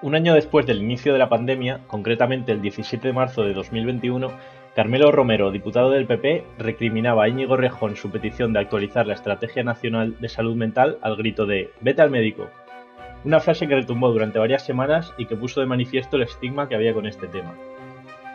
[0.00, 4.30] Un año después del inicio de la pandemia, concretamente el 17 de marzo de 2021,
[4.76, 9.64] Carmelo Romero, diputado del PP, recriminaba a Íñigo Rejón su petición de actualizar la Estrategia
[9.64, 12.48] Nacional de Salud Mental al grito de Vete al médico.
[13.24, 16.76] Una frase que retumbó durante varias semanas y que puso de manifiesto el estigma que
[16.76, 17.56] había con este tema.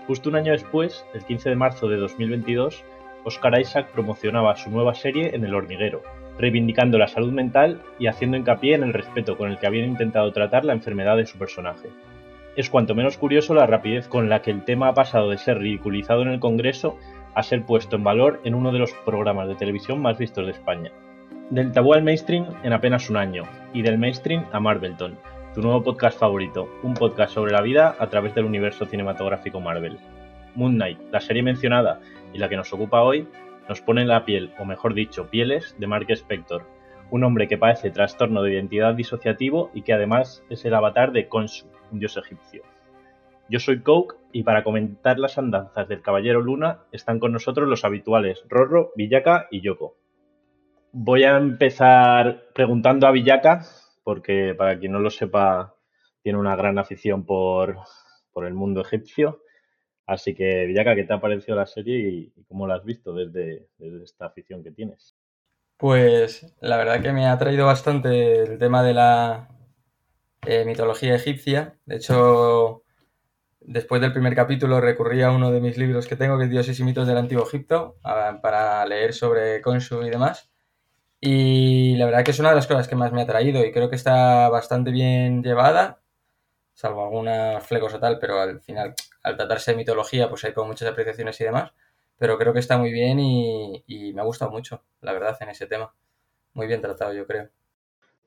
[0.05, 2.83] Justo un año después, el 15 de marzo de 2022,
[3.23, 6.01] Oscar Isaac promocionaba su nueva serie en El Hormiguero,
[6.37, 10.31] reivindicando la salud mental y haciendo hincapié en el respeto con el que habían intentado
[10.31, 11.89] tratar la enfermedad de su personaje.
[12.55, 15.57] Es cuanto menos curioso la rapidez con la que el tema ha pasado de ser
[15.57, 16.97] ridiculizado en el Congreso
[17.33, 20.51] a ser puesto en valor en uno de los programas de televisión más vistos de
[20.51, 20.91] España.
[21.49, 23.43] Del tabú al mainstream en apenas un año,
[23.73, 25.17] y del mainstream a Marvelton,
[25.53, 29.97] tu nuevo podcast favorito, un podcast sobre la vida a través del universo cinematográfico Marvel.
[30.55, 31.99] Moon Knight, la serie mencionada
[32.33, 33.27] y la que nos ocupa hoy,
[33.67, 36.65] nos pone la piel, o mejor dicho, pieles, de Mark Spector,
[37.11, 41.27] un hombre que padece trastorno de identidad disociativo y que además es el avatar de
[41.27, 42.63] Khonshu, un dios egipcio.
[43.49, 47.85] Yo soy Coke y para comentar las andanzas del Caballero Luna están con nosotros los
[47.85, 49.95] habituales Rorro, Villaka y Yoko.
[50.91, 53.61] Voy a empezar preguntando a Villaka,
[54.03, 55.75] porque para quien no lo sepa,
[56.23, 57.77] tiene una gran afición por,
[58.31, 59.42] por el mundo egipcio.
[60.05, 63.67] Así que, Villaka, ¿qué te ha parecido la serie y, cómo la has visto desde,
[64.03, 65.15] esta afición que tienes?
[65.77, 69.49] Pues la verdad que me ha traído bastante el tema de la
[70.45, 71.77] eh, mitología egipcia.
[71.85, 72.83] De hecho,
[73.61, 76.79] después del primer capítulo recurrí a uno de mis libros que tengo, que es Dioses
[76.79, 80.49] y mitos del Antiguo Egipto, para leer sobre Khonshu y demás.
[81.25, 83.71] Y la verdad que es una de las cosas que más me ha traído y
[83.71, 86.02] creo que está bastante bien llevada,
[86.73, 88.93] salvo algunas flecos o tal, pero al final
[89.23, 91.71] al tratarse de mitología, pues hay como muchas apreciaciones y demás,
[92.17, 95.67] pero creo que está muy bien y, me ha gustado mucho, la verdad, en ese
[95.67, 95.93] tema.
[96.53, 97.49] Muy bien tratado, yo creo.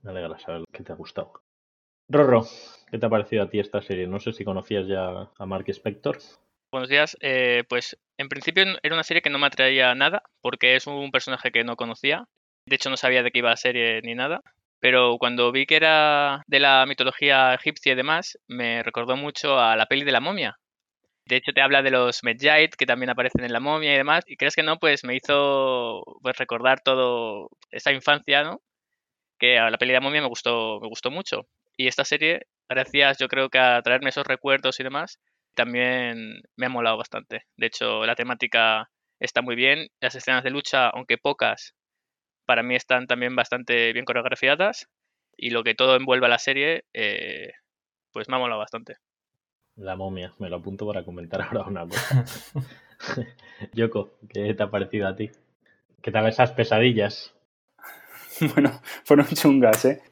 [0.03, 1.33] Me alegra saber que te ha gustado.
[2.08, 2.44] Rorro,
[2.91, 4.06] ¿qué te ha parecido a ti esta serie?
[4.06, 6.19] No sé si conocías ya a Mark Spector.
[6.70, 7.16] Buenos días.
[7.20, 11.10] Eh, pues en principio era una serie que no me atraía nada, porque es un
[11.10, 12.28] personaje que no conocía.
[12.66, 14.43] De hecho, no sabía de qué iba la serie ni nada.
[14.81, 19.76] Pero cuando vi que era de la mitología egipcia y demás, me recordó mucho a
[19.76, 20.59] la peli de la momia,
[21.26, 24.25] de hecho, te habla de los Medjait que también aparecen en la momia y demás.
[24.28, 28.60] Y crees que no, pues me hizo pues, recordar todo esa infancia, ¿no?
[29.38, 31.48] Que a la peli de la momia me gustó, me gustó mucho.
[31.76, 35.20] Y esta serie, gracias yo creo que a traerme esos recuerdos y demás,
[35.54, 37.43] también me ha molado bastante.
[37.56, 39.88] De hecho, la temática está muy bien.
[40.00, 41.75] Las escenas de lucha, aunque pocas,
[42.46, 44.88] para mí están también bastante bien coreografiadas.
[45.36, 47.52] Y lo que todo envuelve a la serie, eh,
[48.12, 48.96] pues me ha molado bastante.
[49.76, 52.24] La momia, me lo apunto para comentar ahora una cosa.
[53.74, 55.30] Yoko, ¿qué te ha parecido a ti?
[56.00, 57.34] ¿Qué tal esas pesadillas?
[58.54, 58.70] Bueno,
[59.04, 60.02] fueron chungas, ¿eh?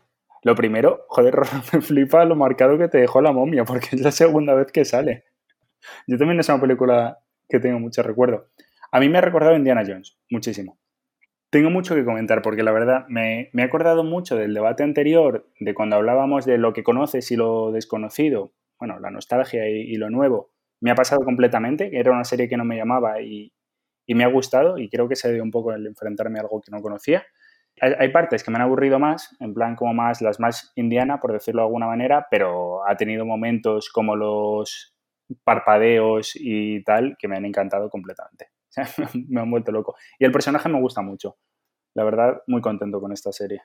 [0.42, 1.34] Lo primero, joder,
[1.72, 4.84] me flipa lo marcado que te dejó la momia, porque es la segunda vez que
[4.84, 5.24] sale.
[6.06, 7.18] Yo también es una película
[7.48, 8.48] que tengo mucho recuerdo.
[8.90, 10.78] A mí me ha recordado Indiana Jones, muchísimo.
[11.54, 15.46] Tengo mucho que comentar porque la verdad me, me he acordado mucho del debate anterior,
[15.60, 20.10] de cuando hablábamos de lo que conoces y lo desconocido, bueno, la nostalgia y, lo
[20.10, 20.50] nuevo
[20.80, 23.52] me ha pasado completamente, era una serie que no me llamaba y,
[24.08, 26.72] me ha gustado y creo que se dio un poco el enfrentarme a algo que
[26.72, 27.24] no conocía.
[27.80, 31.32] Hay, partes que me han aburrido más, en plan como más las más indiana, por
[31.32, 34.96] decirlo de alguna manera, pero ha tenido momentos como los
[35.44, 38.53] parpadeos y tal que me han encantado completamente.
[39.28, 39.96] me han vuelto loco.
[40.18, 41.36] Y el personaje me gusta mucho.
[41.94, 43.62] La verdad, muy contento con esta serie.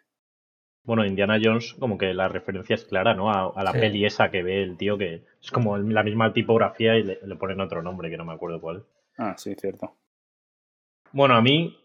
[0.83, 3.31] Bueno, Indiana Jones, como que la referencia es clara, ¿no?
[3.31, 7.03] A, la peli esa que ve el tío, que es como la misma tipografía y
[7.03, 8.85] le, ponen otro nombre, que no me acuerdo cuál.
[9.17, 9.93] Ah, sí, cierto.
[11.11, 11.77] Bueno, a mí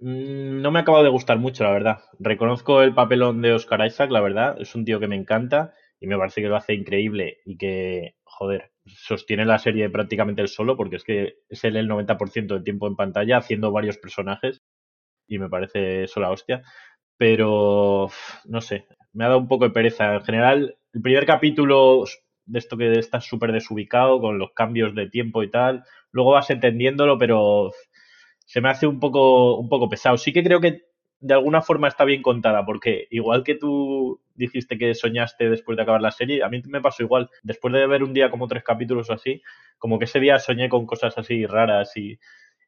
[0.00, 1.98] mm, no me ha acabado de gustar mucho, la verdad.
[2.18, 4.60] Reconozco el papelón de Oscar Isaac, la verdad.
[4.60, 8.16] Es un tío que me encanta y me parece que lo hace increíble y que,
[8.24, 12.86] joder, sostiene la serie prácticamente él solo, porque es que es el 90% del tiempo
[12.86, 14.62] en pantalla haciendo varios personajes
[15.26, 16.62] y me parece eso la hostia
[17.16, 18.08] pero
[18.46, 20.14] no sé, me ha dado un poco de pereza.
[20.14, 22.04] En general, el primer capítulo
[22.46, 26.50] de esto que estás súper desubicado con los cambios de tiempo y tal, luego vas
[26.50, 27.70] entendiéndolo, pero
[28.46, 30.16] se me hace un poco, un poco pesado.
[30.16, 30.82] Sí que creo que
[31.24, 35.82] de alguna forma está bien contada, porque igual que tú dijiste que soñaste después de
[35.82, 37.30] acabar la serie, a mí me pasó igual.
[37.42, 39.40] Después de ver un día como tres capítulos así,
[39.78, 42.18] como que ese día soñé con cosas así raras y,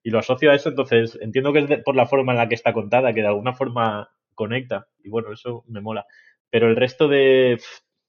[0.03, 2.55] y lo asocio a eso, entonces entiendo que es por la forma en la que
[2.55, 4.89] está contada, que de alguna forma conecta.
[5.05, 6.07] Y bueno, eso me mola.
[6.49, 7.61] Pero el resto de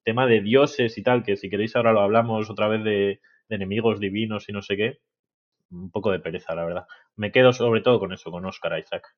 [0.05, 3.99] tema de dioses y tal, que si queréis ahora lo hablamos otra vez de, enemigos
[3.99, 4.99] divinos y no sé qué,
[5.71, 6.87] un poco de pereza, la verdad.
[7.17, 9.13] Me quedo sobre todo con eso, con Oscar Isaac.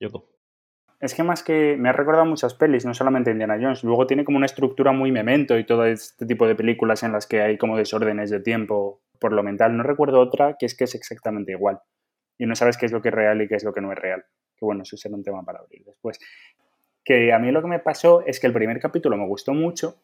[0.00, 0.28] Yoko.
[1.00, 3.84] Es que más que me ha recordado muchas pelis, no solamente Indiana Jones.
[3.84, 7.26] Luego tiene como una estructura muy memento y todo este tipo de películas en las
[7.26, 9.76] que hay como desórdenes de tiempo por lo mental.
[9.76, 11.80] No recuerdo otra que es que es exactamente igual.
[12.36, 13.92] Y no sabes qué es lo que es real y qué es lo que no
[13.92, 14.24] es real.
[14.56, 16.18] Que bueno, eso será un tema para abrir después.
[17.02, 20.02] Que a mí lo que me pasó es que el primer capítulo me gustó mucho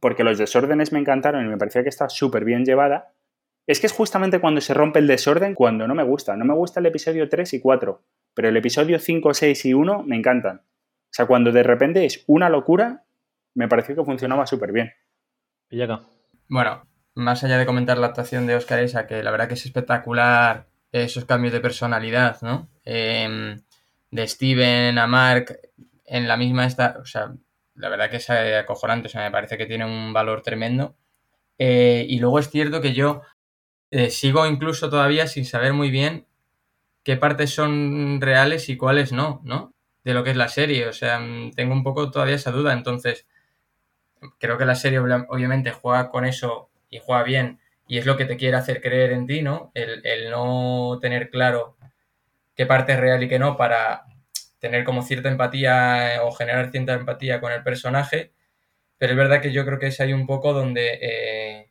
[0.00, 3.14] porque los desórdenes me encantaron y me parecía que está súper bien llevada.
[3.66, 6.36] Es que es justamente cuando se rompe el desorden cuando no me gusta.
[6.36, 8.02] No me gusta el episodio 3 y 4
[8.34, 10.58] pero el episodio 5, 6 y 1 me encantan.
[10.58, 13.04] O sea, cuando de repente es una locura,
[13.54, 14.92] me pareció que funcionaba súper bien.
[15.70, 16.02] Y acá.
[16.48, 19.64] Bueno, más allá de comentar la actuación de Oscar Isaac, que la verdad que es
[19.64, 22.68] espectacular esos cambios de personalidad, ¿no?
[22.84, 23.60] Em,
[24.10, 25.58] de Steven a Mark
[26.04, 27.32] en la misma esta, o sea,
[27.74, 30.96] la verdad que es acojonante, o sea, me parece que tiene un valor tremendo.
[31.58, 33.22] Eh, y luego es cierto que yo
[33.90, 36.26] eh, sigo incluso todavía sin saber muy bien
[37.04, 39.74] qué partes son reales y cuáles no, ¿no?
[40.04, 40.88] De lo que es la serie.
[40.88, 42.72] O sea, mm, tengo un poco todavía esa duda.
[42.72, 43.26] Entonces,
[44.38, 48.24] creo que la serie obviamente juega con eso y juega bien y es lo que
[48.24, 49.70] te quiere hacer creer en ti, ¿no?
[49.74, 51.76] El, no tener claro
[52.56, 54.04] qué parte es real y qué no para
[54.58, 58.32] tener como cierta empatía o generar cierta empatía con el personaje.
[58.98, 61.70] Pero es verdad que yo creo que es ahí un poco donde eh,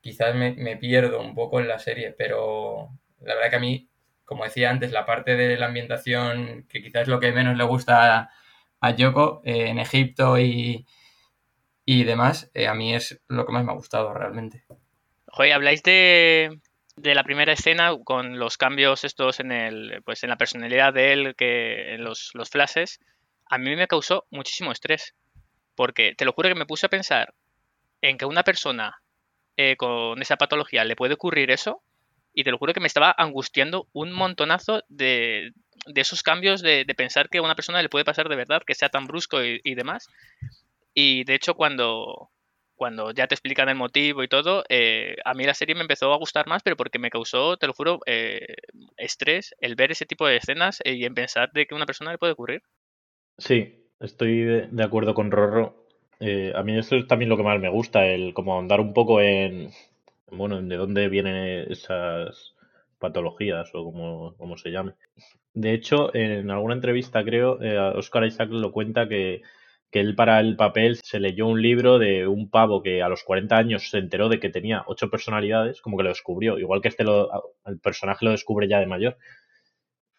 [0.00, 2.90] quizás me pierdo un poco en la serie, pero
[3.20, 3.88] la verdad que a mí
[4.26, 7.64] como decía antes, la parte de la ambientación, que quizás es lo que menos le
[7.64, 8.30] gusta
[8.80, 10.84] a, Yoko eh, en Egipto y,
[11.86, 14.64] demás, eh, a mí es lo que más me ha gustado realmente.
[15.28, 16.60] Joder, habláis de,
[16.96, 21.34] la primera escena con los cambios estos en el pues en la personalidad de él,
[21.36, 23.00] que en los, los flashes,
[23.48, 25.14] a mí me causó muchísimo estrés.
[25.74, 27.34] Porque te lo juro que me puse a pensar
[28.00, 29.00] en que una persona
[29.56, 31.82] eh, con esa patología le puede ocurrir eso
[32.36, 35.54] y te lo juro que me estaba angustiando un montonazo de,
[35.94, 38.90] esos cambios de, pensar que a una persona le puede pasar de verdad, que sea
[38.90, 40.10] tan brusco y, demás.
[40.92, 42.28] Y de hecho cuando,
[42.74, 46.12] cuando ya te explican el motivo y todo, eh, a mí la serie me empezó
[46.12, 48.56] a gustar más, pero porque me causó, te lo juro, eh,
[48.98, 52.12] estrés el ver ese tipo de escenas y en pensar de que a una persona
[52.12, 52.62] le puede ocurrir.
[53.38, 55.86] Sí, estoy de, acuerdo con Rorro.
[56.20, 58.92] Eh, a mí eso es también lo que más me gusta, el como andar un
[58.92, 59.70] poco en,
[60.30, 62.54] bueno, de dónde vienen esas
[62.98, 63.84] patologías o
[64.38, 64.94] como, se llame.
[65.54, 69.42] De hecho, en alguna entrevista creo, eh, Oscar Isaac lo cuenta que,
[69.92, 73.56] él para el papel se leyó un libro de un pavo que a los 40
[73.56, 77.02] años se enteró de que tenía ocho personalidades, como que lo descubrió, igual que este
[77.02, 77.30] lo,
[77.64, 79.16] el personaje lo descubre ya de mayor.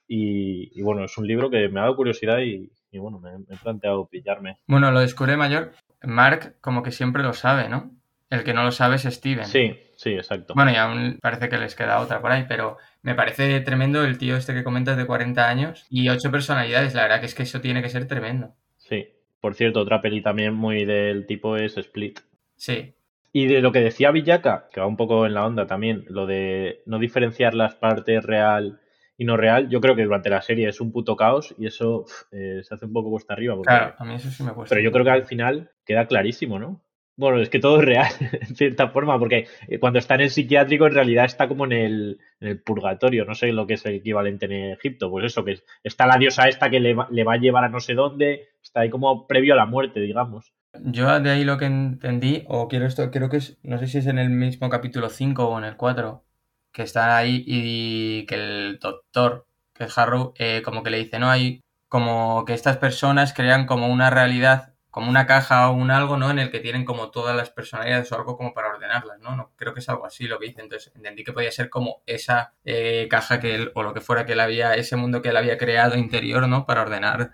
[0.07, 3.57] Y, bueno, es un libro que me ha dado curiosidad y, bueno, me, me, he
[3.57, 4.57] planteado pillarme.
[4.65, 5.74] Bueno, lo descubre mayor.
[6.01, 7.92] Mark como que siempre lo sabe, ¿no?
[8.31, 9.45] El que no lo sabe es Steven.
[9.45, 10.53] Sí, sí, exacto.
[10.55, 14.17] Bueno, y aún parece que les queda otra por ahí, pero me parece tremendo el
[14.17, 16.94] tío este que comentas de 40 años y ocho personalidades.
[16.94, 18.55] La verdad que es que eso tiene que ser tremendo.
[18.77, 19.09] Sí.
[19.41, 22.19] Por cierto, otra peli también muy del tipo es Split.
[22.55, 22.95] Sí.
[23.31, 26.25] Y de lo que decía Villaca, que va un poco en la onda también, lo
[26.25, 28.79] de no diferenciar las partes real
[29.15, 32.05] y no real, yo creo que durante la serie es un puto caos y eso
[32.31, 33.55] eh, se hace un poco cuesta arriba.
[33.63, 34.73] claro, a mí eso sí me cuesta.
[34.73, 36.81] Pero yo creo que al final queda clarísimo, ¿no?
[37.17, 38.11] Bueno, es que todo es real,
[38.47, 41.71] en cierta forma, porque eh, cuando está en el psiquiátrico en realidad está como en
[41.71, 42.19] el,
[42.63, 46.19] purgatorio, no sé lo que es el equivalente en Egipto, pues eso, que está la
[46.19, 49.55] diosa esta que le va, a llevar a no sé dónde, está ahí como previo
[49.55, 50.53] a la muerte, digamos.
[50.83, 53.97] Yo de ahí lo que entendí, o quiero esto, creo que es, no sé si
[53.97, 56.24] es en el mismo capítulo 5 o en el 4,
[56.71, 61.17] que está ahí y que el doctor, que es Harrow, eh, como que le dice,
[61.17, 65.92] no, hay como que estas personas crean como una realidad como una caja o un
[65.92, 66.32] algo, ¿no?
[66.32, 69.36] En el que tienen como todas las personalidades o algo como para ordenarlas, ¿no?
[69.36, 70.62] no creo que es algo así lo que dice.
[70.62, 74.25] Entonces entendí que podía ser como esa eh, caja que él, o lo que fuera
[74.25, 76.66] que él había, ese mundo que él había creado interior, ¿no?
[76.66, 77.30] Para ordenar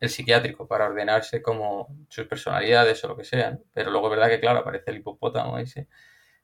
[0.00, 3.56] el psiquiátrico, para ordenarse como sus personalidades o lo que sea.
[3.72, 5.86] Pero luego verdad que, claro, aparece el hipopótamo ese.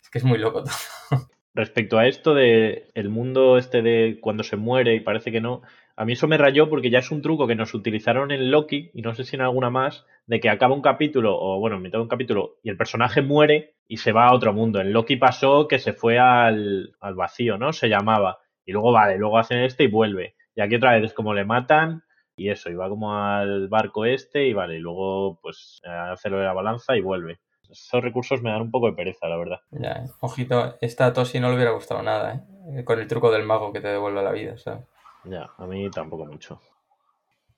[0.00, 0.74] Es que es muy loco todo.
[1.54, 5.62] Respecto a esto de el mundo este de cuando se muere y parece que no,
[6.02, 8.90] a mí eso me rayó porque ya es un truco que nos utilizaron en Loki
[8.92, 11.98] y no sé si en alguna más, de que acaba un capítulo o bueno, mitad
[11.98, 14.80] de un capítulo y el personaje muere y se va a otro mundo.
[14.80, 17.72] En Loki pasó que se fue al, al vacío, ¿no?
[17.72, 18.40] Se llamaba.
[18.66, 20.34] Y luego vale, luego hacen este y vuelve.
[20.56, 22.02] Y aquí otra vez es como le matan
[22.34, 26.38] y eso, y va como al barco este y vale, y luego pues hace lo
[26.38, 27.38] de la balanza y vuelve.
[27.70, 29.60] Esos recursos me dan un poco de pereza, la verdad.
[29.70, 32.44] Ya, ojito, esta Tosi no le hubiera gustado nada,
[32.74, 32.82] ¿eh?
[32.82, 34.84] Con el truco del mago que te devuelve la vida, ¿sabes?
[35.24, 36.60] Ya, a mí tampoco mucho.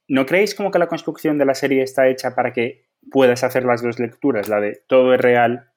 [0.09, 3.65] ¿No creéis como que la construcción de la serie está hecha para que puedas hacer
[3.65, 5.71] las dos lecturas, la de todo es real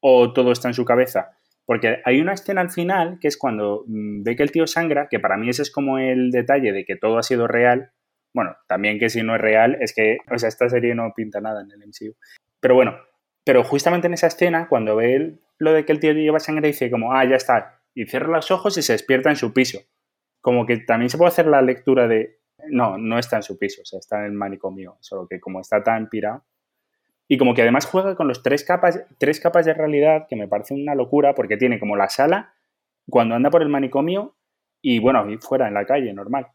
[0.00, 1.36] o todo está en su cabeza?
[1.64, 5.08] Porque hay una escena al final que es cuando mm, ve que el tío sangra,
[5.08, 7.92] que para mí ese es como el detalle de que todo ha sido real,
[8.32, 11.40] Bueno, también que si no es real, es que, o sea, esta serie no pinta
[11.40, 12.14] nada en el MCU.
[12.60, 12.96] Pero bueno,
[13.44, 16.90] pero justamente en esa escena, cuando ve lo de que el tío lleva sangre, dice
[16.90, 17.80] como, ah, ya está.
[17.94, 19.80] Y cierra los ojos y se despierta en su piso.
[20.46, 22.38] Como que también se puede hacer la lectura de,
[22.70, 25.58] no, no está en su piso, o sea, está en el manicomio, solo que como
[25.58, 26.44] está tan pirado.
[27.26, 30.46] Y como que además juega con los tres capas, tres capas de realidad, que me
[30.46, 32.54] parece una locura, porque tiene como la sala,
[33.10, 34.36] cuando anda por el manicomio,
[34.80, 36.46] y bueno, fuera en la calle, normal.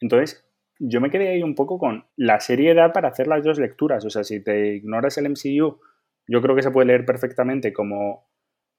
[0.00, 0.44] Entonces,
[0.80, 4.04] yo me quedé ahí un poco con la seriedad para hacer las dos lecturas.
[4.04, 5.78] O sea, si te ignoras el MCU,
[6.26, 8.28] yo creo que se puede leer perfectamente como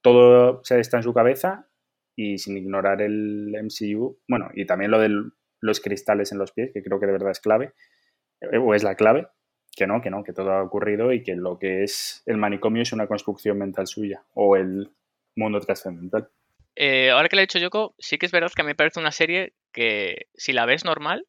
[0.01, 1.69] todo se está en su cabeza
[2.15, 4.19] y sin ignorar el MCU.
[4.27, 5.09] Bueno, y también lo de
[5.61, 7.73] los cristales en los pies, que creo que de verdad es clave,
[8.41, 9.27] eh, o es la clave,
[9.75, 12.81] que no, que no, que todo ha ocurrido y que lo que es el manicomio
[12.81, 14.91] es una construcción mental suya o el
[15.35, 16.29] mundo trascendental.
[16.75, 18.75] Eh, ahora que le he dicho Yoko, sí que es verdad que a mí me
[18.75, 21.25] parece una serie que si la ves normal,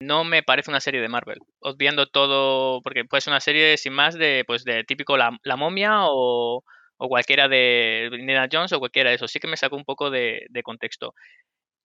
[0.00, 1.38] no me parece una serie de Marvel.
[1.60, 6.00] Obviando todo, porque puede ser una serie sin más de, pues, de típico La, momia
[6.02, 6.64] o,
[6.98, 9.28] cualquiera de Indiana Jones o cualquiera de eso.
[9.28, 11.14] Sí que me sacó un poco de, contexto.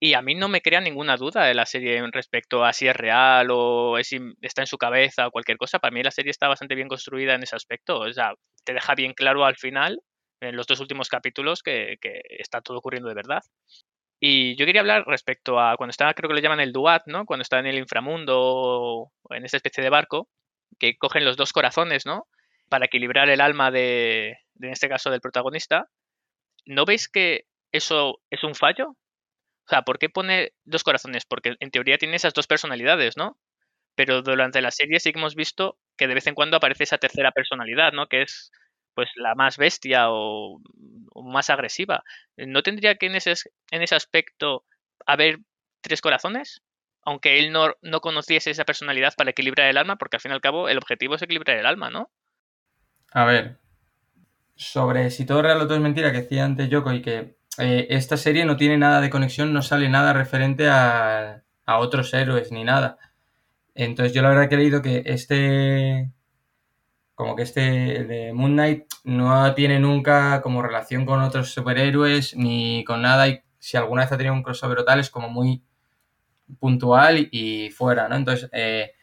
[0.01, 2.95] Y a mí no me crea ninguna duda de la serie respecto a si es
[2.95, 5.79] real o si está en su cabeza o cualquier cosa.
[5.79, 7.99] Para mí la serie está bastante bien construida en ese aspecto.
[7.99, 9.99] O sea, te deja bien claro al final,
[10.41, 13.41] en los dos últimos capítulos, que, que está todo ocurriendo de verdad.
[14.21, 17.25] Y yo quería hablar respecto a cuando está, creo que lo llaman el Duat, ¿no?
[17.25, 20.29] Cuando está en el inframundo o en esa especie de barco,
[20.77, 22.27] que cogen los dos corazones, ¿no?
[22.69, 25.89] Para equilibrar el alma de, en este caso, del protagonista.
[26.65, 28.89] ¿No veis que eso es un fallo?
[28.89, 31.25] O sea, ¿por qué pone dos corazones?
[31.25, 33.37] Porque en teoría tiene esas dos personalidades, ¿no?
[33.95, 36.97] Pero durante la serie sí que hemos visto que de vez en cuando aparece esa
[36.97, 38.07] tercera personalidad, ¿no?
[38.07, 38.51] Que es
[38.95, 40.59] pues la más bestia o,
[41.15, 42.03] más agresiva.
[42.37, 43.33] ¿No tendría que en ese,
[43.71, 44.65] en ese aspecto
[45.05, 45.39] haber
[45.81, 46.63] tres corazones?
[47.03, 50.35] Aunque él no, no conociese esa personalidad para equilibrar el alma, porque al fin y
[50.35, 52.11] al cabo el objetivo es equilibrar el alma, ¿no?
[53.11, 53.59] A ver,
[54.55, 57.87] sobre si todo real o todo es mentira, que decía antes Yoko, y que eh,
[57.89, 62.51] esta serie no tiene nada de conexión, no sale nada referente a, a, otros héroes
[62.51, 62.97] ni nada.
[63.75, 66.11] Entonces yo la verdad que he leído que este
[67.15, 67.61] como que este
[68.05, 73.41] de Moon Knight no tiene nunca como relación con otros superhéroes ni con nada y
[73.59, 75.61] si alguna vez ha tenido un crossover o tal es como muy
[76.59, 78.15] puntual y, fuera, ¿no?
[78.15, 78.93] Entonces, eh,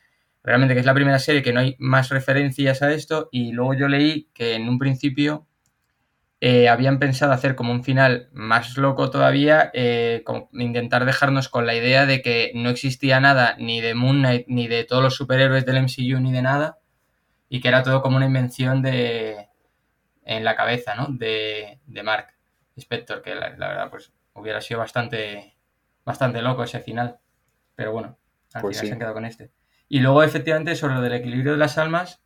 [0.47, 3.75] realmente que es la primera serie que no hay más referencias a esto y luego
[3.75, 5.47] yo leí que en un principio
[6.41, 11.67] eh, habían pensado hacer como un final más loco todavía, eh, como intentar dejarnos con
[11.67, 15.17] la idea de que no existía nada ni de Moon Knight ni de todos los
[15.17, 16.79] superhéroes del MCU ni de nada
[17.49, 19.49] y que era todo como una invención de
[20.25, 21.07] en la cabeza, ¿no?
[21.09, 22.35] De, de Mark
[22.77, 25.57] Spector, que la, verdad pues hubiera sido bastante
[26.05, 27.19] bastante loco ese final.
[27.75, 28.19] Pero bueno,
[28.53, 29.51] al pues final se han quedado con este.
[29.89, 32.21] Y luego, efectivamente, sobre lo del equilibrio de las almas,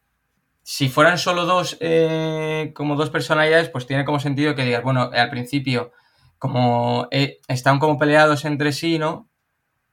[0.63, 5.11] si fueran solo dos, eh, como dos personalidades, pues tiene como sentido que digas, bueno,
[5.13, 5.93] al principio,
[6.39, 9.29] como eh, están como peleados entre sí, ¿no?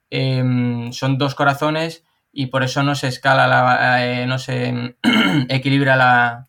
[0.09, 4.95] Em, son dos corazones y por eso no se escala, la, eh, no se
[5.49, 6.47] equilibra la,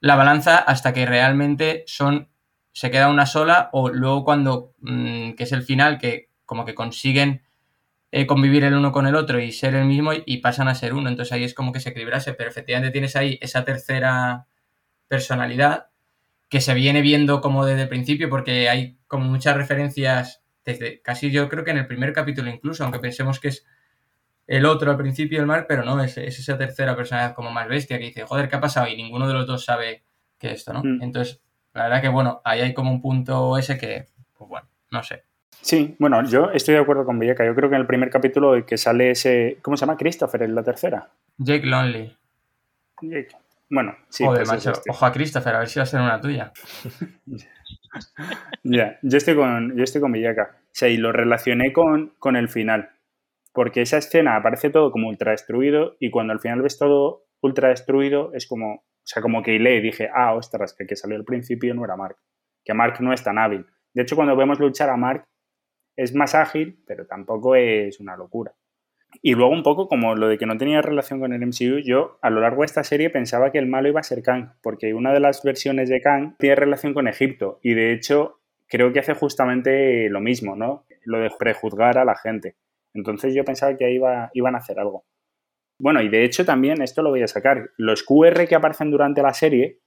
[0.00, 2.28] la, balanza hasta que realmente son
[2.72, 6.74] se queda una sola o luego cuando, mm, que es el final, que como que
[6.74, 7.42] consiguen
[8.12, 10.94] eh, convivir el uno con el otro y ser el mismo y, pasan a ser
[10.94, 11.08] uno.
[11.08, 14.46] Entonces ahí es como que se equilibrase, pero efectivamente tienes ahí esa tercera
[15.08, 15.88] personalidad
[16.48, 21.30] que se viene viendo como desde el principio porque hay como muchas referencias desde casi
[21.30, 23.64] yo creo que en el primer capítulo incluso, aunque pensemos que es
[24.50, 27.98] el otro al principio, el Mark, pero no, es, esa tercera persona como más bestia
[27.98, 28.88] que dice, joder, ¿qué ha pasado?
[28.88, 30.02] Y ninguno de los dos sabe
[30.38, 30.82] que esto, ¿no?
[30.82, 31.02] Mm.
[31.02, 31.40] Entonces,
[31.72, 35.22] la verdad que, bueno, ahí hay como un punto ese que, pues bueno, no sé.
[35.60, 37.44] Sí, bueno, yo estoy de acuerdo con Villeca.
[37.44, 39.58] Yo creo que en el primer capítulo que sale ese.
[39.62, 39.96] ¿Cómo se llama?
[39.96, 41.08] Christopher en la tercera.
[41.38, 42.16] Jake Lonely.
[43.02, 43.28] Jake.
[43.68, 44.24] Bueno, sí.
[44.24, 44.70] Joder, pues macho.
[44.72, 44.90] Este.
[44.90, 46.52] Ojo a Christopher, a ver si va a ser una tuya.
[48.62, 50.56] ya, yo estoy con, yo estoy con Villeca.
[50.56, 52.90] O sea, y lo relacioné con, con el final
[53.52, 57.68] porque esa escena aparece todo como ultra destruido y cuando al final ves todo ultra
[57.68, 60.96] destruido es como, o sea, como que leí y dije, ah, ostras, que el que
[60.96, 62.16] salió al principio no era Mark,
[62.64, 63.66] que Mark no es tan hábil.
[63.92, 65.24] De hecho, cuando vemos luchar a Mark
[66.00, 68.54] es más ágil, pero tampoco es una locura.
[69.22, 72.18] Y luego un poco como lo de que no tenía relación con el MCU, yo
[72.22, 74.94] a lo largo de esta serie pensaba que el malo iba a ser Kang, porque
[74.94, 79.00] una de las versiones de Kang tiene relación con Egipto y de hecho creo que
[79.00, 80.86] hace justamente lo mismo, ¿no?
[81.04, 82.56] Lo de prejuzgar a la gente.
[82.94, 85.04] Entonces yo pensaba que ahí iba, iban a hacer algo.
[85.78, 87.70] Bueno, y de hecho también esto lo voy a sacar.
[87.76, 89.80] Los QR que aparecen durante la serie,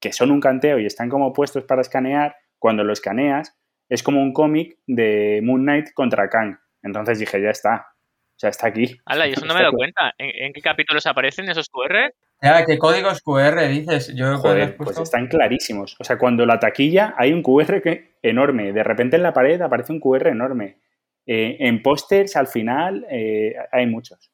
[0.00, 3.59] que son un canteo y están como puestos para escanear, cuando lo escaneas,
[3.90, 6.56] es como un cómic de Moon Knight contra Kang.
[6.82, 7.88] Entonces dije, ya está.
[8.30, 8.98] O sea, está aquí.
[9.04, 10.14] Hala, y eso no me he dado cuenta.
[10.16, 12.14] ¿En, ¿En, qué capítulos aparecen esos QR?
[12.40, 14.14] Ya, ¿qué códigos QR dices?
[14.14, 15.96] Yo Joder, pues están clarísimos.
[15.98, 18.72] O sea, cuando la taquilla hay un QR que, enorme.
[18.72, 20.78] De repente en la pared aparece un QR enorme.
[21.26, 24.30] Eh, en pósters, al final, eh, hay muchos.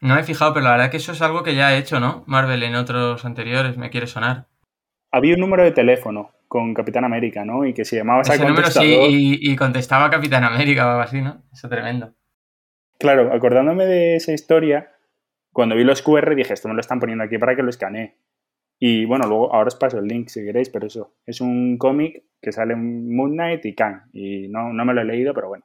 [0.00, 2.00] No me he fijado, pero la verdad que eso es algo que ya ha hecho,
[2.00, 2.24] ¿no?
[2.26, 4.46] Marvel en otros anteriores, me quiere sonar.
[5.10, 7.64] Había un número de teléfono con Capitán América, ¿no?
[7.64, 11.20] Y que se llamaba Ese número sí, y, y, contestaba Capitán América o algo así,
[11.20, 11.42] ¿no?
[11.52, 12.14] Eso tremendo.
[12.98, 14.92] Claro, acordándome de esa historia,
[15.52, 18.16] cuando vi los QR dije, esto me lo están poniendo aquí para que lo escanee.
[18.78, 22.24] Y bueno, luego ahora os paso el link si queréis, pero eso, es un cómic
[22.42, 24.02] que sale en Moon Knight y Kang.
[24.12, 25.64] Y no, no me lo he leído, pero bueno.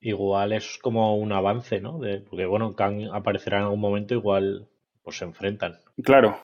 [0.00, 1.98] Igual es como un avance, ¿no?
[1.98, 4.68] De, porque bueno, Kang aparecerá en algún momento, igual
[5.02, 5.78] pues se enfrentan.
[6.02, 6.40] Claro.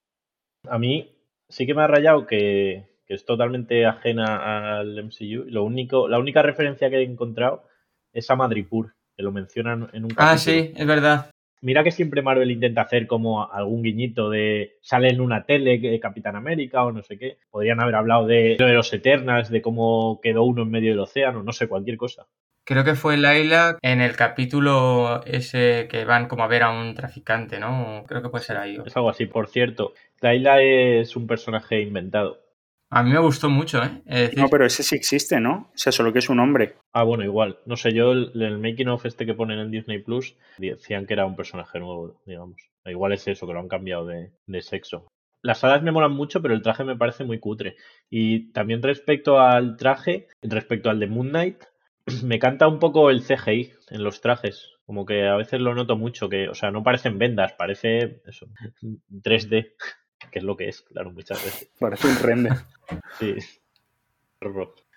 [0.69, 1.17] A mí
[1.49, 5.45] sí que me ha rayado que, que es totalmente ajena al MCU.
[5.49, 7.65] Lo único, la única referencia que he encontrado
[8.13, 10.29] es a Madripur, que lo mencionan en un capítulo.
[10.31, 11.31] Ah, sí, es verdad.
[11.63, 16.01] Mira que siempre Marvel intenta hacer como algún guiñito de sale en una tele de
[16.01, 17.39] Capitán América o no sé qué.
[17.51, 21.45] Podrían haber hablado de, de los Eternals, de cómo quedó uno en medio del océano,
[21.45, 22.27] no sé, cualquier cosa.
[22.65, 26.95] Creo que fue Laila en el capítulo ese que van como a ver a un
[26.95, 28.05] traficante, ¿no?
[28.07, 28.79] Creo que puede ser ahí.
[28.85, 29.95] Es algo así, por cierto.
[30.21, 32.41] Laila es un personaje inventado.
[32.95, 34.31] A mí me gustó mucho, ¿eh?
[34.37, 35.71] No, pero ese sí existe, ¿no?
[35.75, 36.75] O sea, solo que es un hombre.
[36.93, 37.59] Ah, bueno, igual.
[37.65, 41.15] No sé, yo el, el making of este que ponen en Disney Plus decían que
[41.15, 42.69] era un personaje nuevo, digamos.
[42.85, 45.07] Igual es eso, que lo han cambiado de, de sexo.
[45.41, 47.77] Las alas me molan mucho, pero el traje me parece muy cutre.
[48.11, 51.65] Y también respecto al traje, respecto al de Moon Knight,
[52.23, 54.69] me canta un poco el CGI en los trajes.
[54.85, 58.49] Como que a veces lo noto mucho, que, o sea, no parecen vendas, parece eso,
[59.11, 59.73] 3D
[60.31, 61.71] que es lo que es, claro, muchas veces.
[61.79, 62.52] Parece un render.
[63.19, 63.35] sí.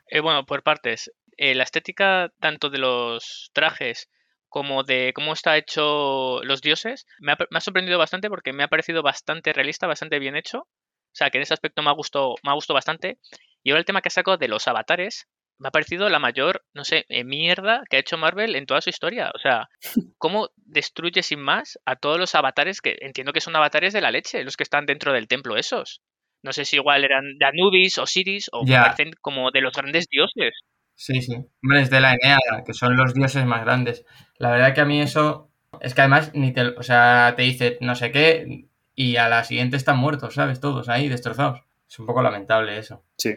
[0.08, 1.12] Eh, bueno, por partes.
[1.38, 4.10] Eh, la estética tanto de los trajes
[4.48, 8.64] como de cómo está hecho los dioses me ha, me ha, sorprendido bastante porque me
[8.64, 10.60] ha parecido bastante realista, bastante bien hecho.
[10.60, 13.20] O sea, que en ese aspecto me ha gustado, me ha gustado bastante.
[13.64, 16.84] Y ahora el tema que saco de los avatares, me ha parecido la mayor, no
[16.84, 19.32] sé, eh, mierda que ha hecho Marvel en toda su historia.
[19.34, 19.70] O sea,
[20.18, 24.12] ¿cómo destruye sin más a todos los avatares que entiendo que son avatares de la
[24.12, 26.02] leche, los que están dentro del templo esos?
[26.44, 28.84] No sé si igual eran de Anubis o Siris o Ya.
[28.84, 30.54] parecen como de los grandes dioses.
[30.94, 31.34] Sí, sí.
[31.64, 34.06] Hombre, es de la Eneada, que son los dioses más grandes.
[34.38, 35.50] La verdad que a mí eso.
[35.82, 36.62] Es que además ni te.
[36.68, 40.60] O sea, te dice no sé qué y a la siguiente están muertos, ¿sabes?
[40.62, 41.62] Todos ahí destrozados.
[41.90, 43.04] Es un poco lamentable eso.
[43.18, 43.36] Sí,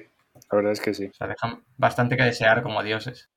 [0.51, 1.07] la verdad es que sí.
[1.07, 3.31] O sea, dejan bastante que desear como dioses.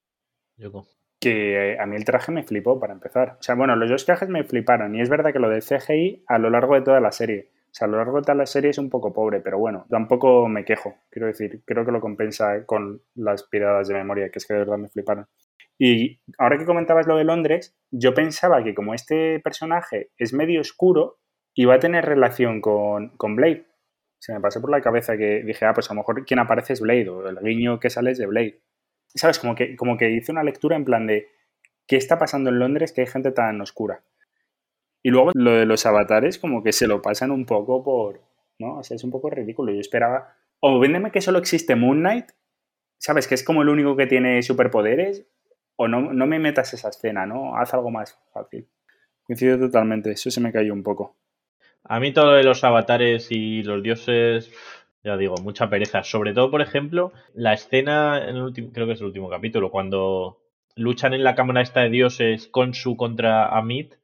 [0.58, 0.72] Yo
[1.20, 3.38] Que eh, a mí el traje me flipó para empezar.
[3.40, 4.96] O sea, bueno, los dos trajes me fliparon.
[4.96, 7.50] Y es verdad que lo del CGI a lo largo de toda la serie.
[7.72, 9.86] O sea, a lo largo de toda la serie es un poco pobre, pero bueno,
[9.90, 10.96] tampoco me quejo.
[11.10, 14.60] Quiero decir, creo que lo compensa con las piradas de memoria, que es que de
[14.60, 15.28] verdad me fliparon.
[15.80, 20.62] Y ahora que comentabas lo de Londres, yo pensaba que como este personaje es medio
[20.62, 21.18] oscuro,
[21.56, 23.66] iba a tener relación con, con Blade.
[24.22, 26.74] Se me pasó por la cabeza que dije, ah, pues a lo mejor quien aparece
[26.74, 28.62] es Blade, o el guiño que sale es de Blade.
[29.08, 29.40] ¿Sabes?
[29.40, 31.30] Como que, como que hice una lectura en plan de
[31.88, 34.04] qué está pasando en Londres que hay gente tan oscura.
[35.02, 38.22] Y luego lo de los avatares, como que se lo pasan un poco por.
[38.60, 38.78] ¿No?
[38.78, 39.74] O sea, es un poco ridículo.
[39.74, 40.36] Yo esperaba.
[40.60, 42.28] O véndeme que solo existe Moon Knight,
[43.00, 43.28] ¿sabes?
[43.28, 45.26] Que es como el único que tiene superpoderes.
[45.78, 47.58] O no, no me metas esa escena, ¿no?
[47.58, 48.70] Haz algo más fácil.
[49.24, 51.18] Coincido totalmente, eso se me cayó un poco.
[51.84, 54.52] A mí todo de los avatares y los dioses,
[55.04, 56.04] ya digo, mucha pereza.
[56.04, 59.72] Sobre todo, por ejemplo, la escena, en el último, creo que es el último capítulo,
[59.72, 60.38] cuando
[60.76, 63.96] luchan en la cámara esta de dioses con su contra Amit.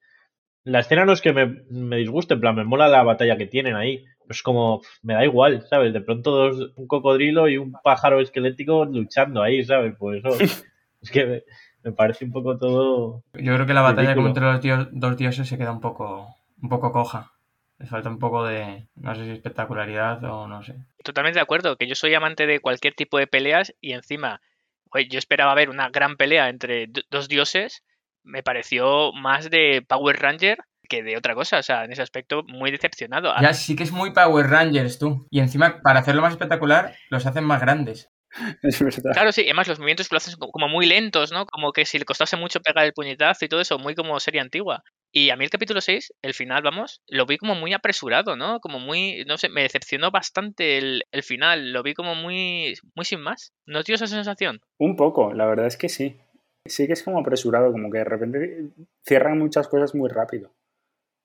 [0.63, 3.45] La escena no es que me, me disguste, en plan, me mola la batalla que
[3.45, 4.03] tienen ahí.
[4.29, 5.93] Es como, me da igual, ¿sabes?
[5.93, 9.95] De pronto dos, un cocodrilo y un pájaro esquelético luchando ahí, ¿sabes?
[9.97, 10.37] Pues eso,
[11.01, 11.43] es que me,
[11.83, 13.23] me parece un poco todo...
[13.35, 14.15] Yo creo que la batalla Ridículo.
[14.15, 17.31] como entre los dios- dos dioses se queda un poco, un poco coja.
[17.79, 20.75] Le falta un poco de, no sé si espectacularidad o no sé.
[21.03, 24.41] Totalmente de acuerdo, que yo soy amante de cualquier tipo de peleas y encima,
[24.89, 27.83] oye, yo esperaba ver una gran pelea entre dos dioses,
[28.23, 32.43] me pareció más de Power Ranger que de otra cosa, o sea, en ese aspecto
[32.43, 33.33] muy decepcionado.
[33.41, 35.27] Ya sí que es muy Power Rangers tú.
[35.29, 38.09] Y encima, para hacerlo más espectacular, los hacen más grandes.
[38.61, 39.13] Es verdad.
[39.13, 41.45] Claro, sí, además los movimientos lo hacen como como muy lentos, ¿no?
[41.45, 44.41] Como que si le costase mucho pegar el puñetazo y todo eso, muy como serie
[44.41, 44.83] antigua.
[45.11, 48.59] Y a mí el capítulo 6, el final, vamos, lo vi como muy apresurado, ¿no?
[48.59, 53.05] Como muy, no sé, me decepcionó bastante el, el final, lo vi como muy, muy
[53.05, 53.53] sin más.
[53.65, 54.61] ¿No dio esa sensación?
[54.77, 56.19] Un poco, la verdad es que sí.
[56.65, 58.69] Sí que es como apresurado, como que de repente
[59.05, 60.53] cierran muchas cosas muy rápido.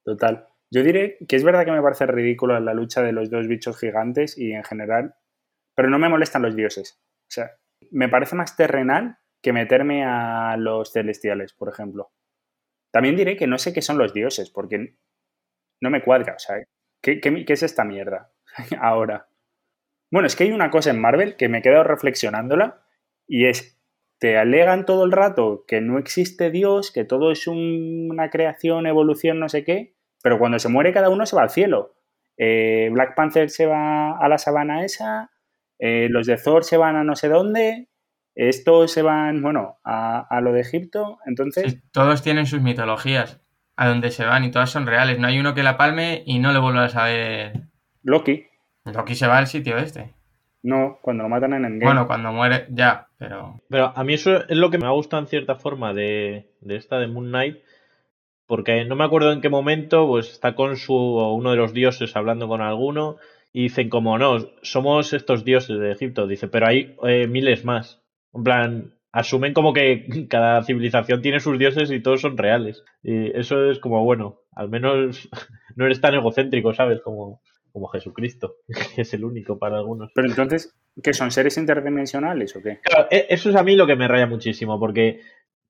[0.04, 0.46] Total.
[0.70, 3.78] Yo diré que es verdad que me parece ridículo la lucha de los dos bichos
[3.78, 5.16] gigantes y en general,
[5.74, 6.98] pero no me molestan los dioses.
[7.22, 7.50] O sea,
[7.90, 12.12] me parece más terrenal que meterme a los celestiales, por ejemplo.
[12.92, 14.96] También diré que no sé qué son los dioses, porque
[15.80, 16.34] no me cuadra.
[16.34, 16.56] O sea,
[17.02, 18.32] ¿qué, es esta mierda
[18.80, 19.28] ahora?
[20.10, 22.82] Bueno, es que hay una cosa en Marvel que me he quedado reflexionándola
[23.26, 23.80] y es,
[24.18, 28.86] te alegan todo el rato que no existe Dios, que todo es un- una creación,
[28.86, 31.94] evolución, no sé qué, pero cuando se muere cada uno se va al cielo.
[32.36, 35.30] Eh, Black Panther se va a la sabana esa,
[35.78, 37.88] eh, los de Thor se van a no sé dónde,
[38.34, 41.72] estos se van, bueno, a, a lo de Egipto, entonces...
[41.72, 43.40] Sí, todos tienen sus mitologías
[43.76, 45.18] a donde se van y todas son reales.
[45.18, 47.62] No hay uno que la palme y no le vuelvas a ver.
[48.02, 48.46] Loki,
[48.84, 50.14] Loki se va al sitio este.
[50.62, 51.84] no, cuando lo matan en Endgame.
[51.84, 53.60] Bueno, cuando muere, ya, pero.
[53.68, 56.76] Pero a mí eso es lo que me ha gustado en cierta forma de, de
[56.76, 57.58] esta de Moon Knight,
[58.46, 61.72] porque no me acuerdo en qué momento, pues está con su o uno de los
[61.72, 63.16] dioses hablando con alguno
[63.52, 68.01] y dicen como no, somos estos dioses de Egipto, dice, pero hay eh, miles más.
[68.34, 72.82] En plan, asumen como que cada civilización tiene sus dioses y todos son reales.
[73.02, 75.28] Y eso es como bueno, al menos
[75.76, 77.00] no eres tan egocéntrico, ¿sabes?
[77.02, 77.40] Como,
[77.72, 78.56] como Jesucristo,
[78.94, 80.10] que es el único para algunos.
[80.14, 82.80] Pero entonces, ¿qué son seres interdimensionales o qué?
[82.82, 85.20] Claro, e- eso es a mí lo que me raya muchísimo, porque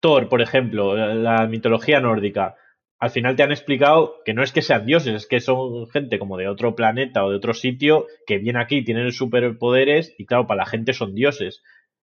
[0.01, 2.57] Thor, por ejemplo, la- la mitología nórdica,
[2.99, 6.21] al final te han explicado que no es que sean dioses, es que son gente
[6.21, 10.47] como de otro planeta o de otro sitio que viene aquí, tienen superpoderes y claro,
[10.47, 11.63] para la gente son dioses.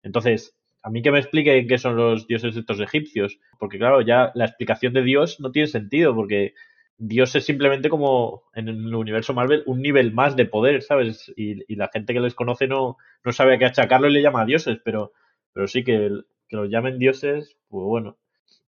[0.07, 4.31] Entonces, a mí que me expliquen qué son los dioses estos egipcios, porque claro, ya
[4.35, 6.53] la explicación de Dios no tiene sentido, porque
[6.97, 11.31] Dios es simplemente como en el universo Marvel un nivel más de poder, ¿sabes?
[11.35, 14.21] Y, y la gente que les conoce no, no sabe a qué achacarlo y le
[14.21, 15.11] llama dioses, pero,
[15.51, 16.09] pero sí que,
[16.49, 18.17] los llamen dioses, pues bueno.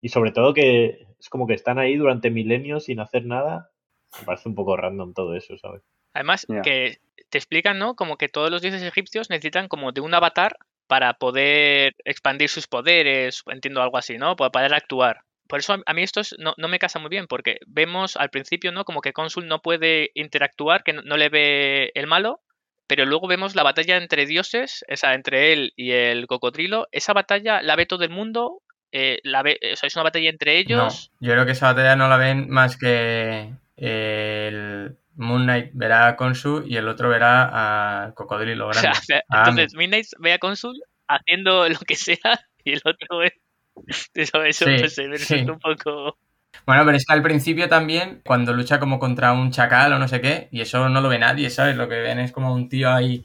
[0.02, 3.72] Y sobre todo que es como que están ahí durante milenios sin hacer nada.
[4.20, 5.84] Me parece un poco random todo eso, ¿sabes?
[6.14, 7.00] Además, que
[7.30, 7.96] te explican, ¿no?
[7.96, 10.58] Como que todos los dioses egipcios necesitan como de un avatar
[10.90, 14.36] para poder expandir sus poderes, entiendo algo así, ¿no?
[14.36, 15.22] Para poder actuar.
[15.48, 18.32] Por eso a- mí esto es- no, no me casa muy bien, porque vemos al
[18.32, 18.86] principio, ¿no?
[18.86, 22.42] Como que Cónsul no puede interactuar, que no, no le ve el malo,
[22.88, 26.88] pero luego vemos la batalla entre dioses, esa entre él y el cocodrilo.
[26.92, 30.30] Esa batalla la ve todo el mundo, eh, la ve, o sea, es una batalla
[30.32, 31.12] entre ellos.
[31.20, 36.08] No, yo creo que esa batalla no la ven más que el Moon Knight verá
[36.08, 38.98] a Konsu y el otro verá al cocodrilo O grande.
[39.04, 39.50] sea, a Ami.
[39.52, 40.76] entonces Midnight ve a Consul
[41.08, 42.18] haciendo lo que sea
[42.64, 43.34] y el otro es.
[44.14, 45.36] Eso, eso Sí, pues, me sí.
[45.50, 46.18] un poco.
[46.66, 50.08] Bueno, pero es que al principio también, cuando lucha como contra un chacal o no
[50.08, 51.78] sé qué, y eso no lo ve nadie, ¿sabes?
[51.78, 53.24] Lo que ven es como un tío ahí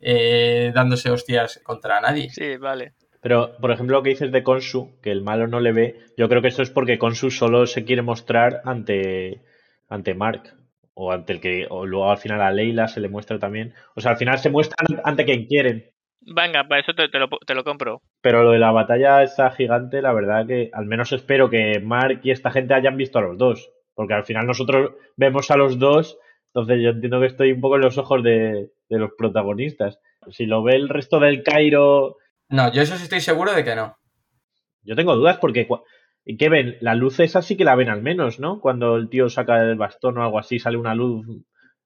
[0.00, 2.28] eh, dándose hostias contra nadie.
[2.30, 2.92] Sí, vale.
[3.22, 6.28] Pero, por ejemplo, lo que dices de Konsu, que el malo no le ve, yo
[6.28, 9.40] creo que eso es porque Konsu solo se quiere mostrar ante,
[9.88, 10.54] ante Mark.
[10.94, 11.66] O ante el que.
[11.70, 13.74] O luego al final a Leila se le muestra también.
[13.94, 15.90] O sea, al final se muestran ante quien quieren.
[16.20, 18.00] Venga, para eso te, te lo, te lo compro.
[18.22, 22.20] Pero lo de la batalla esa gigante, la verdad que al menos espero que Mark
[22.22, 23.70] y esta gente hayan visto a los dos.
[23.94, 27.76] Porque al final nosotros vemos a los dos, entonces yo entiendo que estoy un poco
[27.76, 29.98] en los ojos de, de los protagonistas.
[30.30, 32.16] Si lo ve el resto del Cairo,
[32.48, 33.96] No, yo eso sí estoy seguro de que no.
[34.82, 35.66] yo tengo dudas porque...
[36.24, 36.76] ¿Y qué ven?
[36.80, 38.60] La luz esa sí que la ven al menos, ¿no?
[38.60, 41.26] Cuando el tío saca el bastón o algo así, sale una luz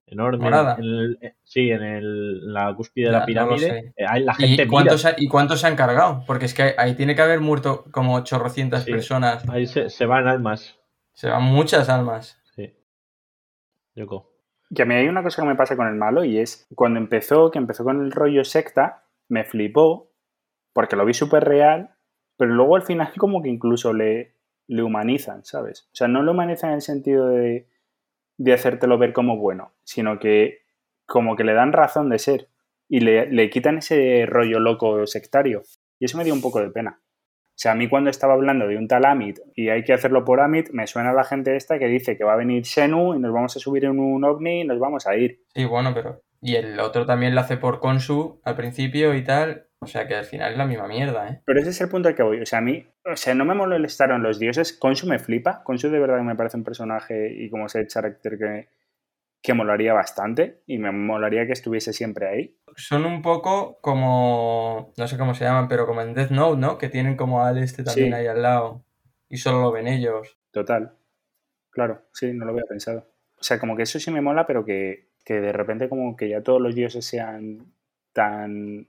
[0.06, 0.44] enorme.
[0.44, 0.76] Morada.
[0.78, 3.58] En el- eh, sí, en, el- en la cúspide de la no pirámide.
[3.68, 3.92] sé.
[3.96, 4.68] Eh, la gente ¿Y mira.
[4.68, 6.22] cuántos, ha- ¿Y cuántos se han cargado?
[6.26, 8.90] Porque es que ahí tiene que haber muerto como 800 Sí.
[8.92, 9.48] personas.
[9.48, 10.78] Ahí se, se van almas.
[11.14, 12.40] Se van muchas almas.
[12.54, 12.72] Sí.
[13.94, 14.30] Yoko.
[14.74, 17.00] Que a mí hay una cosa que me pasa con el malo y es cuando
[17.00, 20.12] empezó, que empezó con el rollo secta, me flipó
[20.74, 21.90] porque lo vi súper real,
[22.38, 24.32] pero luego al final como que incluso le,
[24.68, 25.88] humanizan, ¿sabes?
[25.92, 27.66] O sea, no lo humanizan en el sentido de,
[28.52, 30.60] hacértelo ver como bueno, sino que
[31.04, 32.48] como que le dan razón de ser
[32.88, 35.62] y le, le quitan ese rollo loco sectario.
[35.98, 37.00] Y eso me dio un poco de pena.
[37.58, 40.24] O sea, a mí cuando estaba hablando de un tal Amit y hay que hacerlo
[40.24, 43.18] por Amit, me suena la gente esta que dice que va a venir Senu y
[43.18, 45.42] nos vamos a subir en un ovni y nos vamos a ir.
[45.56, 46.22] Sí, bueno, pero.
[46.40, 49.67] Y el otro también lo hace por Konsu al principio y tal.
[49.80, 51.40] O sea que al final es la misma mierda, ¿eh?
[51.44, 52.40] Pero ese es el punto al que voy.
[52.40, 54.72] O sea, a mí, o sea, no me molestaron los dioses.
[54.72, 55.62] Konsu me flipa.
[55.62, 58.68] Konsu de verdad que me parece un personaje y como ese carácter que,
[59.40, 62.56] que molaría bastante y me molaría que estuviese siempre ahí.
[62.76, 64.92] Son un poco como.
[64.96, 66.76] No sé cómo se llaman, pero como en Death Note, ¿no?
[66.76, 68.14] Que tienen como al este también Sí.
[68.14, 68.84] ahí al lado.
[69.28, 70.38] Y solo lo ven ellos.
[70.50, 70.92] Total.
[71.70, 73.06] Claro, sí, no lo había pensado.
[73.38, 76.28] O sea, como que eso sí me mola, pero que, que de repente como que
[76.28, 77.72] ya todos los dioses sean
[78.12, 78.88] tan...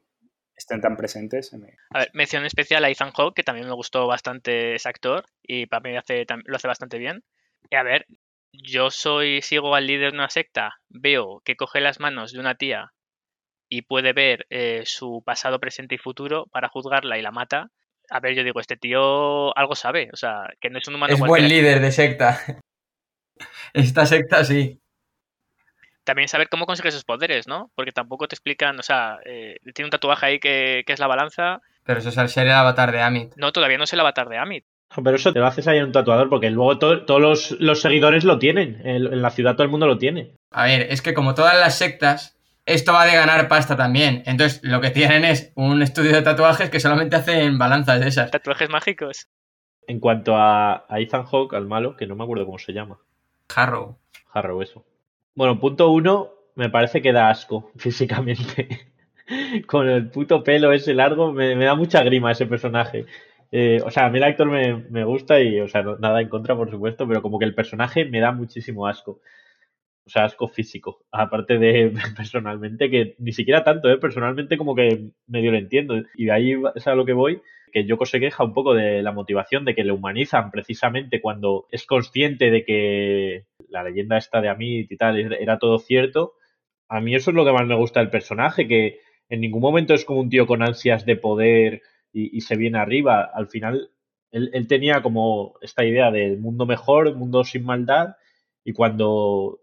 [0.60, 1.52] estén tan presentes.
[1.54, 5.26] me- A ver, mención especial a Ethan Hawke, que también me gustó bastante ese actor
[5.42, 7.24] y para mí hace, lo hace bastante bien.
[7.70, 8.06] Y a ver,
[8.54, 12.56] yo soy, sigo al líder de una secta, veo que coge las manos de una
[12.56, 12.92] tía
[13.70, 17.70] y puede ver eh, su pasado, presente y futuro para juzgarla y la mata.
[18.12, 21.14] a ver, yo digo, este tío algo sabe, o sea, que no es un humano
[21.14, 22.40] Es buen líder de secta.
[23.74, 24.82] Esta secta sí.
[26.10, 27.70] También saber cómo consigue esos poderes, ¿no?
[27.76, 31.06] Porque tampoco te explican, o sea, eh, tiene un tatuaje ahí que, que es la
[31.06, 31.62] balanza.
[31.84, 33.34] Pero eso es al ser el avatar de Amit.
[33.36, 34.66] No, todavía no es el avatar de Amit.
[35.04, 37.80] Pero eso te lo haces ahí en un tatuador, porque luego to- todos los, los
[37.82, 38.82] seguidores lo tienen.
[38.84, 40.34] En, en la ciudad todo el mundo lo tiene.
[40.50, 44.24] A ver, es que como todas las sectas, esto va de ganar pasta también.
[44.26, 48.32] Entonces, lo que tienen es un estudio de tatuajes que solamente hacen balanzas de esas.
[48.32, 49.28] Tatuajes mágicos.
[49.86, 52.98] En cuanto a, a Ethan Hawke, al malo, que no me acuerdo cómo se llama.
[53.56, 54.00] Harrow.
[54.34, 54.84] Harrow, eso.
[55.36, 58.68] Bueno, punto uno, me parece que da asco físicamente.
[59.68, 63.06] Con el puto pelo ese largo, me, me da mucha grima ese personaje.
[63.52, 66.30] Eh, o sea, a mí el actor me, me gusta y, o sea, nada en
[66.30, 69.22] contra, por supuesto, pero como que el personaje me da muchísimo asco.
[70.06, 71.06] O sea, asco físico.
[71.12, 73.98] Aparte de personalmente, que ni siquiera tanto, ¿eh?
[73.98, 75.96] Personalmente como que medio lo entiendo.
[76.16, 79.02] Y de ahí es a lo que voy, que Yoko se queja un poco de
[79.02, 84.42] la motivación de que le humanizan precisamente cuando es consciente de que la leyenda esta
[84.42, 86.34] de Amit y tal era todo cierto.
[86.88, 89.94] A mí eso es lo que más me gusta del personaje, que en ningún momento
[89.94, 93.30] es como un tío con ansias de poder y, se viene arriba.
[93.34, 93.92] Al final,
[94.32, 98.16] él, tenía como esta idea del mundo mejor, un mundo sin maldad,
[98.64, 99.60] y cuando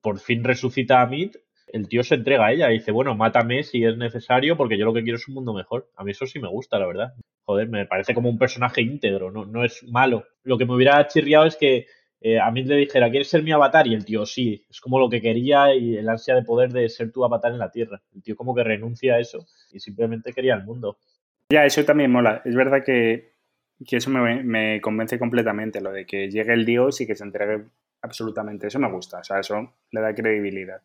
[0.00, 1.36] por fin resucita a Amit,
[1.72, 4.84] el tío se entrega a ella y dice, bueno, mátame si es necesario, porque yo
[4.84, 5.90] lo que quiero es un mundo mejor.
[5.96, 7.14] A mí eso sí me gusta, la verdad.
[7.44, 10.24] Joder, me parece como un personaje íntegro, no, no es malo.
[10.42, 11.86] Lo que me hubiera chirriado es que
[12.20, 13.86] eh, Amit le dijera, ¿quieres ser mi avatar?
[13.86, 16.88] Y el tío, sí, es como lo que quería y el ansia de poder de
[16.88, 18.02] ser tu avatar en la Tierra.
[18.14, 20.98] El tío como que renuncia a eso y simplemente quería el mundo.
[21.50, 22.42] Ya, eso también mola.
[22.44, 23.34] Es verdad que,
[23.86, 27.24] que eso me, me convence completamente, lo de que llegue el dios y que se
[27.24, 27.64] entregue
[28.02, 28.66] absolutamente.
[28.66, 30.82] Eso me gusta, o sea, eso le da credibilidad.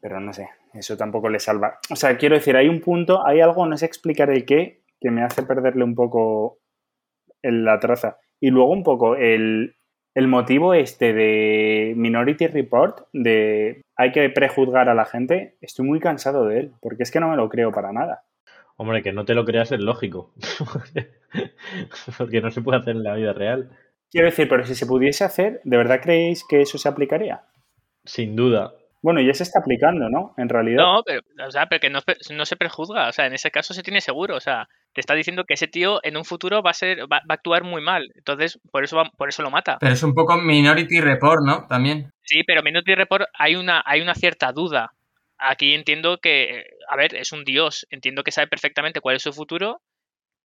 [0.00, 1.78] Pero no sé, eso tampoco le salva.
[1.90, 5.10] O sea, quiero decir, hay un punto, hay algo, no sé explicar el qué, que
[5.10, 6.58] me hace perderle un poco
[7.42, 8.18] el- la traza.
[8.40, 9.76] Y luego un poco el,
[10.14, 16.00] el motivo este de Minority Report, de hay que prejuzgar a la gente, estoy muy
[16.00, 18.24] cansado de él, porque es que no me lo creo para nada.
[18.76, 20.32] Hombre, que no te lo creas es lógico.
[22.18, 23.70] Porque no se puede hacer en la vida real.
[24.10, 27.44] Quiero decir, pero si se pudiese hacer, ¿de verdad creéis que eso se aplicaría?
[28.04, 28.72] Sin duda.
[29.02, 30.34] Bueno, ya se está aplicando, ¿no?
[30.36, 30.82] En realidad.
[30.82, 32.00] No, pero, o sea, pero que no,
[32.34, 33.08] no se prejuzga.
[33.08, 34.36] O sea, en ese caso se tiene seguro.
[34.36, 37.20] O sea, te está diciendo que ese tío en un futuro va a ser, va,
[37.20, 38.10] va a actuar muy mal.
[38.14, 39.78] Entonces, por eso va- por eso lo mata.
[39.80, 41.66] Pero es un poco Minority Report, ¿no?
[41.66, 42.10] También.
[42.22, 44.92] Sí, pero Minority Report hay una, hay una cierta duda.
[45.38, 47.86] Aquí entiendo que, a ver, es un dios.
[47.88, 49.80] Entiendo que sabe perfectamente cuál es su futuro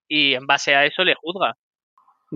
[0.07, 1.57] y en base a eso le juzga.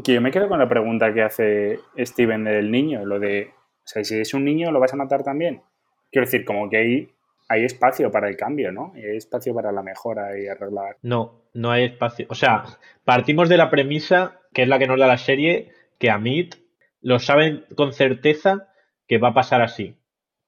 [0.04, 3.82] Que yo me quedo con la pregunta que hace Steven del niño, lo de, o
[3.86, 5.62] sea, si es un niño, ¿lo vas a matar también?
[6.12, 7.10] Quiero decir, como que hay,
[7.48, 8.94] hay espacio para el cambio, ¿no?
[8.96, 10.98] Hay espacio para la mejora y arreglar.
[11.02, 12.26] No, no hay espacio.
[12.30, 12.64] O sea,
[13.04, 16.56] partimos de la premisa, que es la que nos da la serie, que Amit
[17.02, 18.70] lo saben con certeza
[19.08, 19.96] que va a pasar así.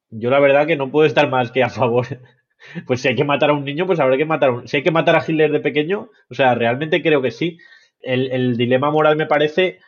[0.10, 2.06] Yo la verdad que no puedo estar más que a favor.
[2.86, 4.68] Pues si hay que matar a un niño, pues habrá que matar a un...
[4.68, 7.58] Si hay que matar a Hitler de pequeño, o sea, realmente creo que sí.
[8.02, 9.80] El, el dilema moral me parece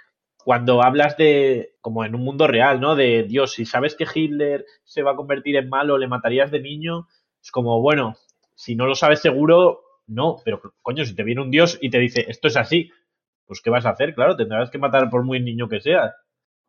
[0.44, 2.96] cuando hablas de, como en un mundo real, ¿no?
[2.96, 6.60] De, Dios, si sabes que Hitler se va a convertir en malo, le matarías de
[6.60, 7.08] niño,
[7.42, 8.16] es como, bueno,
[8.56, 12.00] si no lo sabes seguro, no, pero coño, si te viene un dios y te
[12.00, 12.92] dice, esto es así,
[13.46, 14.14] pues ¿qué vas a hacer?
[14.16, 16.14] Claro, tendrás que matar por muy niño que seas.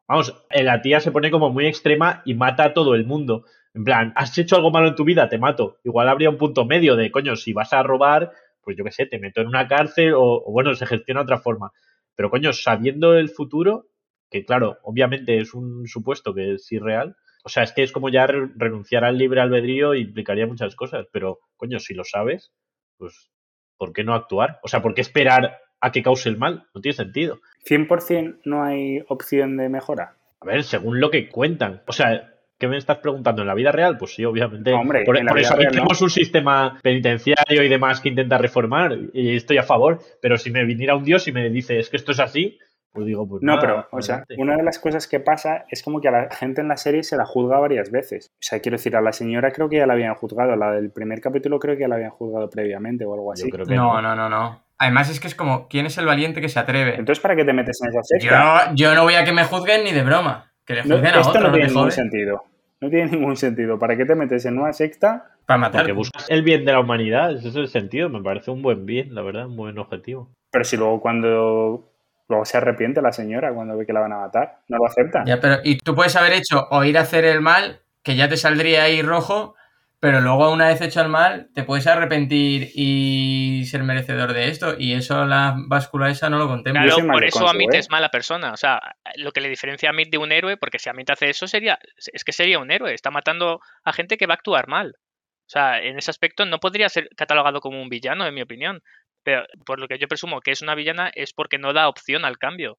[0.06, 3.44] Vamos, eh, la tía se pone como muy extrema y mata a todo el mundo.
[3.72, 5.28] En plan, ¿has hecho algo malo en tu vida?
[5.28, 5.78] Te mato.
[5.82, 8.32] Igual habría un punto medio de, coño, si vas a robar,
[8.62, 11.38] pues yo qué sé, te meto en una cárcel o, o bueno, se gestiona otra
[11.38, 11.72] forma.
[12.16, 13.86] Pero coño, sabiendo el futuro,
[14.30, 18.08] que claro, obviamente es un supuesto que es irreal, o sea, es que es como
[18.08, 22.52] ya re- renunciar al libre albedrío implicaría muchas cosas, pero coño, si lo sabes,
[22.96, 23.30] pues
[23.76, 24.60] ¿por qué no actuar?
[24.62, 26.66] O sea, ¿por qué esperar a que cause el mal?
[26.74, 27.40] No tiene sentido.
[27.68, 30.16] ¿100% no hay opción de mejora?
[30.40, 31.82] A ver, según lo que cuentan.
[31.86, 33.42] O sea, ¿qué me estás preguntando?
[33.42, 33.96] ¿En la vida real?
[33.98, 34.72] Pues sí, obviamente.
[34.72, 35.70] Hombre, por eso real no.
[35.70, 40.00] tenemos un sistema penitenciario y demás que intenta reformar y estoy a favor.
[40.20, 42.58] Pero si me viniera un dios y me dice, es que esto es así,
[42.94, 45.82] pues digo, pues No, nada, pero, o sea, una de las cosas que pasa es
[45.82, 48.30] como que a la gente en la serie se la juzga varias veces.
[48.34, 50.92] O sea, quiero decir, a la señora creo que ya la habían juzgado, la del
[50.92, 53.46] primer capítulo creo que ya la habían juzgado previamente o algo así.
[53.46, 54.64] Yo creo que No, no, no, no.
[54.78, 56.94] Además es que es como, ¿quién es el valiente que se atreve?
[56.96, 58.70] Entonces, ¿para qué te metes en esa secta?
[58.70, 60.53] Yo, yo no voy a que me juzguen ni de broma.
[60.64, 62.44] Que le No, juzguen a esto otro, no tiene ningún sentido.
[62.80, 63.78] No tiene ningún sentido.
[63.78, 65.30] ¿Para qué te metes en una secta?
[65.46, 65.82] Para matar.
[65.82, 68.08] Porque buscas el bien de la humanidad, ese es el sentido.
[68.08, 70.30] Me parece un buen bien, la verdad, un buen objetivo.
[70.50, 71.90] Pero si luego cuando
[72.28, 75.24] luego se arrepiente la señora cuando ve que la van a matar, no lo acepta.
[75.26, 78.28] Ya, pero, y tú puedes haber hecho o ir a hacer el mal, que ya
[78.28, 79.54] te saldría ahí rojo,
[80.04, 84.74] pero luego una vez hecho el mal, te puedes arrepentir y ser merecedor de esto.
[84.78, 86.84] Y eso la báscula esa no lo contempla.
[86.84, 87.78] Claro, por eso Amit ¿eh?
[87.78, 88.52] es mala persona.
[88.52, 88.82] O sea,
[89.16, 91.78] lo que le diferencia a Amit de un héroe, porque si Amit hace eso, sería.
[92.12, 92.92] Es que sería un héroe.
[92.92, 94.94] Está matando a gente que va a actuar mal.
[94.94, 98.82] O sea, en ese aspecto no podría ser catalogado como un villano, en mi opinión.
[99.22, 102.26] Pero por lo que yo presumo que es una villana es porque no da opción
[102.26, 102.76] al cambio.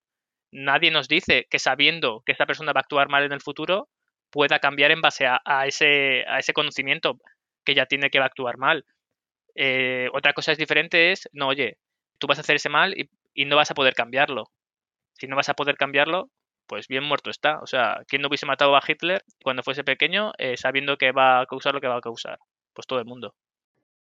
[0.52, 3.90] Nadie nos dice que sabiendo que esta persona va a actuar mal en el futuro,
[4.36, 7.22] pueda cambiar en base a, ese, a ese conocimiento
[7.64, 8.84] que ya tiene que va a actuar mal.
[9.56, 11.78] Eh, otra cosa es diferente es, no, oye,
[12.20, 14.52] tú vas a hacer ese mal y, no vas a poder cambiarlo.
[15.14, 16.32] Si no vas a poder cambiarlo,
[16.68, 17.60] pues bien muerto está.
[17.62, 21.40] O sea, ¿quién no hubiese matado a Hitler cuando fuese pequeño eh, sabiendo que va
[21.40, 22.38] a causar lo que va a causar?
[22.74, 23.36] Pues todo el mundo.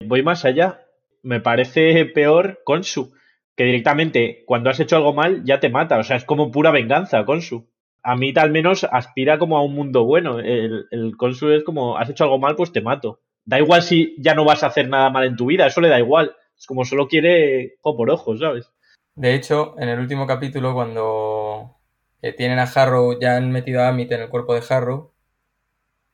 [0.00, 0.80] Voy más allá.
[1.22, 3.12] Me parece peor Konsu,
[3.56, 5.98] que directamente cuando has hecho algo mal ya te mata.
[5.98, 7.70] O sea, es como pura venganza, Konsu.
[8.08, 10.38] A mí al menos aspira como a un mundo bueno.
[10.38, 13.20] El, el Konsu es como, has hecho algo mal, pues te mato.
[13.44, 15.88] Da igual si ya no vas a hacer nada mal en tu vida, eso le
[15.88, 16.34] da igual.
[16.58, 18.70] Es como solo quiere ojo por ojo, ¿sabes?
[19.14, 21.76] De hecho, en el último capítulo, cuando
[22.22, 25.12] eh, tienen a Harrow, ya han metido a Amit en el cuerpo de Harrow,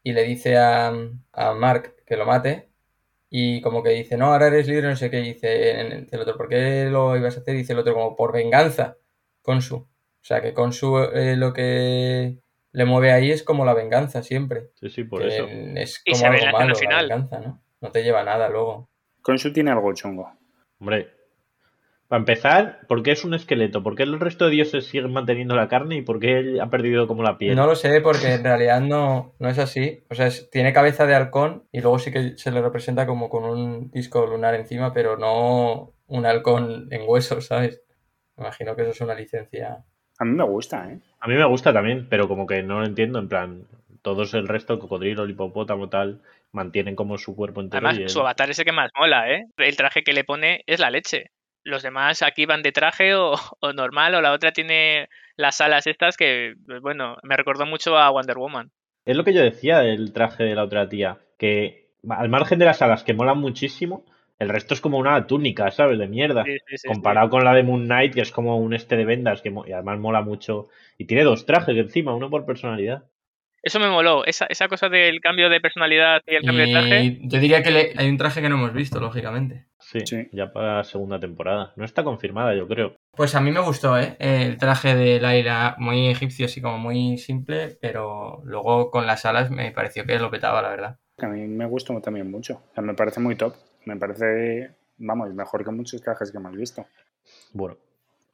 [0.02, 0.92] y le dice a,
[1.32, 2.68] a Mark que lo mate,
[3.28, 6.48] y como que dice, no, ahora eres líder, no sé qué, dice el, otro, ¿por
[6.48, 7.54] qué lo ibas a hacer?
[7.54, 8.98] Y dice el otro, como por venganza,
[9.42, 9.88] Konsu.
[10.22, 12.38] O sea, que Konsu eh, lo que
[12.72, 14.70] le mueve ahí es como la venganza siempre.
[14.74, 15.46] Sí, sí, por que eso.
[15.48, 17.08] Es Y como se ve algo la malo, la final.
[17.08, 17.62] venganza, ¿no?
[17.80, 18.88] No te lleva a nada luego.
[19.20, 20.30] Consu tiene algo chungo.
[20.78, 21.10] Hombre,
[22.08, 23.82] para empezar, ¿por qué es un esqueleto?
[23.82, 26.70] ¿Por qué el resto de dioses siguen manteniendo la carne y por qué él ha
[26.70, 27.56] perdido como la piel?
[27.56, 30.04] No lo sé porque en realidad no, no es así.
[30.10, 33.28] O sea, es- tiene cabeza de halcón y luego sí que se le representa como
[33.28, 37.82] con un disco lunar encima, pero no un halcón en huesos, ¿sabes?
[38.36, 39.84] Me imagino que eso es una licencia.
[40.22, 40.98] A mí me gusta, ¿eh?
[41.20, 43.64] A mí me gusta también, pero como que no lo entiendo, en plan,
[44.02, 46.20] todos el resto, el cocodrilo, el hipopótamo, tal,
[46.52, 49.30] mantienen como su cuerpo entero Además, y él- su avatar es el que más mola,
[49.32, 49.46] ¿eh?
[49.56, 51.30] El traje que le pone es la leche.
[51.64, 55.86] Los demás aquí van de traje o, o normal, o la otra tiene las alas
[55.88, 58.70] estas que, pues bueno, me recordó mucho a Wonder Woman.
[59.04, 62.64] Es lo que yo decía del traje de la otra tía, que al margen de
[62.66, 64.04] las alas que molan muchísimo,
[64.42, 65.98] el resto es como una túnica, ¿sabes?
[65.98, 66.44] De mierda.
[66.44, 66.88] Sí, sí, sí, sí.
[66.88, 69.72] Comparado con la de Moon Knight, que es como un este de vendas, que y
[69.72, 70.68] además mola mucho.
[70.98, 73.04] Y tiene dos trajes encima, uno por personalidad.
[73.64, 77.18] Eso me moló, esa, esa cosa del cambio de personalidad y el cambio de traje.
[77.22, 79.66] Yo diría que le- hay un traje que no hemos visto, lógicamente.
[79.78, 80.28] Sí, Sí.
[80.32, 81.72] ya para la segunda temporada.
[81.76, 82.96] No está confirmada, yo creo.
[83.16, 84.16] Pues a mí me gustó, ¿eh?
[84.18, 89.50] El traje de Laila, muy egipcio, así como muy simple, pero luego con las alas
[89.52, 90.98] me pareció que lo petaba, la verdad.
[91.18, 92.54] A mí me gustó también mucho.
[92.70, 93.54] O sea, me parece muy top.
[93.84, 96.86] Me parece, vamos, mejor que muchos trajes que hemos visto.
[97.52, 97.76] Bueno,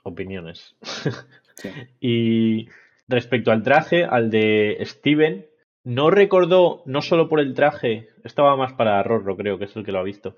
[0.02, 0.76] opiniones.
[1.58, 1.70] Sí.
[1.98, 2.68] Y
[3.08, 5.44] respecto al traje, al de Steven,
[5.82, 9.84] no recordó, no solo por el traje, estaba más para Rorro, creo que es el
[9.84, 10.36] que lo ha visto.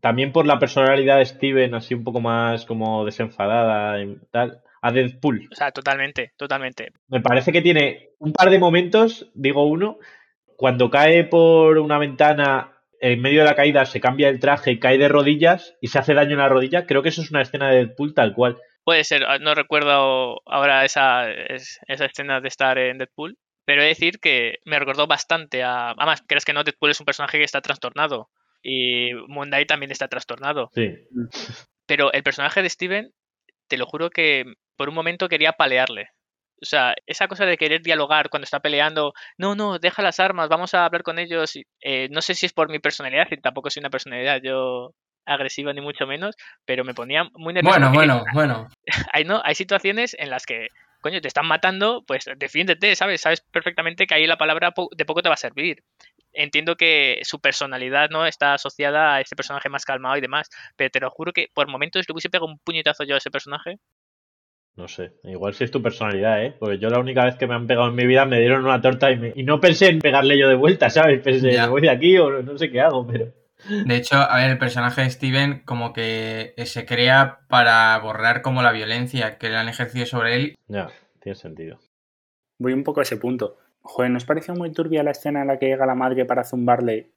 [0.00, 4.90] También por la personalidad de Steven, así un poco más como desenfadada y tal, a
[4.90, 5.48] Deadpool.
[5.52, 6.92] O sea, totalmente, totalmente.
[7.08, 9.98] Me parece que tiene un par de momentos, digo uno,
[10.56, 14.98] cuando cae por una ventana, en medio de la caída se cambia el traje cae
[14.98, 16.86] de rodillas y se hace daño en la rodilla.
[16.86, 18.58] Creo que eso es una escena de Deadpool tal cual.
[18.84, 23.80] Puede ser, ah, no recuerdo ahora esa, es- esa escena de estar en Deadpool, pero
[23.82, 25.90] he de decir que me recordó bastante a...
[25.90, 28.28] Además, crees que no, Deadpool es un personaje que está trastornado
[28.62, 30.70] y Knight también está trastornado.
[30.74, 30.90] Sí,
[31.86, 33.10] Pero el personaje de Steven,
[33.68, 34.44] te lo juro que
[34.76, 36.08] por un momento quería palearle.
[36.62, 40.48] O sea, esa cosa de querer dialogar cuando está peleando, no, no, deja las armas,
[40.48, 41.56] vamos a hablar con ellos.
[41.80, 44.94] eh, no sé si es por mi personalidad, tampoco soy una personalidad yo
[45.26, 47.78] agresiva ni mucho menos, pero me ponía muy nervioso.
[47.78, 48.68] Bueno, bueno, bueno.
[49.12, 50.68] hay, no, hay situaciones en las que,
[51.00, 53.20] coño, te están matando, pues defiéndete, ¿sabes?
[53.20, 55.82] Sabes perfectamente que ahí la palabra de poco te va a servir.
[56.32, 60.90] Entiendo que su personalidad no está asociada a este personaje más calmado y demás, pero
[60.90, 63.78] te lo juro que por momentos le hubiese pegado un puñetazo yo a ese personaje.
[64.76, 65.12] No sé.
[65.24, 66.54] Igual si es tu personalidad, ¿eh?
[66.58, 68.80] Porque yo la única vez que me han pegado en mi vida me dieron una
[68.80, 71.20] torta y, me- y no pensé en pegarle yo de vuelta, ¿sabes?
[71.22, 71.64] Pensé, Ya.
[71.64, 73.32] me voy de aquí o no sé qué hago, pero...
[73.86, 78.62] De hecho, a ver, el personaje de Steven como que se crea para borrar como
[78.62, 80.56] la violencia que le han ejercido sobre él.
[80.66, 80.88] Ya,
[81.20, 81.78] tiene sentido.
[82.58, 83.58] Voy un poco a ese punto.
[83.82, 87.10] Joder, ¿nos pareció muy turbia la escena en la que llega la madre para zumbarle?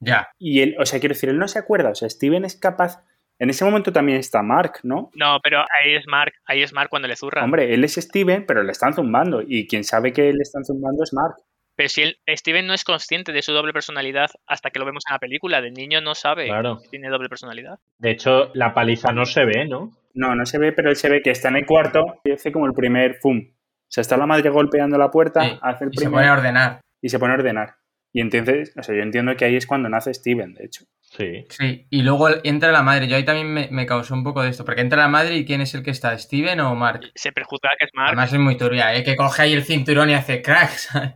[0.00, 0.28] Ya.
[0.38, 1.90] Y él, o sea, quiero decir, él no se acuerda.
[1.90, 3.02] O sea, Steven es capaz.
[3.40, 5.10] En ese momento también está Mark, ¿no?
[5.14, 7.42] No, pero ahí es Mark, ahí es Mark cuando le zurra.
[7.42, 9.42] Hombre, él es Steven, pero le están zumbando.
[9.44, 11.34] Y quien sabe que le están zumbando es Mark.
[11.74, 15.02] Pero si él, Steven no es consciente de su doble personalidad hasta que lo vemos
[15.08, 16.78] en la película, de niño no sabe Claro.
[16.82, 17.78] que tiene doble personalidad.
[17.98, 19.90] De hecho, la paliza no se ve, ¿no?
[20.12, 22.52] No, no se ve, pero él se ve que está en el cuarto y hace
[22.52, 23.38] como el primer fum.
[23.48, 23.52] O
[23.92, 26.32] sea, está la madre golpeando la puerta, Sí, hace el Y se primer pone a
[26.34, 26.80] ordenar.
[27.00, 27.74] y se pone a ordenar.
[28.12, 30.84] Y entonces, o sea, yo entiendo que ahí es cuando nace Steven, de hecho.
[31.10, 31.44] Sí.
[31.48, 33.08] Sí, y luego entra la madre.
[33.08, 35.44] Yo ahí también me, me causó un poco de esto, porque entra la madre y
[35.44, 36.16] ¿quién es el que está?
[36.16, 37.10] ¿Steven o Mark?
[37.16, 38.08] Se prejuzga que es Mark.
[38.10, 39.02] Además es muy turbia, ¿eh?
[39.02, 41.14] Que coge ahí el cinturón y hace crack, ¿sabes?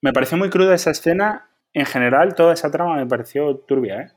[0.00, 1.50] Me pareció muy cruda esa escena.
[1.72, 4.12] En general, toda esa trama me pareció turbia, ¿eh?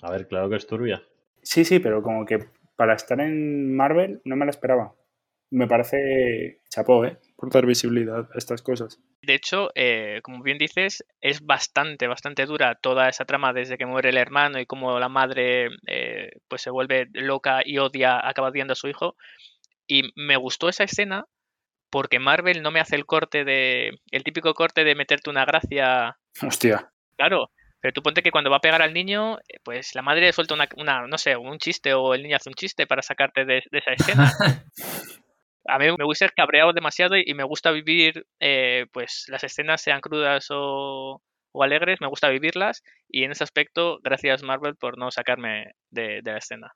[0.00, 1.02] A ver, claro que es turbia.
[1.42, 2.38] Sí, sí, pero como que
[2.74, 4.94] para estar en Marvel no me la esperaba.
[5.50, 7.18] Me parece chapó, ¿eh?
[7.42, 9.00] Por dar visibilidad a estas cosas.
[9.20, 13.84] De hecho, eh, como bien dices, es bastante, bastante dura toda esa trama desde que
[13.84, 18.50] muere el hermano y cómo la madre eh, pues se vuelve loca y odia, acaba
[18.50, 19.16] odiando a su hijo.
[19.88, 21.26] Y me gustó esa escena
[21.90, 23.98] porque Marvel no me hace el corte de.
[24.12, 26.16] el típico corte de meterte una gracia.
[26.42, 26.92] Hostia.
[27.16, 27.50] Claro.
[27.80, 30.54] Pero tú ponte que cuando va a pegar al niño, eh, pues la madre suelta
[30.54, 33.64] una, una, no sé, un chiste o el niño hace un chiste para sacarte de,
[33.68, 34.30] de esa escena.
[35.66, 39.80] A mí me gusta cabreado demasiado y, y me gusta vivir, eh, pues las escenas
[39.80, 44.98] sean crudas o, o alegres, me gusta vivirlas y en ese aspecto, gracias Marvel por
[44.98, 46.72] no sacarme de, de la escena.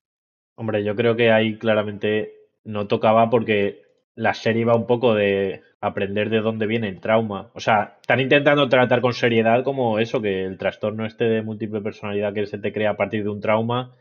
[0.55, 2.32] Hombre, yo creo que ahí claramente
[2.64, 3.82] no tocaba porque
[4.14, 7.51] la serie va un poco de aprender de dónde viene el trauma.
[7.55, 11.82] O sea, están intentando tratar con seriedad como eso, que el trastorno este de múltiple
[11.82, 13.95] personalidad que se te crea a partir de un trauma.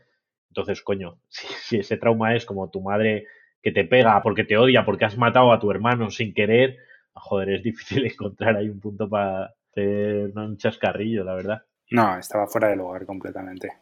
[0.48, 3.26] Entonces, coño, si, si ese trauma es como tu madre
[3.66, 6.76] que te pega porque te odia, porque has matado a tu hermano sin querer,
[7.12, 11.62] joder, es difícil encontrar ahí un punto para hacer un chascarrillo, la verdad.
[11.90, 13.72] No, estaba fuera de lugar completamente.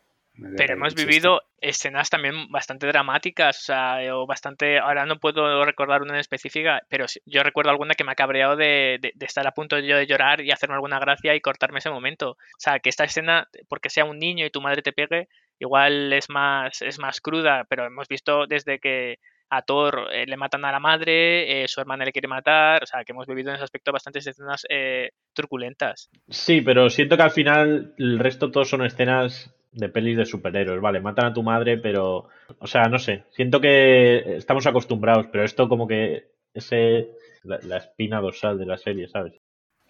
[0.57, 6.01] Pero hemos vivido escenas también bastante dramáticas, o sea, o bastante, ahora no puedo recordar
[6.01, 9.47] una en específica, pero yo recuerdo alguna que me ha cabreado de, de, de, estar
[9.47, 12.31] a punto yo de llorar y hacerme alguna gracia y cortarme ese momento.
[12.31, 15.29] O sea, que esta escena, porque sea un niño y tu madre te pegue,
[15.59, 19.19] igual es más, es más cruda, pero hemos visto desde que
[19.51, 22.87] a Thor eh, le matan a la madre, eh, su hermana le quiere matar, o
[22.87, 26.11] sea, que hemos vivido en ese aspecto bastantes escenas eh, turbulentas.
[26.29, 30.81] Sí, pero siento que al final el resto todos son escenas de pelis de superhéroes,
[30.81, 32.29] vale, matan a tu madre, pero,
[32.59, 37.11] o sea, no sé, siento que estamos acostumbrados, pero esto como que ese,
[37.43, 39.35] la, la espina dorsal de la serie, ¿sabes?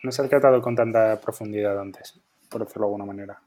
[0.02, 3.40] No se ha tratado con tanta profundidad antes, por decirlo de alguna manera.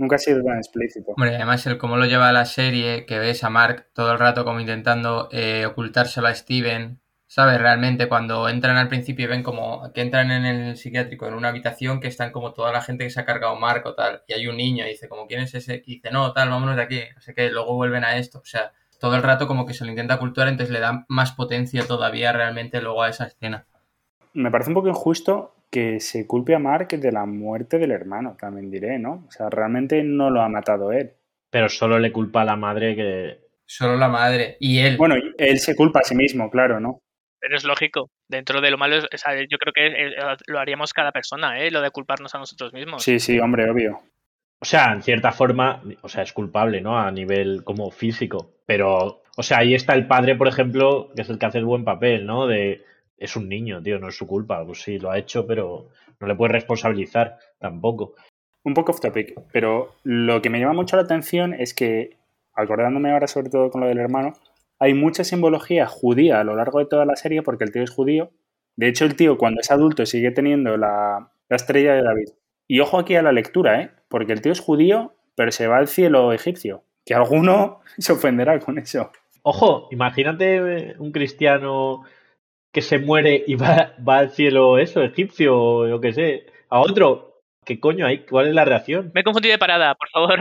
[0.00, 1.12] Nunca ha sido tan explícito.
[1.12, 4.46] Hombre, además el cómo lo lleva la serie, que ves a Mark todo el rato
[4.46, 7.60] como intentando eh, ocultárselo a Steven, ¿sabes?
[7.60, 11.48] Realmente cuando entran al principio y ven como que entran en el psiquiátrico en una
[11.48, 14.32] habitación que están como toda la gente que se ha cargado Mark o tal, y
[14.32, 15.82] hay un niño y dice como, ¿quién es ese?
[15.84, 17.02] Y dice, no, tal, vámonos de aquí.
[17.18, 18.38] Así que luego vuelven a esto.
[18.38, 21.32] O sea, todo el rato como que se lo intenta ocultar, entonces le da más
[21.32, 23.66] potencia todavía realmente luego a esa escena.
[24.32, 28.36] Me parece un poco injusto que se culpe a Mark de la muerte del hermano,
[28.38, 29.24] también diré, ¿no?
[29.28, 31.12] O sea, realmente no lo ha matado él.
[31.50, 33.50] Pero solo le culpa a la madre que...
[33.66, 34.56] Solo la madre.
[34.58, 34.96] Y él.
[34.96, 36.98] Bueno, él se culpa a sí mismo, claro, ¿no?
[37.38, 38.10] Pero es lógico.
[38.28, 40.12] Dentro de lo malo, o sea, yo creo que
[40.46, 41.70] lo haríamos cada persona, ¿eh?
[41.70, 43.02] Lo de culparnos a nosotros mismos.
[43.02, 44.00] Sí, sí, hombre, obvio.
[44.60, 46.98] O sea, en cierta forma, o sea, es culpable, ¿no?
[46.98, 48.50] A nivel como físico.
[48.66, 51.64] Pero, o sea, ahí está el padre, por ejemplo, que es el que hace el
[51.64, 52.46] buen papel, ¿no?
[52.46, 52.82] De
[53.20, 54.64] es un niño, tío, no es su culpa.
[54.64, 58.14] Pues sí, lo ha hecho, pero no le puedes responsabilizar tampoco.
[58.64, 62.16] Un poco off topic, pero lo que me llama mucho la atención es que,
[62.54, 64.32] acordándome ahora sobre todo con lo del hermano,
[64.78, 67.90] hay mucha simbología judía a lo largo de toda la serie porque el tío es
[67.90, 68.30] judío.
[68.76, 72.28] De hecho, el tío cuando es adulto sigue teniendo la, la estrella de David.
[72.66, 73.90] Y ojo aquí a la lectura, ¿eh?
[74.08, 76.84] Porque el tío es judío, pero se va al cielo egipcio.
[77.04, 79.10] Que alguno se ofenderá con eso.
[79.42, 82.04] Ojo, imagínate un cristiano
[82.72, 86.80] que se muere y va, va al cielo eso, egipcio, o yo qué sé, a
[86.80, 87.42] otro.
[87.64, 88.24] ¿Qué coño hay?
[88.24, 89.10] ¿Cuál es la reacción?
[89.14, 90.40] Me he confundido de parada, por favor.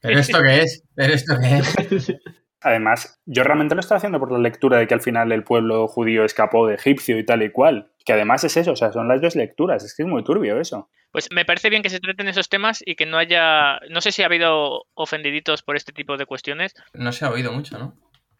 [0.00, 0.82] ¿Pero esto qué es?
[0.94, 2.14] ¿Pero esto qué es?
[2.60, 5.86] Además, yo realmente lo estoy haciendo por la lectura de que al final el pueblo
[5.86, 7.92] judío escapó de egipcio y tal y cual.
[8.04, 9.84] Que además es eso, o sea, son las dos lecturas.
[9.84, 10.90] Es que es muy turbio eso.
[11.12, 13.78] Pues me parece bien que se traten esos temas y que no haya.
[13.90, 16.74] No sé si ha habido ofendiditos por este tipo de cuestiones.
[16.92, 17.94] No se ha oído mucho, ¿no?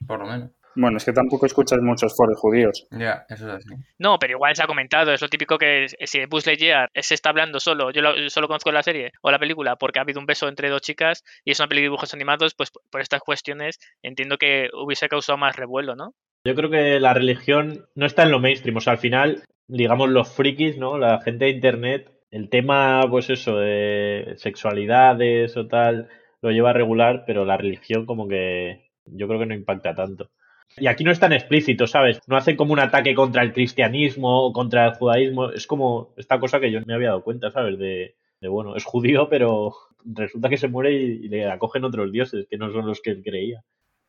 [0.07, 0.51] Por lo menos.
[0.77, 2.87] Bueno, es que tampoco escuchas muchos foros judíos.
[2.91, 3.75] Ya, yeah, eso es así.
[3.99, 5.13] No, pero igual se ha comentado.
[5.13, 8.47] Es lo típico que si Buzz Lightyear se está hablando solo, yo, lo, yo, solo
[8.47, 11.53] conozco la serie o la película porque ha habido un beso entre dos chicas y
[11.53, 15.57] es una película de dibujos animados, pues por estas cuestiones entiendo que hubiese causado más
[15.57, 16.15] revuelo, ¿no?
[16.45, 18.77] Yo creo que la religión no está en lo mainstream.
[18.77, 20.99] O sea, al final, digamos, los frikis, ¿no?
[20.99, 26.09] La gente de internet, el tema, pues eso, de sexualidades o tal,
[26.43, 30.31] lo lleva a regular, pero la religión como que yo creo que no impacta tanto.
[30.79, 32.21] Y aquí no es tan explícito, ¿sabes?
[32.27, 35.51] No hacen como un ataque contra el cristianismo o contra el judaísmo.
[35.51, 37.79] Es como esta cosa que yo no me había dado cuenta, ¿sabes?
[37.79, 42.13] De, de bueno, es judío, pero resulta que se muere y, y, le acogen otros
[42.13, 43.63] dioses que no son los que él creía.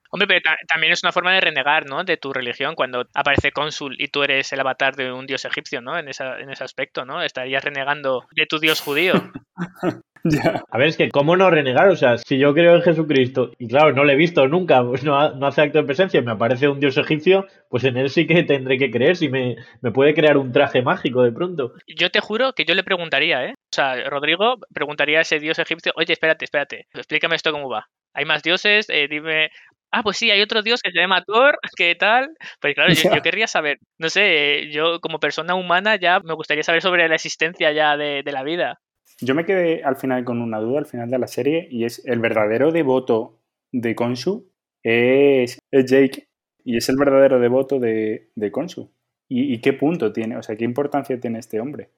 [0.10, 2.04] Hombre, pero ta- también es una forma de renegar, ¿no?
[2.04, 5.82] De tu religión cuando aparece cónsul y tú eres el avatar de un dios egipcio,
[5.82, 5.98] ¿no?
[5.98, 7.22] En, esa, en ese aspecto, ¿no?
[7.22, 9.14] Estarías renegando de tu dios judío.
[10.72, 11.90] A ver, es que, ¿cómo no renegar?
[11.90, 15.04] O sea, si yo creo en Jesucristo y claro, no le he visto nunca, pues
[15.04, 18.10] no, ha- no hace acto de presencia, me aparece un dios egipcio, pues en él
[18.10, 21.74] sí que tendré que creer si me, me puede crear un traje mágico de pronto.
[21.88, 23.54] Yo te juro que yo le preguntaría, ¿eh?
[23.54, 27.86] O sea, Rodrigo preguntaría a ese dios egipcio, oye, espérate, espérate, explícame esto cómo va.
[28.14, 28.90] ¿Hay más dioses?
[28.90, 29.50] Eh, dime...
[29.90, 32.30] Ah, pues sí, hay otro dios que se llama Thor, ¿qué tal?
[32.60, 36.64] Pues claro, yo, querría saber, no sé, eh, yo como persona humana ya me gustaría
[36.64, 38.80] saber sobre la existencia ya de, de la vida.
[39.20, 42.06] Yo me quedé al final con una duda al final de la serie y es
[42.06, 43.40] el verdadero devoto
[43.72, 44.50] de Konsu
[44.84, 46.28] es, es Jake
[46.64, 48.92] y es el verdadero devoto de, de Konsu.
[49.28, 50.38] ¿Y, y qué punto tiene?
[50.38, 51.90] O sea, ¿qué importancia tiene este hombre?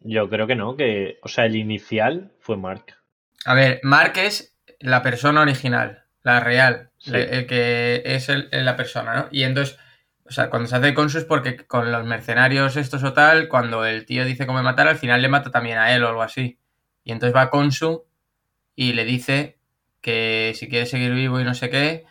[0.00, 2.84] Yo creo que no, que, o sea, el inicial fue Mark.
[3.44, 7.12] A ver, Mark es la persona original, la real, Sí.
[7.14, 9.28] el que es el- la persona, ¿no?
[9.32, 9.78] Y entonces,
[10.28, 13.84] o sea, cuando se hace Consu es porque con los mercenarios estos o tal, cuando
[13.86, 16.58] el tío dice cómo matar, al final le mata también a él o algo así.
[17.04, 18.04] Y entonces va Consu
[18.76, 19.58] y le dice
[20.00, 22.04] que si quiere seguir vivo y no sé qué,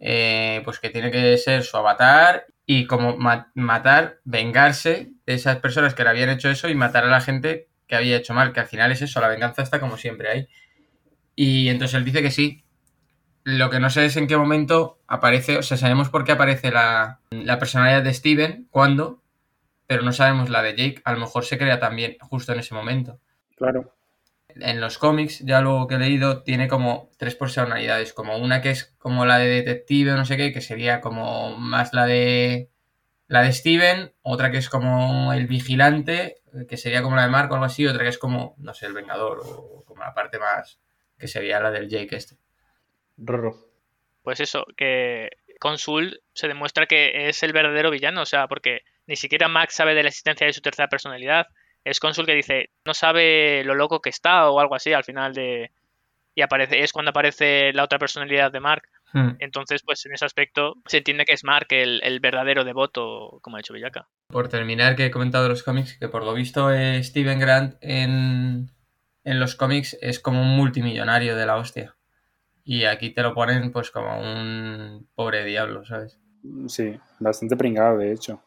[0.00, 5.58] eh, pues que tiene que ser su avatar y como ma- matar, vengarse de esas
[5.58, 8.52] personas que le habían hecho eso y matar a la gente que había hecho mal,
[8.52, 10.48] que al final es eso, la venganza está como siempre ahí.
[11.36, 12.64] Y entonces él dice que sí.
[13.42, 16.70] Lo que no sé es en qué momento aparece, o sea, sabemos por qué aparece
[16.70, 19.22] la, la personalidad de Steven, cuándo,
[19.86, 21.02] pero no sabemos la de Jake.
[21.04, 23.18] A lo mejor se crea también justo en ese momento.
[23.56, 23.94] Claro.
[24.48, 28.70] En los cómics, ya luego que he leído, tiene como tres personalidades, como una que
[28.70, 32.70] es como la de detective o no sé qué, que sería como más la de
[33.28, 37.50] la de Steven, otra que es como el vigilante, que sería como la de Mark
[37.50, 40.38] o algo así, otra que es como, no sé, el vengador o como la parte
[40.38, 40.80] más
[41.16, 42.36] que sería la del Jake este.
[43.20, 43.56] Rorro.
[44.22, 49.16] Pues eso, que Consul se demuestra que es el verdadero villano, o sea, porque ni
[49.16, 51.48] siquiera Max sabe de la existencia de su tercera personalidad.
[51.84, 55.34] Es Consul que dice, no sabe lo loco que está o algo así al final
[55.34, 55.70] de...
[56.34, 58.84] Y aparece, es cuando aparece la otra personalidad de Mark.
[59.12, 59.30] Hmm.
[59.40, 63.56] Entonces, pues en ese aspecto se entiende que es Mark el, el verdadero devoto, como
[63.56, 64.08] ha dicho Villaca.
[64.28, 68.70] Por terminar, que he comentado los cómics, que por lo visto eh, Steven Grant en,
[69.24, 71.96] en los cómics es como un multimillonario de la hostia.
[72.70, 76.20] Y aquí te lo ponen pues como un pobre diablo, ¿sabes?
[76.68, 78.44] Sí, bastante pringado, de hecho.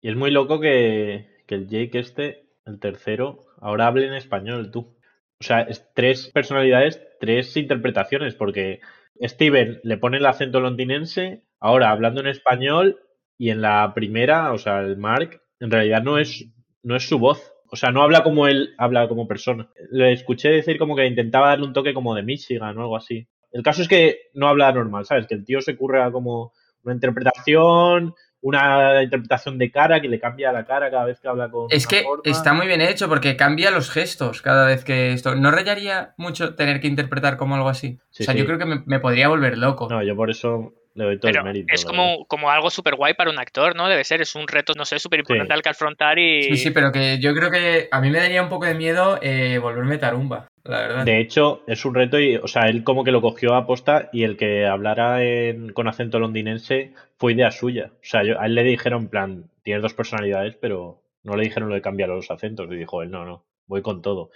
[0.00, 4.72] Y es muy loco que, que el Jake este, el tercero, ahora hable en español,
[4.72, 4.96] tú.
[5.38, 8.80] O sea, es tres personalidades, tres interpretaciones, porque
[9.22, 12.98] Steven le pone el acento londinense, ahora hablando en español,
[13.38, 16.46] y en la primera, o sea, el Mark, en realidad no es,
[16.82, 17.53] no es su voz.
[17.74, 19.68] O sea, no habla como él habla como persona.
[19.90, 23.26] Le escuché decir como que intentaba darle un toque como de Michigan o algo así.
[23.50, 25.26] El caso es que no habla normal, ¿sabes?
[25.26, 26.52] Que el tío se curra como
[26.84, 31.50] una interpretación, una interpretación de cara que le cambia la cara cada vez que habla
[31.50, 31.66] con.
[31.70, 32.22] Es que forma.
[32.24, 35.34] está muy bien hecho porque cambia los gestos cada vez que esto.
[35.34, 37.98] ¿No rayaría mucho tener que interpretar como algo así?
[38.10, 38.38] Sí, o sea, sí.
[38.38, 39.88] yo creo que me, me podría volver loco.
[39.90, 41.74] No, yo por eso le doy todo Pero el mérito.
[41.74, 43.88] es como, como algo súper guay para un actor, ¿no?
[43.88, 45.56] Debe ser, es un reto, no sé, súper importante Sí.
[45.56, 46.42] al que afrontar y...
[46.44, 49.18] Sí, sí, pero que yo creo que a mí me daría un poco de miedo
[49.20, 51.04] eh, volverme tarumba, la verdad.
[51.04, 54.08] De hecho, es un reto y, o sea, él como que lo cogió a posta
[54.12, 57.90] y el que hablara en- con acento londinense fue idea suya.
[57.94, 61.42] O sea, yo- a él le dijeron, en plan, tienes dos personalidades, pero no le
[61.44, 62.70] dijeron lo de cambiar los acentos.
[62.70, 64.30] Y dijo él, no, no, voy con todo.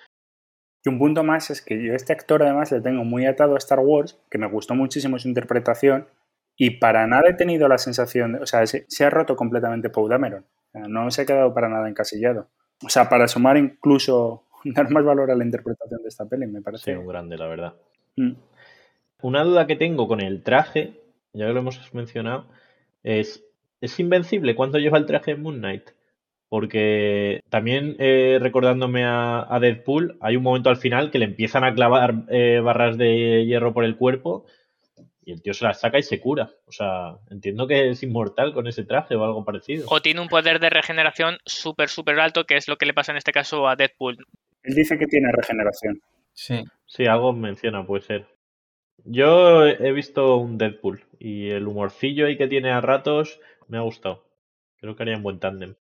[0.85, 3.55] Y un punto más es que yo a este actor además le tengo muy atado
[3.55, 6.07] a Star Wars, que me gustó muchísimo su interpretación,
[6.59, 9.89] y para nada he tenido la sensación, de, o sea, se, se ha roto completamente
[9.91, 10.45] Poe Dameron.
[10.75, 12.49] No se ha quedado para nada encasillado.
[12.85, 16.59] O sea, para sumar incluso, dar más valor a la interpretación de esta peli, me
[16.59, 16.99] Sí, parece.
[16.99, 17.75] un grande, la verdad.
[18.17, 18.33] Mm.
[19.23, 21.01] Una duda que tengo con el traje,
[21.33, 22.47] ya que lo hemos mencionado,
[23.03, 23.45] es,
[23.81, 25.91] ¿es invencible cuánto lleva el traje de Moon Knight?
[26.49, 31.63] Porque también eh, recordándome a, a Deadpool, hay un momento al final que le empiezan
[31.65, 34.47] a clavar eh, barras de hierro por el cuerpo
[35.29, 36.51] y el tío se las saca y se cura.
[36.65, 39.87] O sea, entiendo que es inmortal con ese traje o algo parecido.
[39.91, 43.13] O tiene un poder de regeneración súper, súper alto, que es lo que le pasa
[43.13, 44.17] en este caso a Deadpool.
[44.63, 46.01] Él dice que tiene regeneración.
[46.33, 46.65] Sí.
[46.87, 48.27] Sí, algo menciona, puede ser.
[49.05, 53.83] Yo he visto un Deadpool y el humorcillo ahí que tiene a ratos me ha
[53.83, 54.25] gustado.
[54.79, 55.75] Creo que haría un buen tándem.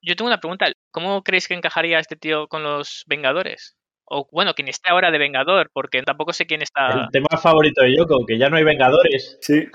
[0.00, 0.72] Yo tengo una pregunta.
[0.90, 3.76] ¿Cómo creéis que encajaría este tío con los Vengadores?
[4.04, 6.90] O bueno, quien esté ahora de Vengador, porque tampoco sé quién está...
[6.92, 9.38] El tema favorito de Yoko, que ya no hay Vengadores.
[9.40, 9.66] Sí,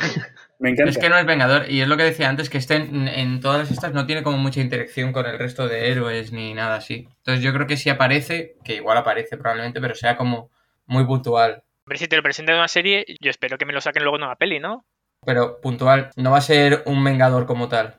[0.60, 0.92] me encanta.
[0.92, 3.72] Es que no es Vengador, y es lo que decía antes, que en, en todas
[3.72, 7.08] estas no tiene como mucha interacción con el resto de héroes ni nada así.
[7.18, 10.52] Entonces yo creo que si aparece, que igual aparece probablemente, pero sea como
[10.86, 11.64] muy puntual.
[11.86, 14.18] Hombre, si te lo presentan en una serie, yo espero que me lo saquen luego
[14.18, 14.86] en una peli, ¿no?
[15.26, 17.96] Pero puntual, no va a ser un Vengador como tal.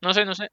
[0.00, 0.50] No sé, no sé.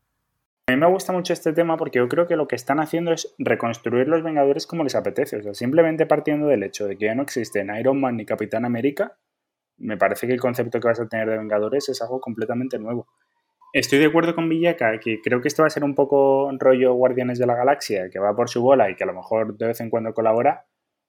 [0.66, 3.12] A mí me gusta mucho este tema porque yo creo que lo que están haciendo
[3.12, 5.38] es reconstruir los Vengadores como les apetece.
[5.38, 8.64] O sea, simplemente partiendo del hecho de que ya no existen Iron Man ni Capitán
[8.64, 9.18] América,
[9.78, 13.08] me parece que el concepto que vas a tener de Vengadores es algo completamente nuevo.
[13.74, 16.94] Estoy de acuerdo con Villaca, que creo que esto va a ser un poco rollo
[16.94, 19.68] Guardianes de la Galaxia, que va por su bola y que a lo mejor de
[19.68, 20.68] vez en cuando colabora,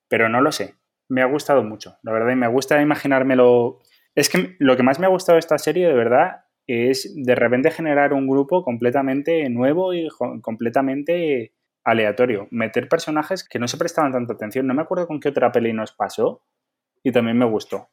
[0.09, 0.75] pero no lo sé.
[1.09, 3.79] Me ha gustado mucho, la verdad, y me gusta imaginármelo.
[4.17, 7.35] Es que lo que más me ha gustado de esta serie, de verdad, es de
[7.35, 10.09] repente generar un grupo completamente nuevo y
[10.43, 11.53] completamente
[11.85, 12.49] aleatorio.
[12.51, 14.67] Meter personajes que no se prestaban tanta atención.
[14.67, 16.43] No me acuerdo con qué otra peli nos pasó
[17.03, 17.89] y también me gustó.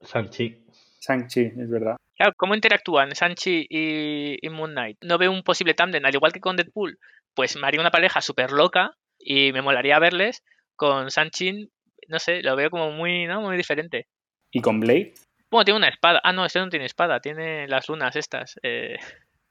[0.00, 0.64] Sanchi.
[0.98, 1.96] Sanchi, es verdad.
[2.16, 4.98] Claro, ¿cómo interactúan Sanchi y, Moon Knight?
[5.02, 6.98] No veo un posible tándem, al igual que con Deadpool,
[7.34, 10.44] pues me haría una pareja súper loca y me molaría verles
[10.76, 11.70] con Sanchi,
[12.08, 13.40] no sé, lo veo como muy, ¿no?
[13.40, 14.06] Muy diferente.
[14.50, 15.14] ¿Y con Blade?
[15.52, 16.18] Bueno, tiene una espada.
[16.24, 18.58] Ah, no, este no tiene espada, tiene las lunas estas.
[18.62, 18.96] Eh,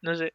[0.01, 0.33] no sé.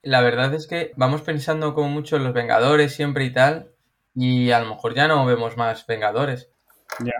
[0.00, 3.72] La verdad es que vamos pensando como mucho en los Vengadores siempre y tal,
[4.14, 6.50] y a lo mejor ya no vemos más Vengadores.
[7.00, 7.14] Ya.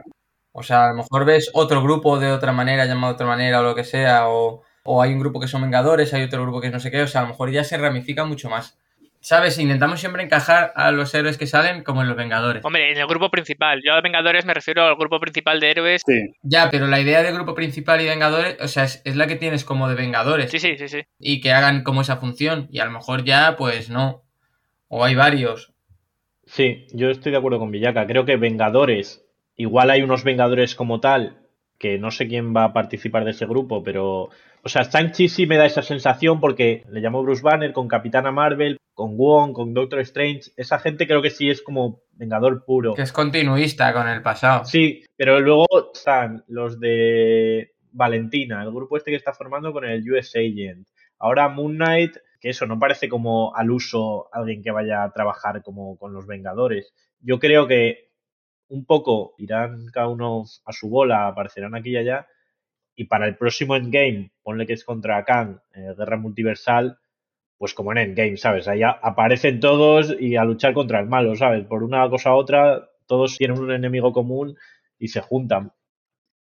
[0.53, 3.59] O sea, a lo mejor ves otro grupo de otra manera, llamado de otra manera
[3.59, 4.63] o lo que sea, o,
[5.03, 7.09] hay un grupo que son Vengadores, hay otro grupo que es no sé qué, o
[7.09, 8.79] sea, a lo mejor ya se ramifica mucho más.
[9.23, 9.59] ¿Sabes?
[9.59, 12.65] Intentamos siempre encajar a los héroes que salen como en los Vengadores.
[12.65, 13.81] Hombre, en el grupo principal.
[13.83, 16.03] Yo a Vengadores me refiero al grupo principal de héroes.
[16.05, 16.35] Sí.
[16.43, 19.37] Ya, pero la idea de grupo principal y Vengadores, o sea, es, es, la que
[19.37, 20.51] tienes como de Vengadores.
[20.51, 21.03] Sí, sí, sí, sí.
[21.19, 22.69] Y que hagan como esa función.
[22.71, 24.25] Y a lo mejor ya, pues no.
[24.89, 25.73] O hay varios.
[26.45, 28.07] Sí, yo estoy de acuerdo con Villaca.
[28.07, 29.23] Creo que Vengadores
[29.57, 31.37] Igual hay unos Vengadores como tal,
[31.79, 34.31] que no sé quién va a participar de ese grupo, pero.
[34.65, 38.31] O sea, Shang-Chi sí me da esa sensación porque le llamo Bruce Banner con Capitana
[38.31, 40.53] Marvel, con Wong, con Doctor Strange.
[40.57, 42.95] Esa gente creo que sí es como Vengador puro.
[42.95, 44.65] Que es continuista con el pasado.
[44.65, 50.11] Sí, pero luego están los de Valentina, el grupo este que está formando con el
[50.11, 50.89] US Agent.
[51.19, 55.63] Ahora Moon Knight, que eso no parece como al uso alguien que vaya a trabajar
[55.63, 56.93] como con los Vengadores.
[57.21, 58.11] Yo creo que
[58.69, 62.27] un poco irán cada uno a su bola, aparecerán aquí y allá.
[62.95, 66.99] Y para el próximo Endgame, ponle que es contra Kang, eh, Guerra Multiversal,
[67.63, 68.67] pues como en Endgame, ¿sabes?
[68.67, 71.65] Ahí aparecen todos y a luchar contra el malo, ¿sabes?
[71.65, 74.57] Por una cosa u otra, todos tienen un enemigo común
[74.99, 75.71] y se juntan.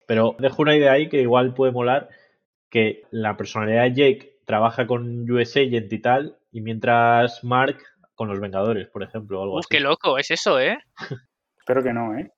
[0.06, 2.10] Pero dejo una idea ahí que igual puede molar,
[2.68, 7.78] que la personalidad de Jake trabaja con USA Agent y tal, y mientras Mark
[8.14, 9.42] con los Vengadores, por ejemplo.
[9.42, 10.76] Algo Uf, qué loco, es eso, ¿eh?
[11.58, 12.30] Espero que no, ¿eh?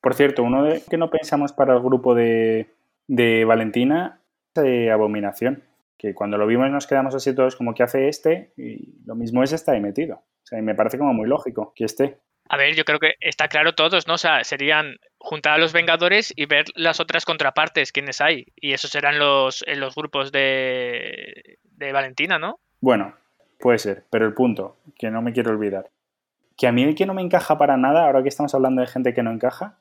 [0.00, 2.70] Por cierto, uno de que no pensamos para el grupo de,
[3.08, 4.22] de Valentina
[4.54, 5.64] es de Abominación.
[6.00, 9.42] Que cuando lo vimos nos quedamos así todos como que hace este y lo mismo
[9.42, 10.16] es está ahí metido.
[10.16, 12.16] O sea, y me parece como muy lógico que esté.
[12.48, 14.14] A ver, yo creo que está claro todos, ¿no?
[14.14, 18.46] O sea, serían juntar a los Vengadores y ver las otras contrapartes, quiénes hay.
[18.56, 22.58] Y esos serán los, los grupos de, de Valentina, ¿no?
[22.80, 23.14] Bueno,
[23.58, 25.90] puede ser, pero el punto, que no me quiero olvidar,
[26.56, 28.88] que a mí el que no me encaja para nada, ahora que estamos hablando de
[28.88, 29.78] gente que no encaja,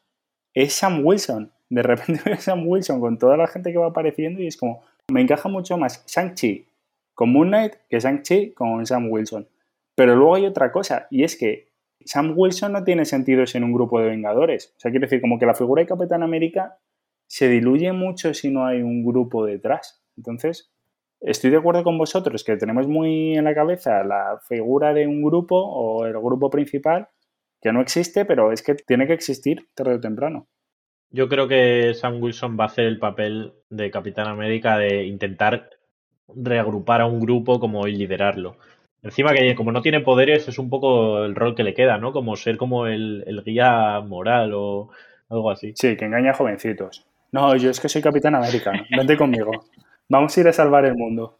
[0.53, 1.53] es Sam Wilson.
[1.69, 4.57] De repente veo a Sam Wilson con toda la gente que va apareciendo y es
[4.57, 6.67] como, me encaja mucho más Shang-Chi
[7.13, 9.47] con Moon Knight que Shang-Chi con Sam Wilson.
[9.95, 11.67] Pero luego hay otra cosa, y es que
[12.05, 14.73] Sam Wilson no tiene sentido en un grupo de Vengadores.
[14.77, 16.77] O sea, quiere decir, como que la figura de Capitán América
[17.27, 20.01] se diluye mucho si no hay un grupo detrás.
[20.15, 20.71] Entonces,
[21.21, 25.21] Estoy de acuerdo con vosotros que tenemos muy en la cabeza la figura de un
[25.21, 27.09] grupo o el grupo principal
[27.61, 30.47] que no existe, pero es que tiene que existir tarde o temprano.
[31.11, 35.71] Yo creo que Sam Wilson va a hacer el papel de Capitán América de intentar
[36.35, 38.57] reagrupar a un grupo como y liderarlo.
[39.01, 42.11] Encima que como no tiene poderes es un poco el rol que le queda, ¿no?
[42.11, 44.89] Como ser como el, el guía moral o
[45.29, 45.73] algo así.
[45.75, 47.05] Sí, que engaña a jovencitos.
[47.31, 49.51] No, yo es que soy Capitán América, vente conmigo.
[50.09, 51.37] Vamos a ir a salvar el mundo.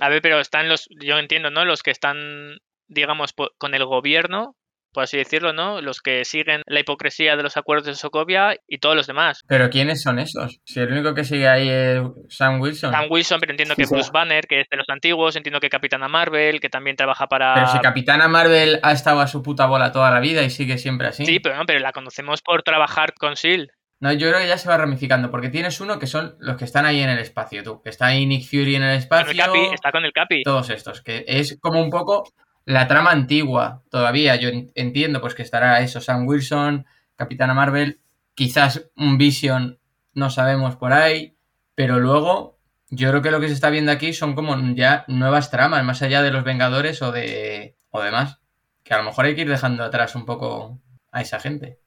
[0.00, 1.64] A ver, pero están los, yo entiendo, ¿no?
[1.64, 2.58] Los que están,
[2.88, 4.54] digamos, con el gobierno,
[4.92, 5.80] por así decirlo, ¿no?
[5.80, 9.42] Los que siguen la hipocresía de los acuerdos de Sokovia y todos los demás.
[9.46, 10.60] Pero ¿quiénes son esos?
[10.64, 12.92] Si el único que sigue ahí es Sam Wilson.
[12.92, 16.08] Sam Wilson, pero entiendo que Bruce Banner, que es de los antiguos, entiendo que Capitana
[16.08, 17.54] Marvel, que también trabaja para...
[17.54, 20.78] Pero si Capitana Marvel ha estado a su puta bola toda la vida y sigue
[20.78, 21.24] siempre así.
[21.24, 23.70] Sí, pero no, pero la conocemos por trabajar con SEAL.
[24.00, 26.64] No, yo creo que ya se va ramificando, porque tienes uno que son los que
[26.64, 27.82] están ahí en el espacio, tú.
[27.82, 29.30] Que está ahí Nick Fury en el espacio.
[29.74, 30.42] está con el Capi.
[30.42, 32.24] Todos estos, que es como un poco
[32.70, 34.36] la trama antigua todavía.
[34.36, 38.00] Yo entiendo pues que estará eso, Sam Wilson, Capitana Marvel,
[38.34, 39.78] quizás un Vision,
[40.14, 41.36] no sabemos por ahí,
[41.74, 42.58] pero luego
[42.88, 46.02] yo creo que lo que se está viendo aquí son como ya nuevas tramas, más
[46.02, 48.40] allá de los Vengadores o de o demás.
[48.82, 50.80] Que a lo mejor hay que ir dejando atrás un poco
[51.12, 51.80] a esa gente.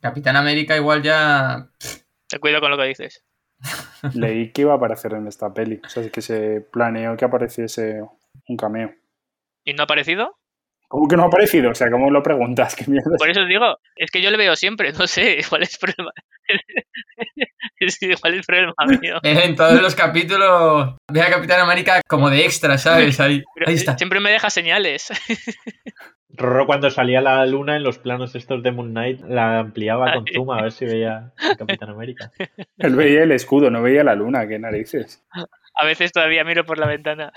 [0.00, 1.68] Capitán América igual ya...
[2.26, 3.24] Te cuido con lo que dices.
[4.14, 5.80] Leí que iba a aparecer en esta peli.
[5.84, 8.02] O sea, que se planeó que apareciese
[8.48, 8.94] un cameo.
[9.64, 10.36] ¿Y no ha aparecido?
[10.90, 11.70] ¿Cómo que no ha aparecido?
[11.70, 12.74] O sea, ¿cómo lo preguntas?
[12.76, 13.16] ¿Qué mierda?
[13.16, 16.10] Por eso os digo, es que yo le veo siempre, no sé, igual es problema.
[17.78, 19.20] es que igual es problema mío.
[19.22, 23.20] En todos los capítulos ve a Capitán América como de extra, ¿sabes?
[23.20, 23.96] Ahí, ahí está.
[23.96, 25.12] Siempre me deja señales.
[26.30, 30.24] Rorro cuando salía la luna en los planos estos de Moon Knight la ampliaba con
[30.26, 32.32] zoom a ver si veía a Capitán América.
[32.78, 34.48] Él veía el escudo, no veía la luna.
[34.48, 35.24] ¿Qué narices?
[35.74, 37.32] A veces todavía miro por la ventana.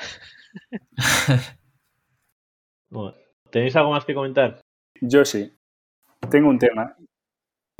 [2.93, 3.15] Bueno,
[3.49, 4.61] ¿Tenéis algo más que comentar?
[5.01, 5.51] Yo sí.
[6.29, 6.95] Tengo un tema.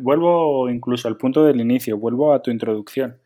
[0.01, 3.21] Vuelvo incluso al punto del inicio, vuelvo a tu introducción,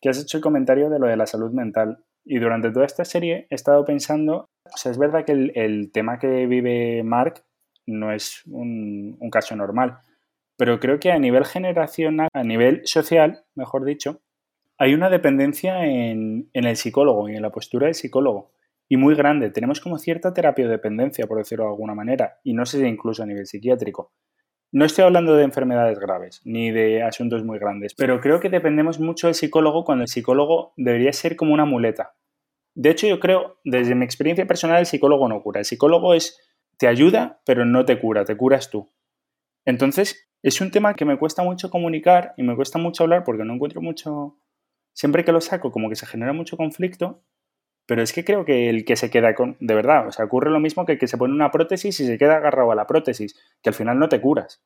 [0.00, 2.02] que has hecho el comentario de lo de la salud mental.
[2.24, 6.18] Y durante toda esta serie he estado pensando, o sea, es verdad que el, tema
[6.18, 7.44] que vive Mark
[7.86, 9.98] no es un, un caso normal,
[10.56, 14.20] pero creo que a nivel generacional, a nivel social, mejor dicho,
[14.76, 18.50] hay una dependencia en, en el psicólogo y en la postura del psicólogo.
[18.88, 19.50] Y muy grande.
[19.50, 23.26] Tenemos como cierta terapiodependencia, por decirlo de alguna manera, y no sé si incluso a
[23.26, 24.12] nivel psiquiátrico.
[24.70, 29.00] No estoy hablando de enfermedades graves ni de asuntos muy grandes, pero creo que dependemos
[29.00, 32.14] mucho del psicólogo cuando el psicólogo debería ser como una muleta.
[32.74, 35.60] De hecho, yo creo, desde mi experiencia personal, el psicólogo no cura.
[35.60, 36.38] El psicólogo es,
[36.76, 38.92] te ayuda, pero no te cura, te curas tú.
[39.64, 43.44] Entonces, es un tema que me cuesta mucho comunicar y me cuesta mucho hablar porque
[43.44, 44.38] no encuentro mucho...
[44.92, 47.22] Siempre que lo saco, como que se genera mucho conflicto,
[47.88, 49.56] pero es que creo que el que se queda con...
[49.60, 52.06] De verdad, o sea, ocurre lo mismo que el que se pone una prótesis y
[52.06, 54.62] se queda agarrado a la prótesis, que al final no te curas.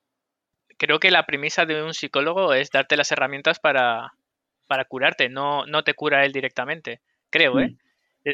[0.77, 4.15] Creo que la premisa de un psicólogo es darte las herramientas para,
[4.67, 7.01] para curarte, no, no te cura él directamente.
[7.31, 7.77] Creo, ¿eh?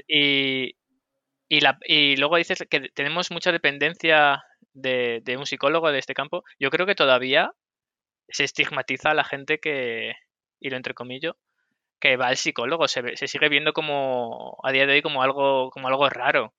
[0.08, 0.74] Y,
[1.50, 6.14] y, la, y luego dices que tenemos mucha dependencia de, de un psicólogo de este
[6.14, 6.44] campo.
[6.58, 7.52] Yo creo que todavía
[8.30, 10.14] se estigmatiza a la gente que,
[10.60, 11.36] y lo entrecomillo,
[12.00, 12.88] que va al psicólogo.
[12.88, 16.54] Se, se sigue viendo como a día de hoy como algo, como algo raro.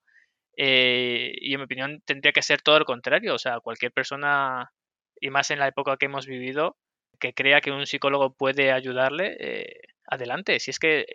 [0.56, 3.34] Eh, y en mi opinión tendría que ser todo lo contrario.
[3.34, 4.72] O sea, cualquier persona,
[5.20, 6.76] y más en la época que hemos vivido,
[7.18, 10.60] que crea que un psicólogo puede ayudarle, eh, adelante.
[10.60, 11.06] Si es que,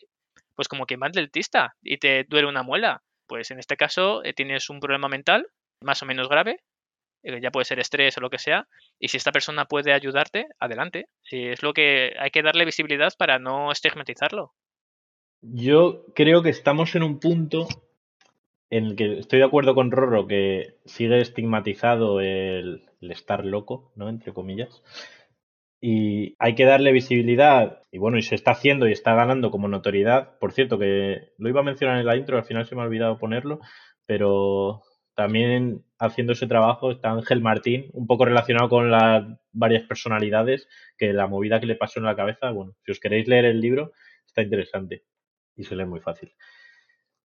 [0.55, 4.33] pues como quien va dentista y te duele una muela, pues en este caso eh,
[4.33, 5.47] tienes un problema mental
[5.81, 6.61] más o menos grave,
[7.41, 8.67] ya puede ser estrés o lo que sea,
[8.99, 11.07] y si esta persona puede ayudarte, adelante.
[11.23, 14.53] Si es lo que hay que darle visibilidad para no estigmatizarlo.
[15.41, 17.67] Yo creo que estamos en un punto
[18.69, 23.91] en el que estoy de acuerdo con Rorro que sigue estigmatizado el, el estar loco,
[23.95, 24.09] ¿no?
[24.09, 24.83] Entre comillas.
[25.81, 29.67] Y hay que darle visibilidad, y bueno, y se está haciendo y está ganando como
[29.67, 30.37] notoriedad.
[30.39, 32.85] Por cierto, que lo iba a mencionar en la intro, al final se me ha
[32.85, 33.59] olvidado ponerlo,
[34.07, 34.81] pero
[35.15, 41.13] también haciendo ese trabajo está Ángel Martín, un poco relacionado con las varias personalidades, que
[41.13, 43.93] la movida que le pasó en la cabeza, bueno, si os queréis leer el libro,
[44.27, 45.03] está interesante
[45.55, 46.33] y se lee muy fácil.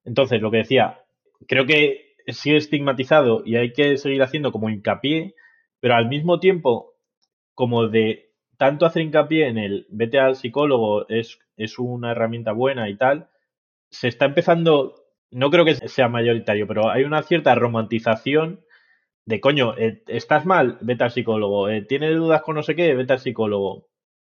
[0.04, 1.00] Entonces, lo que decía,
[1.46, 5.34] creo que sigue estigmatizado y hay que seguir haciendo como hincapié,
[5.80, 6.94] pero al mismo tiempo,
[7.54, 12.88] como de tanto hacer hincapié en el vete al psicólogo es, es una herramienta buena
[12.88, 13.28] y tal,
[13.90, 14.99] se está empezando,
[15.30, 18.60] no creo que sea mayoritario, pero hay una cierta romantización
[19.26, 22.94] de coño, eh, estás mal, vete al psicólogo, eh, tienes dudas con no sé qué,
[22.94, 23.88] vete al psicólogo.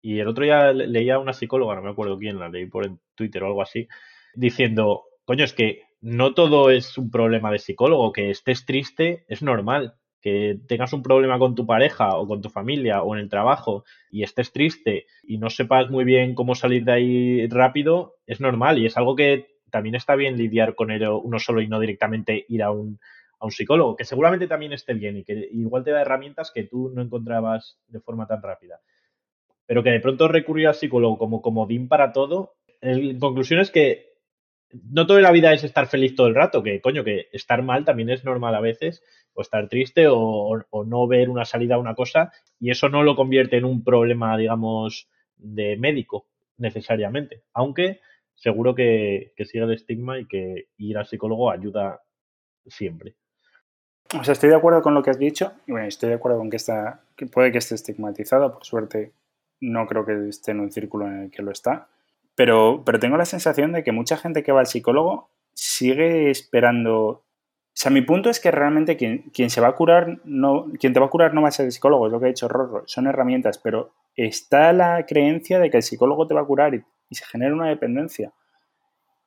[0.03, 2.67] Y el otro día le- leía a una psicóloga, no me acuerdo quién, la leí
[2.67, 3.89] por Twitter o algo así,
[4.35, 9.43] diciendo, coño, es que no todo es un problema de psicólogo, que estés triste es
[9.43, 13.29] normal, que tengas un problema con tu pareja o con tu familia o en el
[13.29, 18.41] trabajo y estés triste y no sepas muy bien cómo salir de ahí rápido, es
[18.41, 21.81] normal y es algo que también está bien lidiar con ello uno solo y no
[21.81, 23.01] directamente ir a un,
[23.41, 26.63] a un psicólogo, que seguramente también esté bien y que igual te da herramientas que
[26.63, 28.79] tú no encontrabas de forma tan rápida.
[29.67, 34.13] Pero que de pronto recurrir al psicólogo como comodín para todo, en conclusión es que
[34.93, 37.85] no toda la vida es estar feliz todo el rato, que coño, que estar mal
[37.85, 39.03] también es normal a veces,
[39.33, 43.03] o estar triste o, o no ver una salida a una cosa, y eso no
[43.03, 48.01] lo convierte en un problema, digamos, de médico necesariamente, aunque
[48.35, 52.03] seguro que, sigue el estigma y que ir al psicólogo ayuda
[52.67, 53.15] siempre.
[54.19, 56.39] O sea, estoy de acuerdo con lo que has dicho y bueno, estoy de acuerdo
[56.39, 59.13] con que, está, puede que esté estigmatizado, por suerte
[59.61, 61.89] no creo que esté en un círculo en el que lo está,
[62.35, 67.07] pero, pero tengo la sensación de que mucha gente que va al psicólogo sigue esperando...
[67.07, 70.93] O sea, mi punto es que realmente quien, quien se va a curar, no, quien
[70.93, 72.49] te va a curar no va a ser el psicólogo, es lo que ha dicho
[72.49, 76.75] Rorro, son herramientas, pero está la creencia de que el psicólogo te va a curar
[76.75, 78.33] y, y se genera una dependencia.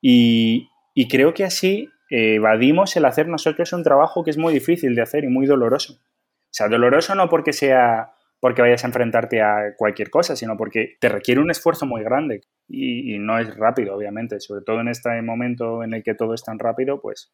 [0.00, 4.52] Y, y creo que así eh, evadimos el hacer nosotros un trabajo que es muy
[4.52, 5.94] difícil de hacer y muy doloroso.
[5.94, 10.96] O sea, doloroso no porque sea porque vayas a enfrentarte a cualquier cosa, sino porque
[11.00, 14.38] te requiere un esfuerzo muy grande y, y, no es rápido, obviamente.
[14.38, 17.32] Sobre todo en este momento en el que todo es tan rápido, pues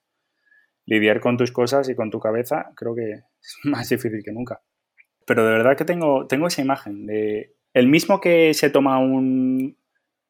[0.87, 4.63] lidiar con tus cosas y con tu cabeza creo que es más difícil que nunca.
[5.27, 9.77] Pero de verdad que tengo, tengo esa imagen de el mismo que se toma un...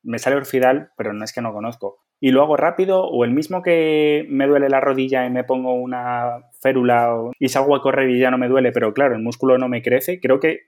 [0.05, 1.98] Me sale orfidal, pero no es que no conozco.
[2.20, 5.74] Y lo hago rápido, o el mismo que me duele la rodilla y me pongo
[5.74, 9.59] una férula y salgo a correr y ya no me duele, pero claro, el músculo
[9.59, 10.20] no me crece.
[10.20, 10.61] Creo que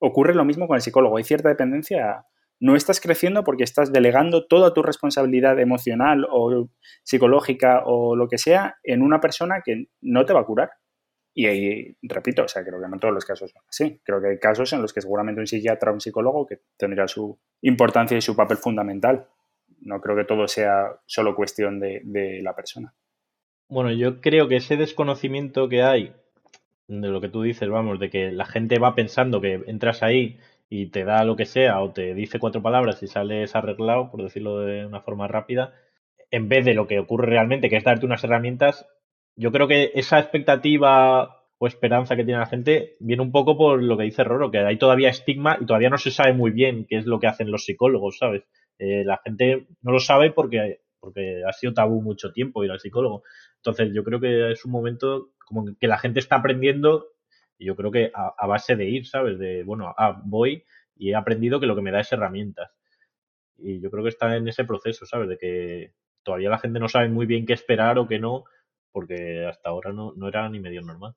[0.00, 1.18] ocurre lo mismo con el psicólogo.
[1.18, 2.24] Hay cierta dependencia.
[2.60, 6.68] No estás creciendo porque estás delegando toda tu responsabilidad emocional o
[7.04, 10.70] psicológica o lo que sea en una persona que no te va a curar.
[11.34, 14.00] Y ahí, repito, o sea, creo que no todos los casos son así.
[14.02, 17.06] Creo que hay casos en los que seguramente un psiquiatra o un psicólogo que tendría
[17.06, 19.28] su importancia y su papel fundamental.
[19.80, 22.94] No creo que todo sea solo cuestión de, de la persona.
[23.68, 26.12] Bueno, yo creo que ese desconocimiento que hay
[26.88, 30.38] de lo que tú dices, vamos, de que la gente va pensando que entras ahí
[30.70, 34.22] y te da lo que sea o te dice cuatro palabras y sales arreglado, por
[34.22, 35.74] decirlo de una forma rápida,
[36.30, 38.86] en vez de lo que ocurre realmente, que es darte unas herramientas,
[39.38, 43.80] yo creo que esa expectativa o esperanza que tiene la gente viene un poco por
[43.82, 46.86] lo que dice Roro, que hay todavía estigma y todavía no se sabe muy bien
[46.88, 48.42] qué es lo que hacen los psicólogos, ¿sabes?
[48.78, 52.80] Eh, la gente no lo sabe porque, porque ha sido tabú mucho tiempo ir al
[52.80, 53.22] psicólogo.
[53.56, 57.06] Entonces yo creo que es un momento como que la gente está aprendiendo
[57.58, 59.38] y yo creo que a, base de ir, ¿sabes?
[59.38, 60.64] De, bueno, ah, voy
[60.96, 62.72] y he aprendido que lo que me da es herramientas.
[63.56, 65.28] Y yo creo que está en ese proceso, ¿sabes?
[65.28, 65.92] De que
[66.24, 68.44] todavía la gente no sabe muy bien qué esperar o qué no
[68.92, 71.14] porque hasta ahora no, no era ni medio normal.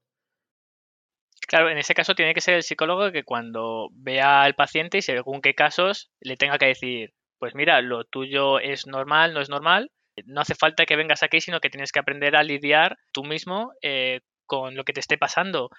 [1.48, 5.02] Claro, en ese caso tiene que ser el psicólogo que cuando vea al paciente y
[5.02, 9.50] según qué casos le tenga que decir, pues mira, lo tuyo es normal, no es
[9.50, 9.92] normal,
[10.26, 13.74] no hace falta que vengas aquí, sino que tienes que aprender a lidiar tú mismo
[13.82, 15.70] eh, con lo que te esté pasando.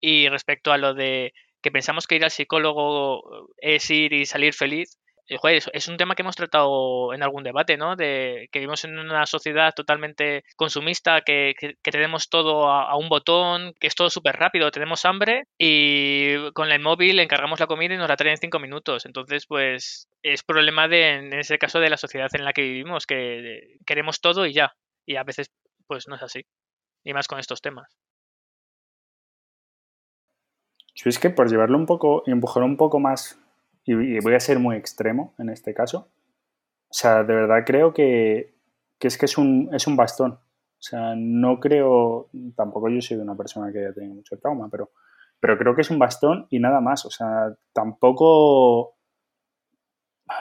[0.00, 4.54] Y respecto a lo de que pensamos que ir al psicólogo es ir y salir
[4.54, 4.98] feliz,
[5.28, 7.96] eh, es un tema que hemos tratado en algún debate, ¿no?
[7.96, 13.86] De que vivimos en una sociedad totalmente consumista, que, tenemos todo a, un botón, que
[13.86, 18.08] es todo súper rápido, tenemos hambre y con el móvil encargamos la comida y nos
[18.08, 19.06] la traen en cinco minutos.
[19.06, 23.06] Entonces, pues es problema de, en ese caso, de la sociedad en la que vivimos,
[23.06, 24.72] que queremos todo y ya.
[25.06, 25.50] Y a veces,
[25.86, 26.44] pues no es así.
[27.04, 27.96] Y más con estos temas.
[31.04, 33.39] es que por llevarlo un poco y empujar un poco más
[33.92, 36.08] y, voy a ser muy extremo en este caso.
[36.88, 38.54] O sea, de verdad creo que,
[39.00, 40.32] es que es un, es un bastón.
[40.32, 44.90] O sea, no creo, tampoco yo soy una persona que haya tenido mucho trauma, pero,
[45.38, 47.04] pero creo que es un bastón y nada más.
[47.04, 48.96] O sea, tampoco,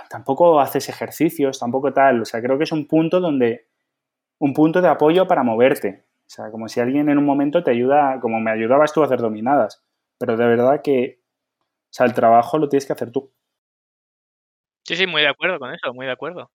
[0.10, 2.22] tampoco haces ejercicios, tampoco tal.
[2.22, 3.68] O sea, creo que es un punto donde,
[4.39, 6.06] un punto de apoyo para moverte.
[6.22, 9.06] O sea, como si alguien en un momento te ayuda, como me ayudabas tú a
[9.06, 9.84] hacer dominadas.
[10.20, 11.22] Pero de verdad que,
[11.86, 13.32] o sea, el trabajo lo tienes que hacer tú.
[14.90, 16.50] Sí, sí, muy de acuerdo con eso, muy de acuerdo.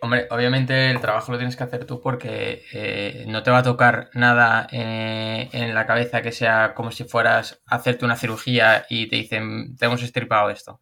[0.00, 3.62] Hombre, obviamente el trabajo lo tienes que hacer tú porque eh, no te va a
[3.62, 8.86] tocar nada eh, en la cabeza que sea como si fueras a hacerte una cirugía
[8.88, 10.80] y te dicen, te hemos estripado esto.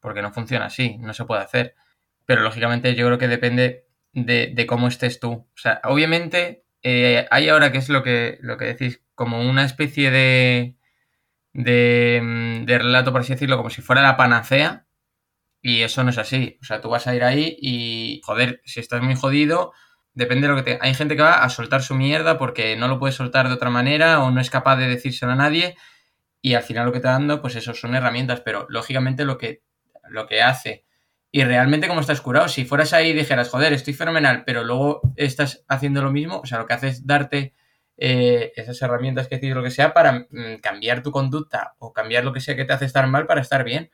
[0.00, 1.76] Porque no funciona así, no se puede hacer.
[2.26, 5.32] Pero lógicamente yo creo que depende de, cómo estés tú.
[5.32, 9.64] O sea, obviamente eh, hay ahora que es lo que, lo que decís, como una
[9.64, 10.76] especie de,
[11.54, 14.84] de, mm, de relato, por así decirlo, como si fuera la panacea
[15.66, 16.58] y eso no es así.
[16.60, 19.72] O sea, tú vas a ir ahí y, joder, si estás muy jodido,
[20.12, 20.78] depende de lo que te...
[20.82, 23.70] Hay gente que va a soltar su mierda porque no lo puede soltar de otra
[23.70, 25.74] manera o no es capaz de decírselo a nadie
[26.42, 29.62] y al final lo que te dando, pues eso son herramientas, pero lógicamente lo que,
[30.10, 30.84] lo que hace.
[31.30, 35.00] Y realmente como estás curado, si fueras ahí y dijeras, joder, estoy fenomenal, pero luego
[35.16, 37.54] estás haciendo lo mismo, o sea, lo que hace es darte
[37.96, 42.22] eh, esas herramientas que decís, lo que sea, para mm, cambiar tu conducta o cambiar
[42.22, 43.90] lo que sea que te hace estar mal para estar bien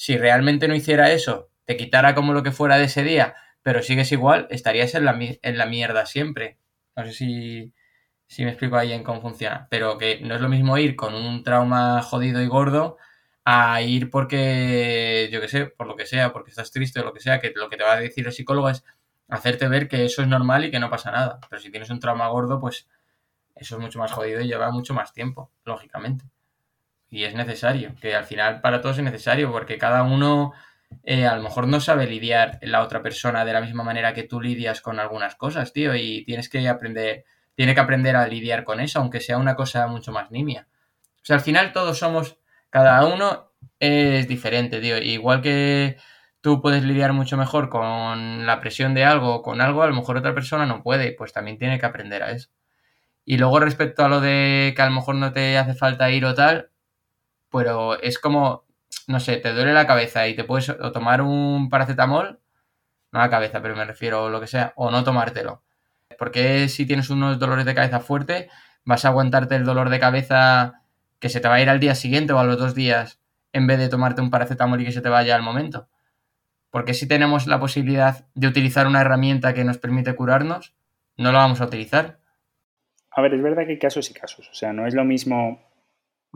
[0.00, 3.82] si realmente no hiciera eso, te quitara como lo que fuera de ese día, pero
[3.82, 6.56] sigues igual, estarías en la, en la mierda siempre.
[6.96, 7.74] No sé si,
[8.26, 11.14] si me explico ahí en cómo funciona, pero que no es lo mismo ir con
[11.14, 12.96] un trauma jodido y gordo
[13.44, 17.12] a ir porque, yo qué sé, por lo que sea, porque estás triste o lo
[17.12, 18.82] que sea, que lo que te va a decir el psicólogo es
[19.28, 21.40] hacerte ver que eso es normal y que no pasa nada.
[21.50, 22.88] Pero si tienes un trauma gordo, pues
[23.54, 26.24] eso es mucho más jodido y lleva mucho más tiempo, lógicamente
[27.10, 30.52] y es necesario, que al final para todos es necesario, porque cada uno
[31.02, 34.22] eh, a lo mejor no sabe lidiar la otra persona de la misma manera que
[34.22, 38.64] tú lidias con algunas cosas, tío, y tienes que aprender, tiene que aprender a lidiar
[38.64, 40.68] con eso, aunque sea una cosa mucho más nimia.
[41.16, 42.38] O sea, al final todos somos,
[42.70, 45.96] cada uno es diferente, tío, igual que
[46.40, 49.94] tú puedes lidiar mucho mejor con la presión de algo o con algo, a lo
[49.94, 52.50] mejor otra persona no puede, pues también tiene que aprender a eso.
[53.24, 56.24] Y luego respecto a lo de que a lo mejor no te hace falta ir
[56.24, 56.70] o tal,
[57.50, 58.64] pero es como,
[59.06, 62.40] no sé, te duele la cabeza y te puedes o tomar un paracetamol,
[63.12, 65.62] no la cabeza, pero me refiero a lo que sea, o no tomártelo.
[66.18, 68.46] Porque si tienes unos dolores de cabeza fuertes,
[68.84, 70.82] vas a aguantarte el dolor de cabeza
[71.18, 73.20] que se te va a ir al día siguiente o a los dos días
[73.52, 75.88] en vez de tomarte un paracetamol y que se te vaya al momento.
[76.70, 80.74] Porque si tenemos la posibilidad de utilizar una herramienta que nos permite curarnos,
[81.16, 82.20] no la vamos a utilizar.
[83.10, 84.48] A ver, es verdad que hay casos y casos.
[84.50, 85.60] O sea, no es lo mismo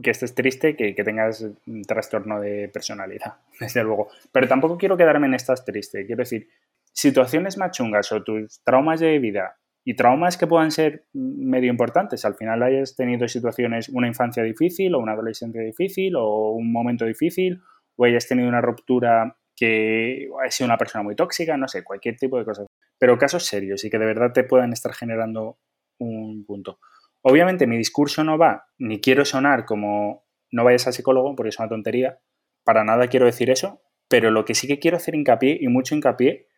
[0.03, 4.09] que estés triste que que tengas un trastorno de personalidad, desde luego.
[4.33, 6.07] Pero tampoco quiero quedarme en estás triste.
[6.07, 6.49] Quiero decir,
[6.93, 12.25] situaciones más chungas o tus traumas de vida y traumas que puedan ser medio importantes.
[12.25, 17.05] Al final hayas tenido situaciones, una infancia difícil o una adolescencia difícil o un momento
[17.05, 17.61] difícil
[17.97, 22.17] o hayas tenido una ruptura que has sido una persona muy tóxica, no sé, cualquier
[22.17, 22.67] tipo de cosas.
[22.99, 25.59] Pero casos serios y que de verdad te puedan estar generando
[25.99, 26.79] un punto.
[27.27, 31.59] Obviamente mi discurso no va, ni quiero sonar como no vayas al psicólogo, porque es
[31.59, 32.20] una tontería,
[32.64, 35.95] para nada quiero decir eso, pero lo que sí que quiero hacer hincapié, y mucho
[35.95, 36.49] hincapié,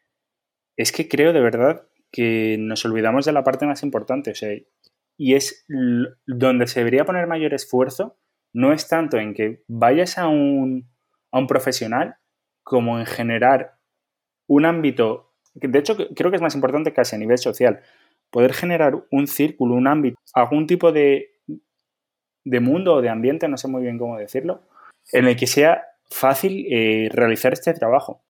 [0.76, 4.50] es que creo de verdad que nos olvidamos de la parte más importante, o sea,
[5.16, 5.64] y es
[6.26, 8.18] donde se debería poner mayor esfuerzo,
[8.52, 10.90] no es tanto en que vayas a un,
[11.30, 12.16] a un profesional
[12.64, 13.78] como en generar
[14.48, 17.82] un ámbito, de hecho creo que es más importante casi a nivel social,
[18.30, 21.30] poder generar un círculo, un ámbito, algún tipo de,
[22.44, 24.62] de mundo o de ambiente, no sé muy bien cómo decirlo,
[25.12, 28.22] en el que sea fácil eh, realizar este trabajo.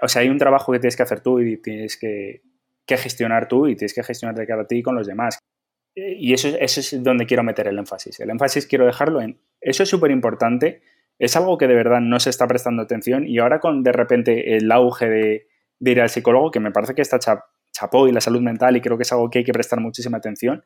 [0.00, 2.42] O sea, hay un trabajo que tienes que hacer tú y tienes que,
[2.86, 5.38] que gestionar tú y tienes que gestionar de cara a ti con los demás.
[5.94, 8.18] Y eso, eso es donde quiero meter el énfasis.
[8.20, 10.82] El énfasis quiero dejarlo en, eso es súper importante,
[11.18, 14.56] es algo que de verdad no se está prestando atención y ahora con de repente
[14.56, 15.46] el auge de,
[15.78, 17.18] de ir al psicólogo, que me parece que está
[17.72, 20.18] chapó y la salud mental y creo que es algo que hay que prestar muchísima
[20.18, 20.64] atención,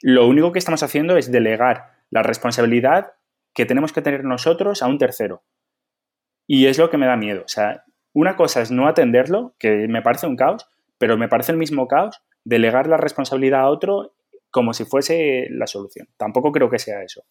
[0.00, 3.12] lo único que estamos haciendo es delegar la responsabilidad
[3.54, 5.42] que tenemos que tener nosotros a un tercero.
[6.46, 7.42] Y es lo que me da miedo.
[7.44, 10.66] O sea, una cosa es no atenderlo, que me parece un caos,
[10.98, 14.14] pero me parece el mismo caos delegar la responsabilidad a otro
[14.50, 16.08] como si fuese la solución.
[16.16, 17.24] Tampoco creo que sea eso.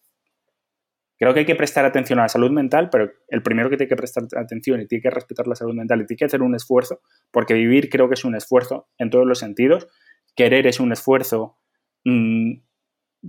[1.18, 3.88] Creo que hay que prestar atención a la salud mental, pero el primero que tiene
[3.88, 6.54] que prestar atención y tiene que respetar la salud mental y tiene que hacer un
[6.54, 7.00] esfuerzo,
[7.32, 9.88] porque vivir creo que es un esfuerzo en todos los sentidos,
[10.36, 11.58] querer es un esfuerzo,
[12.04, 12.60] mmm,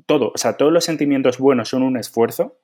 [0.05, 2.59] todo, o sea, todos los sentimientos buenos son un esfuerzo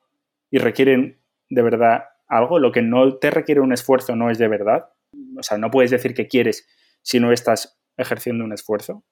[0.50, 1.20] y requieren
[1.50, 4.90] de verdad algo, lo que no te requiere un esfuerzo no es de verdad,
[5.36, 6.68] o sea, no puedes decir que quieres
[7.02, 9.04] si no estás ejerciendo un esfuerzo.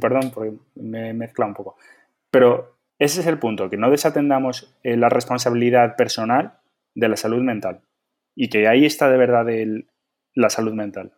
[0.00, 1.76] Perdón, porque me mezcla un poco.
[2.30, 6.54] Pero ese es el punto, que no desatendamos eh, la responsabilidad personal
[6.94, 7.80] de la salud mental.
[8.34, 9.88] Y que ahí está de verdad el,
[10.34, 11.12] la salud mental.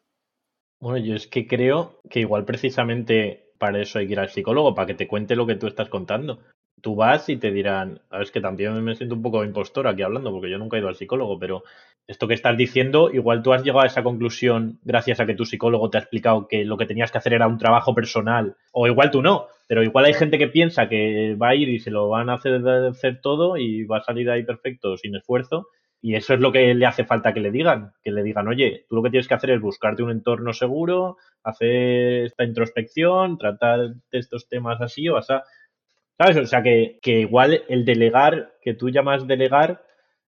[0.80, 4.74] Bueno, yo es que creo que igual precisamente para eso hay que ir al psicólogo,
[4.74, 6.40] para que te cuente lo que tú estás contando.
[6.80, 9.86] Tú vas y te dirán, a ver, es que también me siento un poco impostor
[9.86, 11.62] aquí hablando, porque yo nunca he ido al psicólogo, pero
[12.06, 15.44] esto que estás diciendo, igual tú has llegado a esa conclusión gracias a que tu
[15.44, 18.86] psicólogo te ha explicado que lo que tenías que hacer era un trabajo personal, o
[18.86, 21.92] igual tú no, pero igual hay gente que piensa que va a ir y se
[21.92, 25.68] lo van a hacer, hacer todo y va a salir ahí perfecto sin esfuerzo.
[26.02, 28.86] Y eso es lo que le hace falta que le digan, que le digan, oye,
[28.88, 33.90] tú lo que tienes que hacer es buscarte un entorno seguro, hacer esta introspección, tratar
[33.90, 35.34] de estos temas así o así.
[36.18, 36.36] ¿Sabes?
[36.38, 39.84] O sea, que, que igual el delegar, que tú llamas delegar,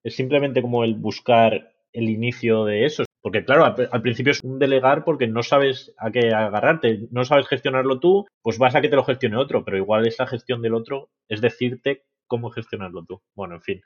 [0.05, 3.05] es simplemente como el buscar el inicio de eso.
[3.23, 7.49] Porque claro, al, principio es un delegar porque no sabes a qué agarrarte, no sabes
[7.49, 10.75] gestionarlo tú, pues vas a que te lo gestione otro, pero igual esa gestión del
[10.75, 13.21] otro es decirte cómo gestionarlo tú.
[13.35, 13.83] Bueno, en fin,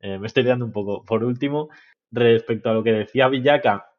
[0.00, 1.04] eh, me estoy dando un poco.
[1.04, 1.68] Por último,
[2.10, 3.90] respecto a lo que decía Villaca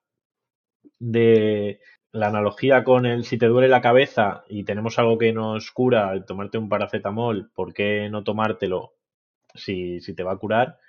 [0.99, 1.79] de
[2.11, 6.13] la analogía con el si te duele la cabeza y tenemos algo que nos cura,
[6.13, 8.93] el tomarte un paracetamol, ¿por qué no tomártelo
[9.53, 10.79] si, si te va a curar?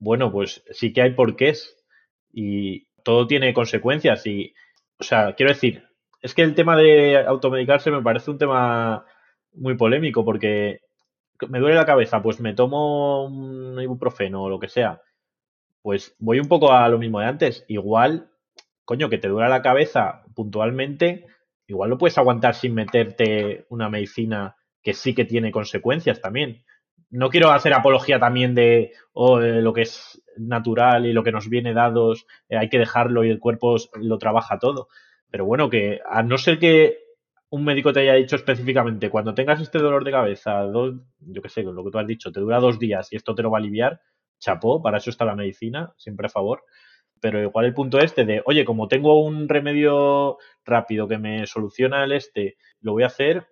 [0.00, 1.76] Bueno, pues sí que hay porqués
[2.32, 4.54] y todo tiene consecuencias y,
[4.98, 5.84] o sea, quiero decir,
[6.20, 9.04] es que el tema de automedicarse me parece un tema
[9.52, 10.80] muy polémico porque
[11.48, 15.00] me duele la cabeza, pues me tomo un ibuprofeno o lo que sea.
[15.82, 17.64] Pues voy un poco a lo mismo de antes.
[17.68, 18.30] Igual,
[18.84, 21.26] coño, que te duele la cabeza puntualmente,
[21.66, 26.64] igual lo puedes aguantar sin meterte una medicina que sí que tiene consecuencias también
[27.10, 31.32] no quiero hacer apología también de oh, eh, lo que es natural y lo que
[31.32, 34.88] nos viene dados, eh, hay que dejarlo y el cuerpo lo trabaja todo.
[35.30, 36.98] Pero bueno, que a no ser que
[37.50, 41.48] un médico te haya dicho específicamente, cuando tengas este dolor de cabeza, dos, yo qué
[41.48, 43.58] sé, lo que tú has dicho, te dura dos días y esto te lo va
[43.58, 44.00] a aliviar,
[44.40, 46.64] chapó, para eso está la medicina, siempre a favor.
[47.20, 52.04] Pero igual el punto este de, oye, como tengo un remedio rápido que me soluciona
[52.04, 53.46] el este, lo voy a hacer,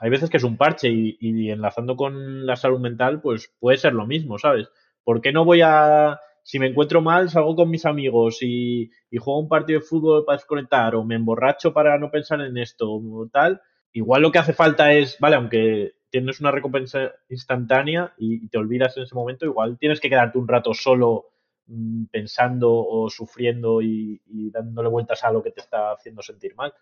[0.00, 3.92] hay veces que es un parche y, enlazando con la salud mental, pues puede ser
[3.92, 4.68] lo mismo, ¿sabes?
[5.04, 9.40] ¿Por qué no voy a, si me encuentro mal, salgo con mis amigos y, juego
[9.40, 13.28] un partido de fútbol para desconectar o me emborracho para no pensar en esto o
[13.32, 13.60] tal?
[13.92, 18.96] Igual lo que hace falta es, vale, aunque tienes una recompensa instantánea y te olvidas
[18.96, 21.26] en ese momento, igual tienes que quedarte un rato solo
[21.66, 24.20] mm, pensando o sufriendo y
[24.50, 26.72] dándole vueltas a lo que te está haciendo sentir mal.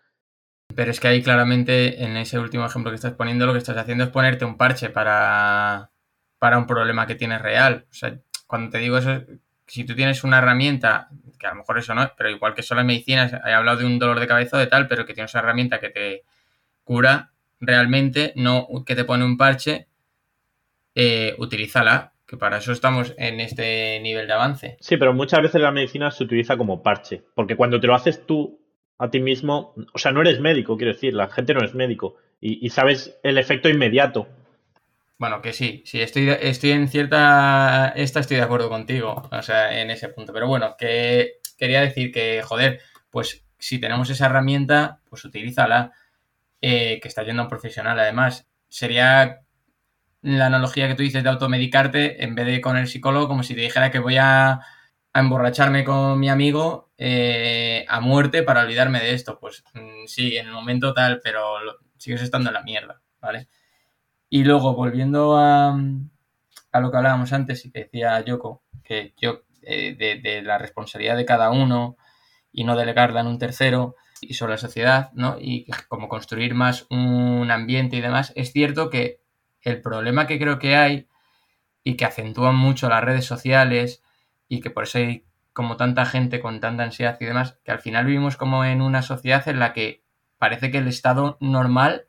[0.75, 3.77] Pero es que ahí claramente, en ese último ejemplo que estás poniendo, lo que estás
[3.77, 5.91] haciendo es ponerte un parche para,
[6.39, 7.85] para un problema que tienes real.
[7.89, 8.17] O sea,
[8.47, 9.23] cuando te digo eso,
[9.67, 11.09] si tú tienes una herramienta,
[11.39, 13.85] que a lo mejor eso no, pero igual que son las medicinas, he hablado de
[13.85, 16.23] un dolor de cabeza o de tal, pero que tienes una herramienta que te
[16.83, 19.87] cura realmente, no que te pone un parche,
[20.95, 24.77] eh, utilízala, que para eso estamos en este nivel de avance.
[24.79, 28.25] Sí, pero muchas veces la medicina se utiliza como parche, porque cuando te lo haces
[28.25, 28.59] tú
[29.03, 32.15] a ti mismo, o sea, no eres médico, quiero decir, la gente no es médico
[32.39, 34.27] y, sabes el efecto inmediato.
[35.17, 37.93] Bueno, que sí, sí, estoy, estoy en cierta.
[37.95, 40.33] Esta estoy de acuerdo contigo, o sea, en ese punto.
[40.33, 45.91] Pero bueno, que quería decir que, joder, pues si tenemos esa herramienta, pues utilízala,
[46.61, 47.99] eh, que está yendo a un profesional.
[47.99, 49.41] Además, sería
[50.21, 53.53] la analogía que tú dices de automedicarte en vez de con el psicólogo, como si
[53.53, 54.61] te dijera que voy a,
[55.13, 59.39] a emborracharme con mi amigo eh, a muerte para olvidarme de esto.
[59.39, 61.55] Pues mm, sí, en el momento tal, pero
[61.97, 63.47] sigues estando en la mierda, ¿vale?
[64.29, 65.77] Y luego, volviendo a,
[66.71, 70.57] a lo que hablábamos antes y que decía Yoko, que yo, eh, de, de la
[70.57, 71.97] responsabilidad de cada uno
[72.51, 75.37] y no delegarla en un tercero y sobre la sociedad, ¿no?
[75.39, 79.21] Y como construir más un ambiente y demás, es cierto que
[79.61, 81.07] el problema que creo que hay
[81.83, 84.02] y que acentúan mucho las redes sociales
[84.53, 87.79] y que por eso hay como tanta gente con tanta ansiedad y demás, que al
[87.79, 90.03] final vivimos como en una sociedad en la que
[90.37, 92.05] parece que el estado normal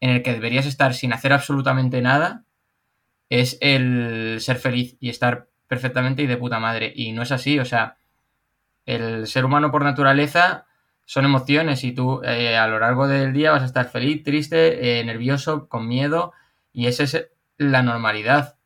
[0.00, 2.44] en el que deberías estar sin hacer absolutamente nada
[3.28, 6.92] es el ser feliz y estar perfectamente y de puta madre.
[6.94, 7.98] Y no es así, o sea,
[8.86, 10.66] el ser humano por naturaleza
[11.04, 15.00] son emociones y tú eh, a lo largo del día vas a estar feliz, triste,
[15.00, 16.32] eh, nervioso, con miedo
[16.72, 18.56] y esa es la normalidad,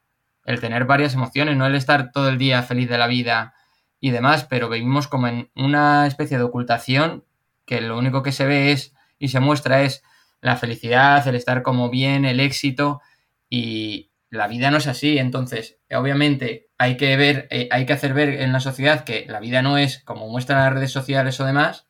[0.45, 3.55] el tener varias emociones, no el estar todo el día feliz de la vida
[4.01, 7.25] y demás, pero vivimos como en una especie de ocultación
[7.65, 10.03] que lo único que se ve es y se muestra es
[10.41, 13.01] la felicidad, el estar como bien, el éxito
[13.49, 18.13] y la vida no es así, entonces obviamente hay que ver, eh, hay que hacer
[18.13, 21.47] ver en la sociedad que la vida no es como muestran las redes sociales o
[21.47, 21.87] demás,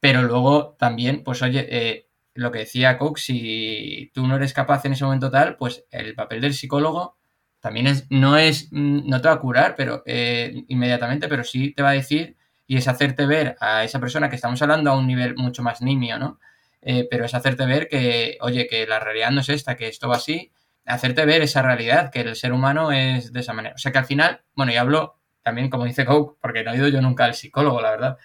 [0.00, 4.84] pero luego también, pues oye, eh, lo que decía Cook, si tú no eres capaz
[4.84, 7.18] en ese momento tal, pues el papel del psicólogo
[7.62, 11.72] también es, no es, mm, no te va a curar, pero eh, inmediatamente, pero sí
[11.72, 12.36] te va a decir
[12.66, 15.80] y es hacerte ver a esa persona que estamos hablando a un nivel mucho más
[15.80, 16.40] nimio, ¿no?
[16.82, 20.08] Eh, pero es hacerte ver que, oye, que la realidad no es esta, que esto
[20.08, 20.50] va así,
[20.86, 23.76] hacerte ver esa realidad, que el ser humano es de esa manera.
[23.76, 26.76] O sea que al final, bueno, y hablo también, como dice Coke, porque no he
[26.76, 28.18] ido yo nunca al psicólogo, la verdad,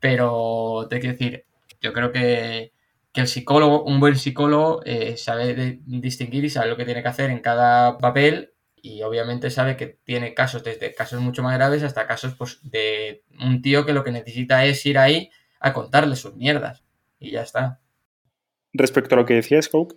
[0.00, 1.44] pero te quiero decir,
[1.82, 2.72] yo creo que,
[3.12, 7.08] que el psicólogo, un buen psicólogo, eh, sabe distinguir y sabe lo que tiene que
[7.08, 11.82] hacer en cada papel y obviamente sabe que tiene casos, desde casos mucho más graves
[11.82, 16.16] hasta casos pues, de un tío que lo que necesita es ir ahí a contarle
[16.16, 16.84] sus mierdas
[17.18, 17.80] y ya está.
[18.72, 19.96] Respecto a lo que decía Coke,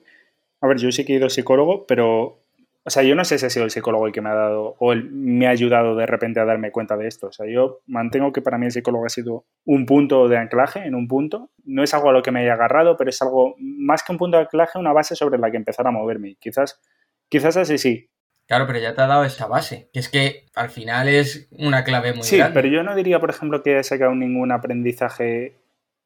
[0.61, 2.43] a ver, yo sí que he ido psicólogo, pero,
[2.83, 4.75] o sea, yo no sé si ha sido el psicólogo el que me ha dado
[4.79, 7.27] o el, me ha ayudado de repente a darme cuenta de esto.
[7.27, 10.85] O sea, yo mantengo que para mí el psicólogo ha sido un punto de anclaje
[10.85, 11.49] en un punto.
[11.65, 14.19] No es algo a lo que me haya agarrado, pero es algo más que un
[14.19, 16.37] punto de anclaje, una base sobre la que empezar a moverme.
[16.39, 16.79] Quizás,
[17.27, 18.10] quizás así sí.
[18.47, 21.83] Claro, pero ya te ha dado esa base, que es que al final es una
[21.85, 22.53] clave muy Sí, grande.
[22.53, 25.55] pero yo no diría, por ejemplo, que he sacado ningún aprendizaje.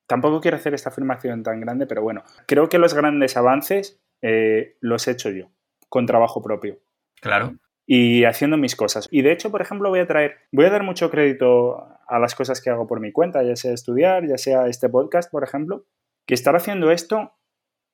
[0.07, 4.77] Tampoco quiero hacer esta afirmación tan grande, pero bueno, creo que los grandes avances eh,
[4.79, 5.49] los he hecho yo,
[5.89, 6.77] con trabajo propio
[7.21, 7.55] Claro.
[7.87, 9.07] y haciendo mis cosas.
[9.11, 12.35] Y de hecho, por ejemplo, voy a traer, voy a dar mucho crédito a las
[12.35, 15.85] cosas que hago por mi cuenta, ya sea estudiar, ya sea este podcast, por ejemplo,
[16.27, 17.33] que estar haciendo esto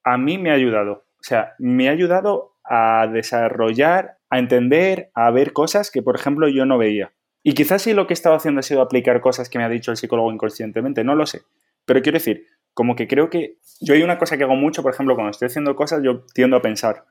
[0.04, 1.06] a mí me ha ayudado.
[1.20, 6.48] O sea, me ha ayudado a desarrollar, a entender, a ver cosas que, por ejemplo,
[6.48, 7.14] yo no veía.
[7.44, 9.70] Y quizás sí lo que he estado haciendo ha sido aplicar cosas que me ha
[9.70, 11.42] dicho el psicólogo inconscientemente, no lo sé.
[11.86, 14.94] Pero quiero decir, como que creo que yo hay una cosa que hago mucho, por
[14.94, 17.06] ejemplo, cuando estoy haciendo cosas, yo tiendo a pensar.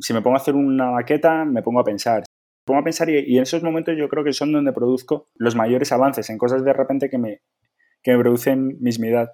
[0.00, 2.20] Si me pongo a hacer una maqueta, me pongo a pensar.
[2.20, 5.28] Me pongo a pensar y, y en esos momentos yo creo que son donde produzco
[5.34, 7.42] los mayores avances en cosas de repente que me,
[8.02, 9.32] que me producen mismidad.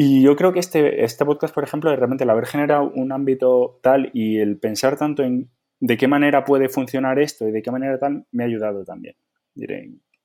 [0.00, 3.10] Y yo creo que este, este podcast, por ejemplo, de repente el haber generado un
[3.10, 5.50] ámbito tal y el pensar tanto en
[5.80, 9.16] de qué manera puede funcionar esto y de qué manera tal, me ha ayudado también.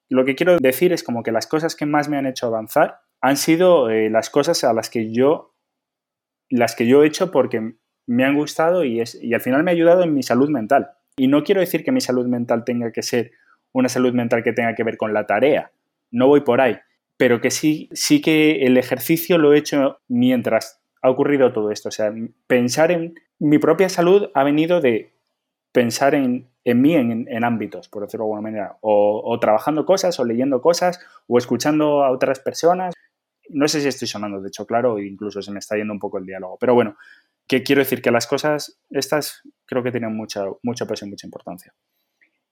[0.09, 2.99] Lo que quiero decir es como que las cosas que más me han hecho avanzar
[3.19, 5.55] han sido eh, las cosas a las que yo
[6.51, 7.73] las que yo he hecho porque
[8.05, 10.91] me han gustado y, es, y al final me ha ayudado en mi salud mental.
[11.17, 13.31] Y no quiero decir que mi salud mental tenga que ser
[13.71, 15.71] una salud mental que tenga que ver con la tarea.
[16.11, 16.77] No voy por ahí.
[17.23, 21.87] Pero que sí, sí que el ejercicio lo he hecho mientras ha ocurrido todo esto.
[21.87, 22.13] O sea,
[22.47, 25.15] pensar en mi propia salud ha venido de
[25.71, 28.77] pensar en, mí en, ámbitos, por decirlo de alguna manera.
[28.81, 32.93] O, trabajando cosas, o leyendo cosas, o escuchando a otras personas.
[33.47, 36.17] No sé si estoy sonando, de hecho, claro, incluso se me está yendo un poco
[36.17, 36.57] el diálogo.
[36.59, 36.97] Pero bueno,
[37.47, 41.25] que quiero decir que las cosas, estas creo que tienen mucha, mucha peso y mucha
[41.25, 41.73] importancia.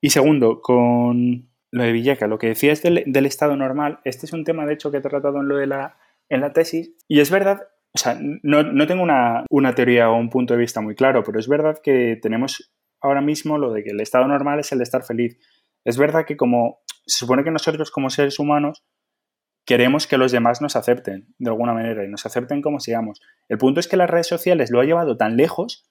[0.00, 4.32] Y segundo, con lo de Villeca, lo que decías del, del, estado normal, este es
[4.32, 7.20] un tema, de hecho, que he tratado en lo de la, en la tesis, y
[7.20, 7.62] es verdad,
[7.94, 11.24] o sea, no, no tengo una, una, teoría o un punto de vista muy claro,
[11.24, 14.78] pero es verdad que tenemos ahora mismo lo de que el estado normal es el
[14.78, 15.38] de estar feliz.
[15.84, 18.84] Es verdad que como se supone que nosotros como seres humanos
[19.66, 23.20] queremos que los demás nos acepten de alguna manera y nos acepten como seamos.
[23.48, 25.88] El punto es que las redes sociales lo ha llevado tan lejos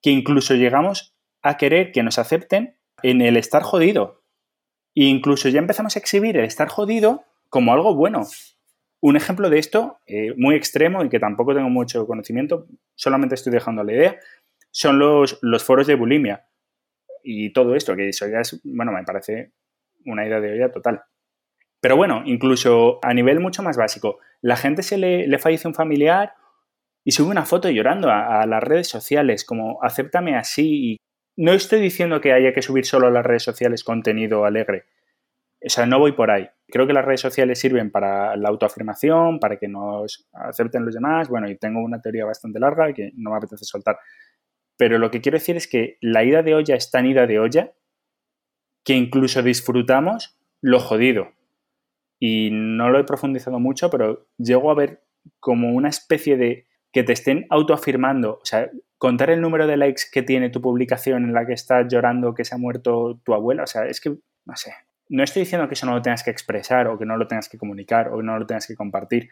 [0.00, 4.21] que incluso llegamos a querer que nos acepten en el estar jodido.
[4.94, 8.26] E incluso ya empezamos a exhibir el estar jodido como algo bueno.
[9.00, 13.52] Un ejemplo de esto, eh, muy extremo y que tampoco tengo mucho conocimiento, solamente estoy
[13.52, 14.16] dejando la idea,
[14.70, 16.46] son los, los foros de bulimia
[17.24, 19.52] y todo esto, que eso ya es, bueno, me parece
[20.04, 21.02] una idea de olla total.
[21.80, 25.74] Pero bueno, incluso a nivel mucho más básico, la gente se le, le fallece un
[25.74, 26.34] familiar
[27.04, 30.92] y sube una foto llorando a, las redes sociales, como acéptame así.
[30.92, 30.96] Y
[31.36, 34.84] no estoy diciendo que haya que subir solo a las redes sociales contenido alegre.
[35.64, 36.48] O sea, no voy por ahí.
[36.68, 41.28] Creo que las redes sociales sirven para la autoafirmación, para que nos acepten los demás.
[41.28, 43.98] Bueno, y tengo una teoría bastante larga que no me apetece soltar.
[44.76, 47.38] Pero lo que quiero decir es que la ida de olla es tan ida de
[47.38, 47.72] olla
[48.84, 51.32] que incluso disfrutamos lo jodido.
[52.18, 55.02] Y no lo he profundizado mucho, pero llego a ver
[55.38, 58.70] como una especie de que te estén autoafirmando, o sea,
[59.02, 62.44] contar el número de likes que tiene tu publicación en la que estás llorando que
[62.44, 64.72] se ha muerto tu abuela, o sea, es que, no sé,
[65.08, 67.48] no estoy diciendo que eso no lo tengas que expresar o que no lo tengas
[67.48, 69.28] que comunicar o que no lo tengas que compartir,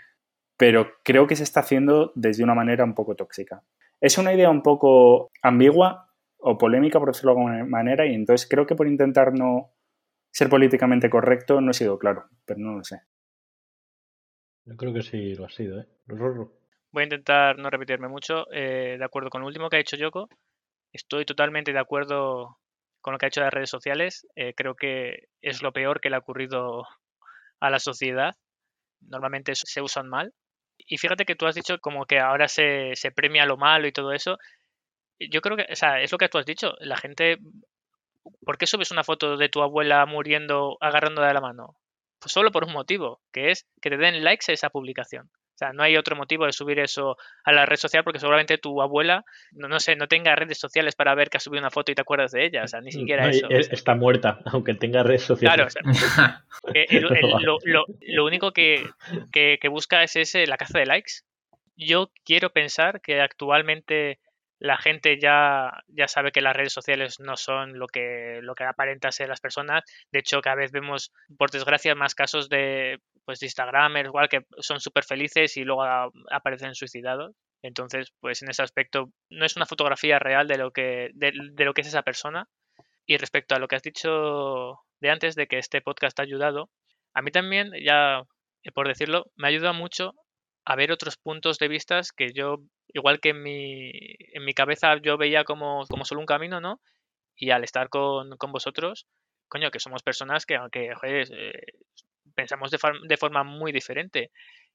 [0.57, 3.63] pero creo que se está haciendo desde una manera un poco tóxica.
[4.01, 8.49] Es una idea un poco ambigua o polémica, por decirlo de alguna manera, y entonces
[8.51, 9.71] creo que por intentar no
[10.33, 13.03] ser políticamente correcto no he sido claro, pero no lo sé.
[14.65, 15.87] Yo creo que sí lo ha sido, ¿eh?
[16.93, 18.47] Voy a intentar no repetirme mucho.
[18.53, 20.29] Eh, de acuerdo con lo último que ha dicho Yoko,
[20.93, 22.59] estoy totalmente de acuerdo
[23.01, 24.27] con lo que ha hecho las redes sociales.
[24.35, 26.87] Eh, creo que es lo peor que le ha ocurrido
[27.61, 28.35] a la sociedad.
[29.01, 30.33] Normalmente se usan mal.
[30.79, 33.93] Y fíjate que tú has dicho como que ahora se, se premia lo malo y
[33.93, 34.39] todo eso.
[35.19, 36.75] Yo creo que, o sea, es lo que tú has dicho.
[36.81, 37.39] La gente,
[38.45, 41.77] ¿por qué subes una foto de tu abuela muriendo agarrando de la mano?
[42.19, 45.31] Pues solo por un motivo, que es que te den likes a esa publicación.
[45.61, 48.57] O sea, no hay otro motivo de subir eso a la red social porque seguramente
[48.57, 51.93] tu abuela, no, sé, no tenga redes sociales para ver que ha subido una foto
[51.93, 52.65] y te acuerdas de ella.
[52.65, 53.47] O sea, ni siquiera eso.
[53.51, 55.75] Está muerta, aunque tenga redes sociales.
[55.75, 56.41] Claro,
[58.01, 58.89] lo, único que,
[59.71, 61.13] busca es ese, la caza de likes.
[61.77, 64.19] Yo quiero pensar que actualmente
[64.61, 68.65] la gente ya, ya sabe que las redes sociales no son lo que, lo que
[68.65, 69.85] aparenta ser las personas.
[70.11, 73.01] De hecho, cada vez vemos, por desgracia, más casos de,
[73.31, 75.85] pues, de Instagramers, igual que son súper felices y luego
[76.33, 77.37] aparecen suicidados.
[77.63, 81.33] Entonces, pues en ese aspecto no es una fotografía real de lo que, de,
[81.65, 82.49] lo que es esa persona.
[83.07, 86.71] Y respecto a lo que has dicho de antes, de que este podcast ha ayudado,
[87.15, 88.25] a mí también, ya
[88.75, 90.15] por decirlo, me ayuda mucho
[90.65, 92.57] a ver otros puntos de vista que yo
[92.89, 93.93] igual que en mi,
[94.35, 96.81] en mi cabeza yo veía como, como solo un camino, ¿no?
[97.37, 99.07] Y al estar con, con vosotros,
[99.49, 101.53] coño, que somos personas que, aunque eh,
[102.35, 102.79] pensamos de,
[103.09, 104.31] de, forma muy diferente.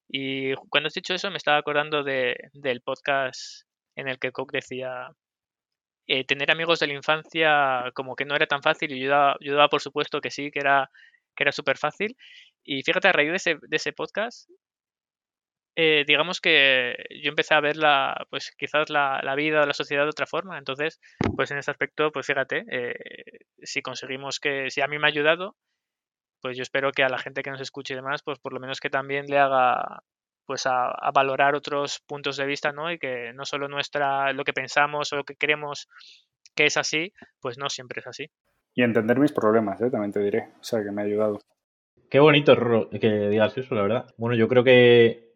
[0.08, 3.66] Y cuando has dicho eso, me estaba acordando de, del podcast
[3.96, 5.08] en el que Cook decía,
[6.08, 9.68] eh, tener amigos de la infancia como que no era tan fácil y yo daba,
[9.68, 10.90] por supuesto que sí, que era,
[11.34, 12.16] que era súper fácil.
[12.64, 14.48] Y fíjate, a raíz de ese, de ese podcast,
[15.76, 20.04] eh, digamos que yo empecé a ver la, pues quizás la, la, vida, la sociedad
[20.04, 20.58] de otra forma.
[20.58, 21.00] Entonces,
[21.36, 22.94] pues en ese aspecto, pues fíjate, eh,
[23.62, 25.56] si conseguimos que, si a mí me ha ayudado,
[26.40, 28.60] pues yo espero que a la gente que nos escuche y demás, pues por lo
[28.60, 30.02] menos que también le haga
[30.46, 32.90] pues a, valorar otros puntos de vista, ¿no?
[32.92, 35.88] Y que no solo nuestra, lo que pensamos o lo que creemos
[36.54, 38.30] que es así, pues no siempre es así.
[38.74, 39.90] Y entender mis problemas, ¿eh?
[39.90, 40.50] también te diré.
[40.60, 41.40] O sea, que me ha ayudado.
[42.08, 42.54] Qué bonito
[43.00, 44.14] que digas eso, la verdad.
[44.16, 45.26] Bueno, yo creo que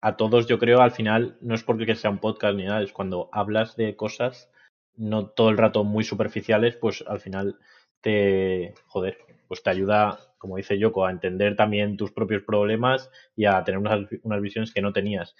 [0.00, 2.92] a todos, yo creo, al final, no es porque sea un podcast ni nada, es
[2.92, 4.50] cuando hablas de cosas
[4.96, 7.58] no todo el rato muy superficiales, pues al final
[8.00, 13.44] te, joder, pues te ayuda, como dice Yoko, a entender también tus propios problemas y
[13.44, 15.34] a tener unas, unas visiones que no tenías.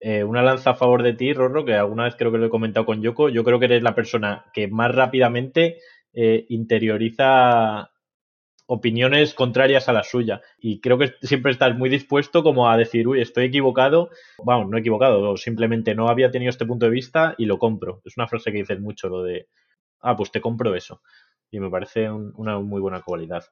[0.00, 2.50] Eh, una lanza a favor de ti, Rorro, que alguna vez creo que lo he
[2.50, 5.78] comentado con Yoko, yo creo que eres la persona que más rápidamente
[6.12, 7.90] eh, interioriza
[8.66, 10.42] opiniones contrarias a la suya.
[10.58, 14.10] Y creo que siempre estás muy dispuesto como a decir, uy, estoy equivocado,
[14.44, 18.02] vamos, no equivocado, simplemente no había tenido este punto de vista y lo compro.
[18.04, 19.48] Es una frase que dices mucho, lo de,
[20.00, 21.00] ah, pues te compro eso.
[21.50, 23.44] Y me parece una muy buena cualidad.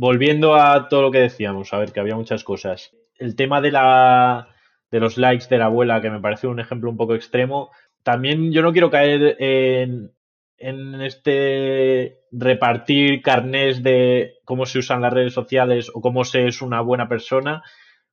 [0.00, 2.92] Volviendo a todo lo que decíamos, a ver, que había muchas cosas.
[3.16, 4.46] El tema de la
[4.92, 7.72] de los likes de la abuela, que me parece un ejemplo un poco extremo.
[8.04, 10.12] También yo no quiero caer en,
[10.56, 16.62] en este repartir carnés de cómo se usan las redes sociales o cómo se es
[16.62, 17.64] una buena persona,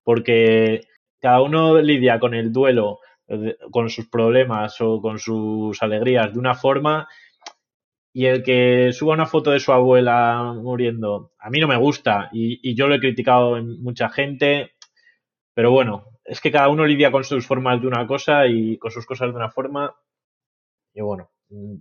[0.04, 0.88] porque
[1.22, 2.98] cada uno lidia con el duelo,
[3.28, 7.08] eh, con sus problemas o con sus alegrías de una forma
[8.16, 12.30] y el que suba una foto de su abuela muriendo, a mí no me gusta
[12.32, 14.72] y, yo lo he criticado en mucha gente,
[15.54, 18.90] pero bueno, es que cada uno lidia con sus formas de una cosa y con
[18.90, 19.94] sus cosas de una forma
[20.94, 21.76] y bueno, mm,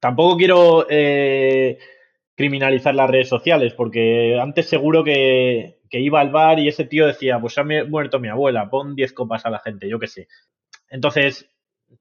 [0.00, 1.76] tampoco quiero eh,
[2.34, 7.38] criminalizar las redes sociales, porque antes seguro que, iba al bar y ese tío decía,
[7.38, 10.28] pues ha muerto mi abuela, pon 10 copas a la gente, yo qué sé.
[10.88, 11.46] Entonces,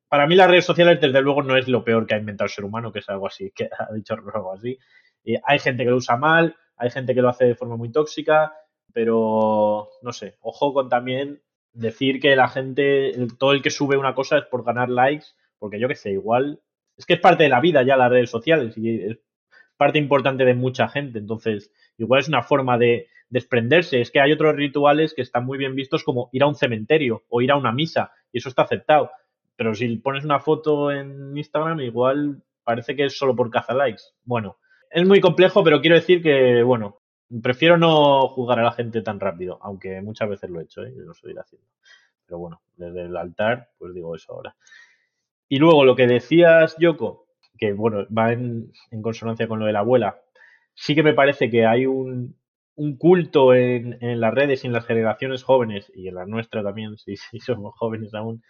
[0.08, 2.52] para mí las redes sociales, desde luego, no es lo peor que ha inventado el
[2.52, 4.78] ser humano, que es algo así, que ha dicho algo así.
[5.24, 7.92] Y hay gente que lo usa mal, hay gente que lo hace de forma muy
[7.92, 8.54] tóxica,
[8.94, 11.42] pero no sé, ojo con también
[11.74, 15.28] decir que la gente, todo el que sube una cosa es por ganar likes,
[15.60, 16.62] porque yo qué sé, igual
[17.00, 19.18] es que es parte de la vida ya las redes sociales y es
[19.78, 21.18] parte importante de mucha gente.
[21.18, 24.02] Entonces, igual es una forma de desprenderse.
[24.02, 27.24] Es que hay otros rituales que están muy bien vistos como ir a un cementerio
[27.30, 29.12] o ir a una misa y eso está aceptado.
[29.60, 34.04] Pero si pones una foto en Instagram, igual parece que es solo por caza likes.
[34.24, 34.56] Bueno,
[34.90, 37.02] es muy complejo, pero quiero decir que, bueno,
[37.44, 40.94] prefiero no juzgar a la gente tan rápido, aunque muchas veces lo he hecho, ¿eh?
[40.96, 41.68] lo estoy haciendo.
[42.26, 44.56] Pero bueno, desde el altar, pues digo eso ahora.
[45.50, 47.26] Y luego lo que decías, Yoko,
[47.58, 48.72] que bueno, va en,
[49.02, 50.22] consonancia con lo de la abuela,
[50.74, 52.34] sí que me parece que hay un,
[52.98, 57.18] culto en, las redes y en las generaciones jóvenes, y en la nuestra también, si,
[57.42, 58.42] somos jóvenes aún,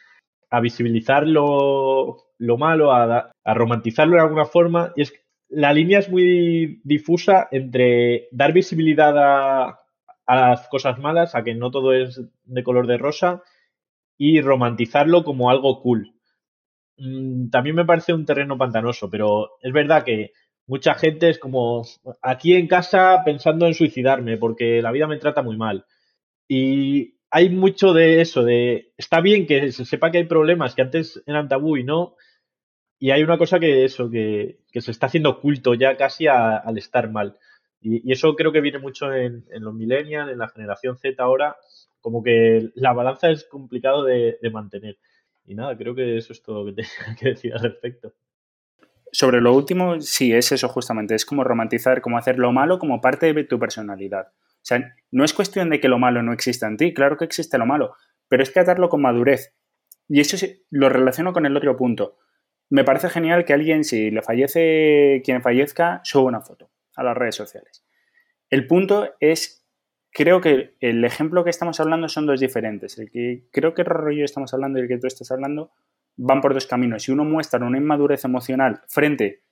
[0.49, 2.17] a visibilizar lo,
[2.57, 4.93] malo, a, a, romantizarlo de alguna forma.
[4.95, 5.13] Y es
[5.49, 9.79] la línea es muy difusa entre dar visibilidad a,
[10.25, 13.41] a las cosas malas, a que no todo es de color de rosa,
[14.17, 16.13] y romantizarlo como algo cool.
[16.97, 20.33] Mm, también me parece un terreno pantanoso, pero es verdad que
[20.67, 21.83] mucha gente es como
[22.21, 25.85] aquí en casa pensando en suicidarme porque la vida me trata muy mal.
[26.47, 30.81] Y hay mucho de eso, de está bien que se sepa que hay problemas que
[30.81, 32.15] antes eran tabú y no.
[32.99, 37.09] Y hay una cosa que eso, que, se está haciendo oculto ya casi al estar
[37.11, 37.37] mal.
[37.81, 41.55] Y, eso creo que viene mucho en, los millennials, en la generación Z ahora,
[42.01, 44.97] como que la balanza es complicado de mantener.
[45.49, 48.13] Y nada, creo que eso es todo lo que tenía que decir al respecto.
[49.11, 53.01] Sobre lo último, sí, es eso justamente, es como romantizar, como hacer lo malo como
[53.01, 54.27] parte de tu personalidad.
[54.69, 57.57] Sea, no es cuestión de que lo malo no exista en ti, claro que existe
[57.57, 57.95] lo malo,
[58.27, 59.55] pero es tratarlo con madurez.
[60.07, 60.37] Y eso
[60.69, 62.17] lo relaciono con el otro punto.
[62.69, 67.17] Me parece genial que alguien, si le fallece quien fallezca, suba una foto a las
[67.17, 67.83] redes sociales.
[68.51, 69.65] El punto es
[70.11, 72.99] creo que el ejemplo que estamos hablando son dos diferentes.
[72.99, 75.71] El que creo que Rorro y yo estamos hablando y el que tú estás hablando
[76.15, 77.03] van por dos caminos.
[77.03, 79.43] Si uno muestra una inmadurez emocional frente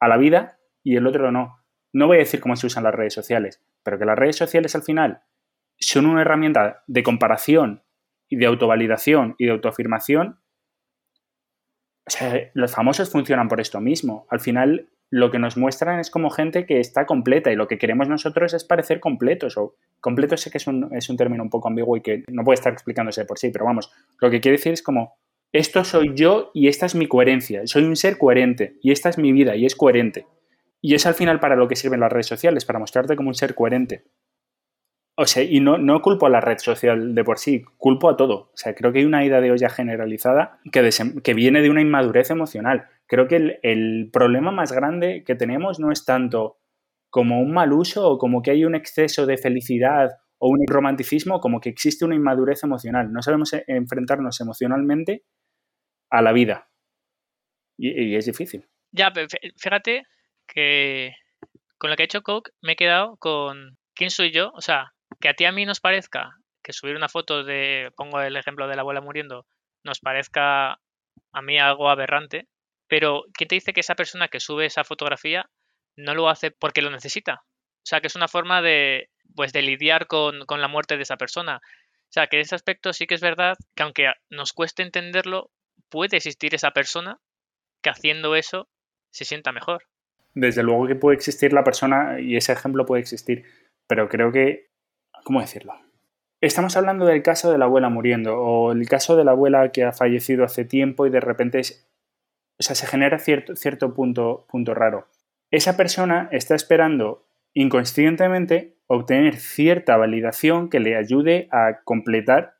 [0.00, 1.64] a la vida y el otro no.
[1.96, 4.74] No voy a decir cómo se usan las redes sociales, pero que las redes sociales
[4.74, 5.22] al final
[5.78, 7.84] son una herramienta de comparación
[8.28, 10.38] y de autovalidación y de autoafirmación.
[12.06, 14.26] O sea, los famosos funcionan por esto mismo.
[14.28, 17.78] Al final, lo que nos muestran es como gente que está completa y lo que
[17.78, 19.56] queremos nosotros es parecer completos.
[19.56, 22.44] O completo sé que es un, es un término un poco ambiguo y que no
[22.44, 23.90] puede estar explicándose por sí, pero vamos,
[24.20, 25.16] lo que quiere decir es como,
[25.50, 27.66] esto soy yo y esta es mi coherencia.
[27.66, 30.26] Soy un ser coherente y esta es mi vida y es coherente.
[30.86, 33.34] Y es al final para lo que sirven las redes sociales, para mostrarte como un
[33.34, 34.04] ser coherente.
[35.16, 38.16] O sea, y no, no culpo a la red social de por sí, culpo a
[38.16, 38.52] todo.
[38.52, 40.88] O sea, creo que hay una idea de olla generalizada que,
[41.24, 42.86] que viene de una inmadurez emocional.
[43.06, 46.60] Creo que el, el, problema más grande que tenemos no es tanto
[47.10, 51.40] como un mal uso o como que hay un exceso de felicidad o un romanticismo,
[51.40, 53.12] como que existe una inmadurez emocional.
[53.12, 55.24] No sabemos e, enfrentarnos emocionalmente
[56.10, 56.70] a la vida.
[57.76, 58.68] Y, y es difícil.
[58.92, 59.26] Ya, pero
[59.56, 60.04] fíjate
[60.46, 61.14] que
[61.78, 64.52] con lo que ha hecho Coke me he quedado con quién soy yo.
[64.54, 68.20] O sea, que a ti a mí nos parezca que subir una foto de, pongo
[68.20, 69.46] el ejemplo de la abuela muriendo,
[69.84, 70.80] nos parezca
[71.32, 72.48] a mí algo aberrante,
[72.88, 75.48] pero ¿quién te dice que esa persona que sube esa fotografía
[75.96, 77.42] no lo hace porque lo necesita?
[77.44, 81.04] O sea, que es una forma de, pues, de lidiar con, con la muerte de
[81.04, 81.58] esa persona.
[81.58, 85.50] O sea, que ese aspecto sí que es verdad que aunque nos cueste entenderlo,
[85.88, 87.18] puede existir esa persona
[87.82, 88.68] que haciendo eso
[89.10, 89.84] se sienta mejor.
[90.36, 93.44] Desde luego que puede existir la persona y ese ejemplo puede existir,
[93.88, 94.68] pero creo que,
[95.24, 95.72] ¿cómo decirlo?
[96.42, 99.82] Estamos hablando del caso de la abuela muriendo o el caso de la abuela que
[99.82, 101.62] ha fallecido hace tiempo y de repente
[102.58, 105.08] o sea, se genera cierto, cierto punto, punto raro.
[105.50, 112.55] Esa persona está esperando inconscientemente obtener cierta validación que le ayude a completar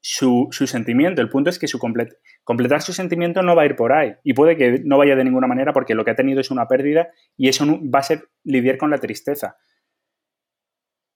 [0.00, 1.20] su, sentimiento.
[1.20, 4.32] El punto es que su completar su sentimiento no va a ir por ahí y
[4.34, 7.10] puede que no vaya de ninguna manera porque lo que ha tenido es una pérdida
[7.36, 9.56] y eso va a ser lidiar con la tristeza.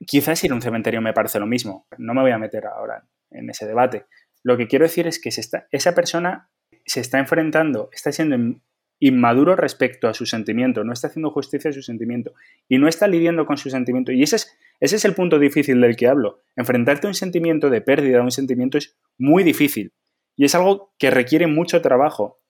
[0.06, 3.06] Quizás ir a un cementerio me parece lo mismo, no me voy a meter ahora
[3.30, 4.06] en ese debate.
[4.42, 6.50] Lo que quiero decir es que esa persona
[6.84, 8.60] se está enfrentando, está siendo
[9.00, 12.34] inmaduro respecto a su sentimiento, no está haciendo justicia a su sentimiento
[12.68, 14.12] y no está lidiando con su sentimiento.
[14.12, 16.42] Y ese es, ese es el punto difícil del que hablo.
[16.56, 19.92] Enfrentarte a un sentimiento de pérdida, a un sentimiento es muy difícil
[20.36, 22.40] y es algo que requiere mucho trabajo.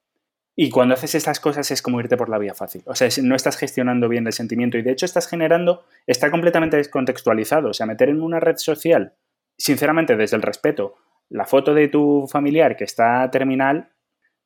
[0.56, 2.82] Y cuando haces estas cosas es como irte por la vía fácil.
[2.86, 6.76] O sea, no estás gestionando bien el sentimiento y de hecho estás generando, está completamente
[6.76, 7.70] descontextualizado.
[7.70, 9.14] O sea, meter en una red social,
[9.59, 10.94] sinceramente desde el respeto,
[11.28, 13.90] la foto de tu familiar que está terminal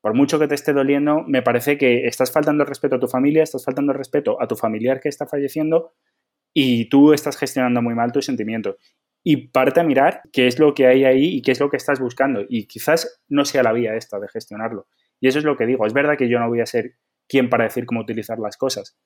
[0.01, 3.09] por mucho que te esté doliendo, me parece que estás faltando el respeto a tu
[3.09, 5.93] familia, estás faltando el respeto a tu familiar que está falleciendo
[6.61, 8.75] y tú estás gestionando muy mal tus sentimientos.
[9.23, 11.77] Y parte a mirar qué es lo que hay ahí y qué es lo que
[11.77, 12.45] estás buscando.
[12.49, 14.89] Y quizás no sea la vía esta de gestionarlo.
[15.21, 15.87] Y eso es lo que digo.
[15.87, 16.97] Es verdad que yo no voy a ser
[17.29, 18.99] quien para decir cómo utilizar las cosas,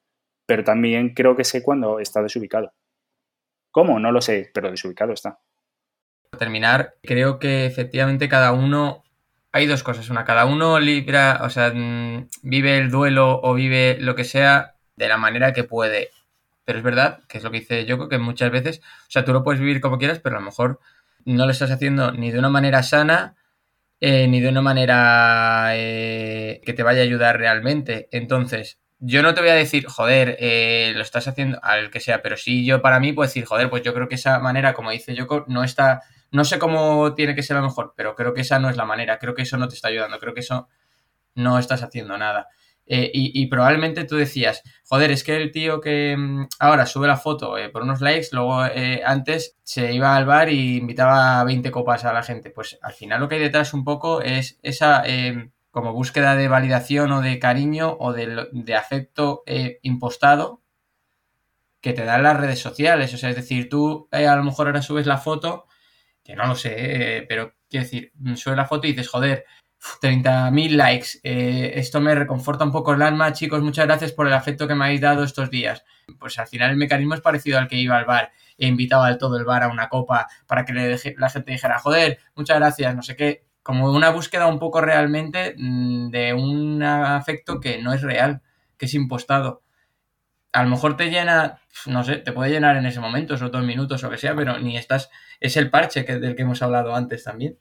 [0.47, 2.73] pero también creo que sé cuando está desubicado.
[3.71, 4.01] ¿Cómo?
[4.01, 5.39] No lo sé, pero desubicado está.
[6.31, 9.05] Para terminar, creo que efectivamente cada uno
[9.53, 10.09] hay dos cosas.
[10.09, 14.77] Una, cada uno libra, o sea, mm, vive el duelo o vive lo que sea
[14.97, 16.09] de la manera que puede.
[16.65, 19.33] Pero es verdad, que es lo que dice Yoko, que muchas veces, o sea, tú
[19.33, 20.81] lo puedes vivir como quieras, pero a lo mejor
[21.25, 23.37] no lo estás haciendo ni de una manera sana,
[24.01, 28.09] eh, ni de una manera eh, que te vaya a ayudar realmente.
[28.13, 32.23] Entonces, yo no te voy a decir, joder, eh, lo estás haciendo al que sea,
[32.23, 34.91] pero sí yo para mí puedo decir, joder, pues yo creo que esa manera, como
[34.91, 36.03] dice Yoko, no está
[36.33, 38.87] no sé cómo tiene que ser lo mejor, pero creo que esa no es la
[38.87, 39.19] manera.
[39.19, 40.19] Creo que eso no te está ayudando.
[40.19, 40.69] Creo que eso
[41.35, 42.49] no estás haciendo nada.
[42.87, 47.17] Eh, y, probablemente tú decías, joder, es que el tío que mm, ahora sube la
[47.17, 51.45] foto eh, por unos likes, luego eh, antes se iba al bar y invitaba a
[51.45, 52.51] 20 copas a la gente.
[52.51, 55.05] Pues al final lo que hay detrás un poco es esa
[55.71, 59.43] como búsqueda de validación o de cariño o de, de afecto
[59.83, 60.61] impostado
[61.81, 63.15] que te dan las redes sociales.
[63.15, 65.67] O sea, es decir, tú a lo mejor ahora subes la foto
[66.23, 69.45] que no lo sé, pero quiero decir, sube la foto y dices, joder,
[70.01, 74.33] 30.000 likes, eh, esto me reconforta un poco el alma, chicos, muchas gracias por el
[74.33, 75.85] afecto que me habéis dado estos días.
[76.19, 78.33] Pues al final el mecanismo es parecido al que iba al bar.
[78.59, 82.19] E invitaba a todo el bar a una copa para que la gente dijera, joder,
[82.37, 87.59] muchas gracias, no sé qué, como una búsqueda un poco realmente mm, de un afecto
[87.59, 88.43] que no es real,
[88.77, 89.63] que es impostado.
[90.53, 93.65] A lo mejor te llena, no sé, te puede llenar en ese momento, solo dos
[93.65, 95.11] minutos o lo que sea, pero ni estás,
[95.41, 97.59] es el parche que, del que hemos hablado antes también.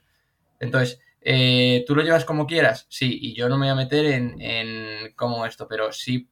[0.60, 2.86] Entonces, eh, ¿tú lo llevas como quieras?
[2.88, 6.28] Sí, y yo no me voy a meter en, en cómo esto, pero sí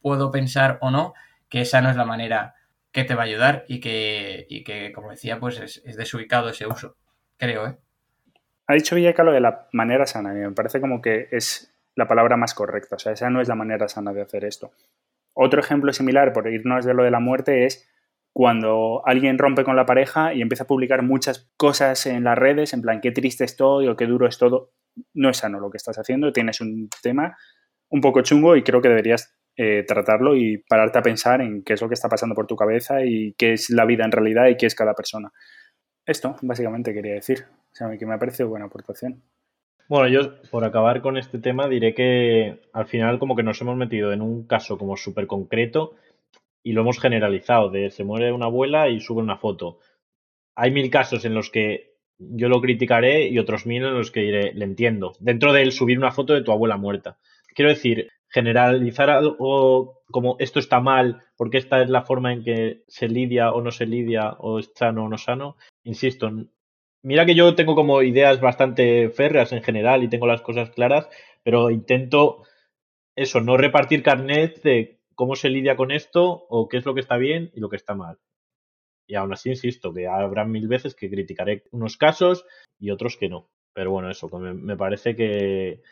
[0.00, 1.14] puedo pensar o no
[1.48, 2.54] que esa no es la manera
[2.92, 6.48] que te va a ayudar y que, y que como decía, pues es, es desubicado
[6.48, 6.96] ese uso,
[7.36, 7.76] creo, ¿eh?
[8.66, 12.36] Ha dicho Villeca lo de la manera sana, me parece como que es la palabra
[12.36, 14.72] más correcta, o sea, esa no es la manera sana de hacer esto.
[15.32, 17.88] Otro ejemplo similar, por irnos de lo de la muerte, es
[18.34, 22.74] cuando alguien rompe con la pareja y empieza a publicar muchas cosas en las redes,
[22.74, 24.72] en plan, qué triste estoy o qué duro es todo.
[25.14, 27.36] No es sano lo que estás haciendo, tienes un tema
[27.90, 31.74] un poco chungo y creo que deberías eh, tratarlo y pararte a pensar en qué
[31.74, 34.48] es lo que está pasando por tu cabeza y qué es la vida en realidad
[34.48, 35.32] y qué es cada persona.
[36.04, 37.44] Esto, básicamente, quería decir.
[37.48, 39.22] O sea, que me ha buena aportación.
[39.88, 43.76] Bueno, yo por acabar con este tema diré que al final como que nos hemos
[43.76, 45.94] metido en un caso como súper concreto
[46.64, 49.78] y lo hemos generalizado, de se muere una abuela y sube una foto.
[50.56, 54.20] Hay mil casos en los que yo lo criticaré y otros mil en los que
[54.20, 57.18] diré, le entiendo, dentro del subir una foto de tu abuela muerta.
[57.54, 62.82] Quiero decir, generalizar algo como esto está mal porque esta es la forma en que
[62.88, 66.30] se lidia o no se lidia o es sano o no sano, insisto,
[67.04, 71.06] Mira que yo tengo como ideas bastante férreas en general y tengo las cosas claras,
[71.42, 72.44] pero intento
[73.14, 77.00] eso, no repartir carnet de cómo se lidia con esto o qué es lo que
[77.00, 78.18] está bien y lo que está mal.
[79.06, 82.46] Y aún así insisto que habrá mil veces que criticaré unos casos
[82.78, 83.50] y otros que no.
[83.74, 85.82] Pero bueno, eso, me, me parece que,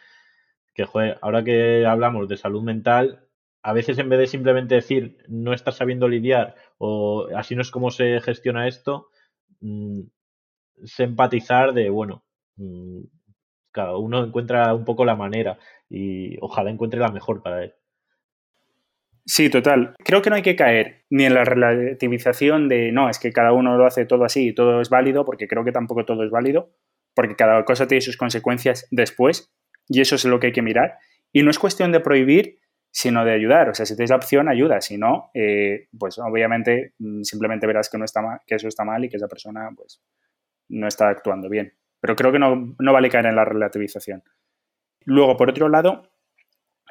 [0.74, 3.28] que joder, ahora que hablamos de salud mental,
[3.62, 7.70] a veces en vez de simplemente decir no estás sabiendo lidiar o así no es
[7.70, 9.08] como se gestiona esto,
[9.60, 10.02] mm,
[10.98, 12.24] empatizar de, bueno,
[12.56, 13.02] mm,
[13.70, 15.58] cada uno encuentra un poco la manera
[15.88, 17.74] y ojalá encuentre la mejor para él.
[19.24, 19.94] Sí, total.
[20.04, 23.52] Creo que no hay que caer ni en la relativización de no, es que cada
[23.52, 26.30] uno lo hace todo así y todo es válido, porque creo que tampoco todo es
[26.30, 26.74] válido,
[27.14, 29.52] porque cada cosa tiene sus consecuencias después
[29.88, 30.98] y eso es lo que hay que mirar.
[31.32, 32.58] Y no es cuestión de prohibir,
[32.90, 33.68] sino de ayudar.
[33.70, 34.80] O sea, si tienes la opción, ayuda.
[34.80, 38.84] Si no, eh, pues obviamente mm, simplemente verás que, no está mal, que eso está
[38.84, 40.02] mal y que esa persona pues,
[40.68, 41.74] no está actuando bien.
[42.00, 44.22] Pero creo que no, no vale caer en la relativización.
[45.04, 46.11] Luego, por otro lado,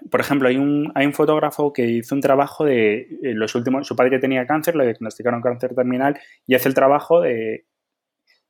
[0.09, 3.87] por ejemplo, hay un, hay un fotógrafo que hizo un trabajo de eh, los últimos,
[3.87, 7.65] su padre tenía cáncer, le diagnosticaron cáncer terminal y hace el trabajo de,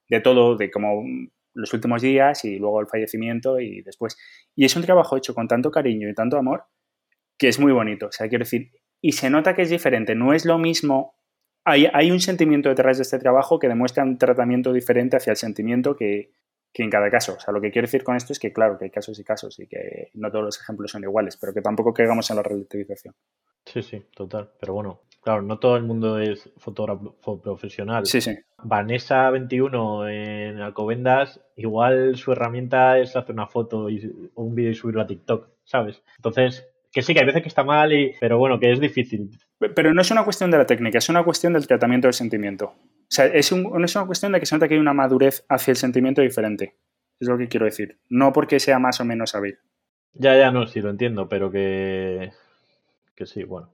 [0.10, 1.04] de todo, de como
[1.54, 4.18] los últimos días y luego el fallecimiento y después.
[4.56, 6.66] Y es un trabajo hecho con tanto cariño y tanto amor
[7.38, 8.08] que es muy bonito.
[8.08, 8.72] O sea, quiero decir,
[9.02, 11.16] y se nota que es diferente, no es lo mismo.
[11.66, 15.38] Hay, hay un sentimiento detrás de este trabajo que demuestra un tratamiento diferente hacia el
[15.38, 16.32] sentimiento que,
[16.74, 17.36] que en cada caso.
[17.36, 19.24] O sea, lo que quiero decir con esto es que, claro, que hay casos y
[19.24, 22.44] casos y que no todos los ejemplos son iguales, pero que tampoco caigamos en la
[22.44, 23.14] relativización.
[23.66, 24.52] Sí, sí, total.
[24.60, 28.06] Pero bueno, claro, no todo el mundo es fotógrafo profesional.
[28.06, 28.38] Sí, sí.
[28.64, 34.72] Vanessa 21 en Alcobendas, igual su herramienta es hacer una foto y, o un vídeo
[34.72, 36.04] y subirlo a TikTok, ¿sabes?
[36.18, 39.30] Entonces, que sí, que hay veces que está mal, y, pero bueno, que es difícil.
[39.76, 42.66] Pero no es una cuestión de la técnica, es una cuestión del tratamiento del sentimiento.
[42.66, 45.46] O sea, es, un, es una cuestión de que se nota que hay una madurez
[45.50, 46.76] hacia el sentimiento diferente.
[47.20, 48.00] Es lo que quiero decir.
[48.10, 49.60] No porque sea más o menos hábil.
[50.14, 52.32] Ya, ya, no, sí, lo entiendo, pero que.
[53.16, 53.70] Que sí, bueno.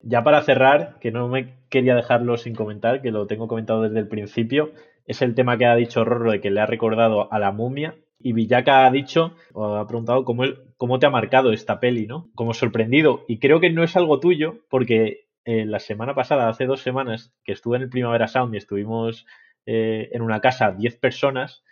[0.00, 4.00] Ya para cerrar, que no me quería dejarlo sin comentar, que lo tengo comentado desde
[4.00, 4.72] el principio,
[5.06, 7.96] es el tema que ha dicho Rorro de que le ha recordado a la momia.
[8.24, 10.44] Y Villaka ha dicho, o ha preguntado cómo,
[10.82, 12.28] cómo te ha marcado esta peli, ¿no?
[12.34, 13.24] Como sorprendido.
[13.28, 17.32] Y creo que no es algo tuyo, porque eh, la semana pasada, hace dos semanas,
[17.44, 19.24] que estuve en el Primavera Sound y estuvimos
[19.64, 21.62] eh, en una casa 10 personas,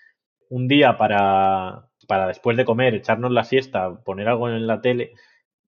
[0.48, 5.14] un día para, para después de comer, echarnos la siesta, poner algo en la tele,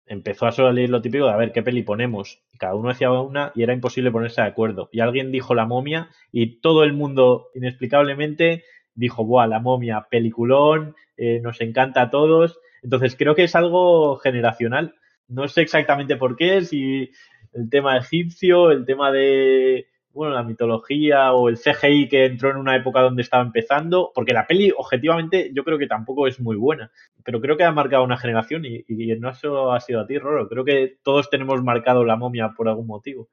[0.05, 2.43] empezó a salir lo típico de a ver qué peli ponemos.
[2.59, 4.89] Cada uno decía una y era imposible ponerse de acuerdo.
[4.91, 10.95] Y alguien dijo la momia y todo el mundo inexplicablemente dijo, ¡buah, la momia, peliculón,
[11.17, 12.59] eh, nos encanta a todos!
[12.83, 14.95] Entonces creo que es algo generacional.
[15.27, 17.09] No sé exactamente por qué, si
[17.53, 22.57] el tema egipcio, el tema de, bueno, la mitología o el CGI que entró en
[22.57, 26.55] una época donde estaba empezando, porque la peli, objetivamente, yo creo que tampoco es muy
[26.55, 26.91] buena,
[27.23, 28.83] pero creo que ha marcado una generación y,
[29.19, 30.47] no eso ha sido a ti, Roro.
[30.49, 33.29] Creo que todos tenemos marcado la momia por algún motivo.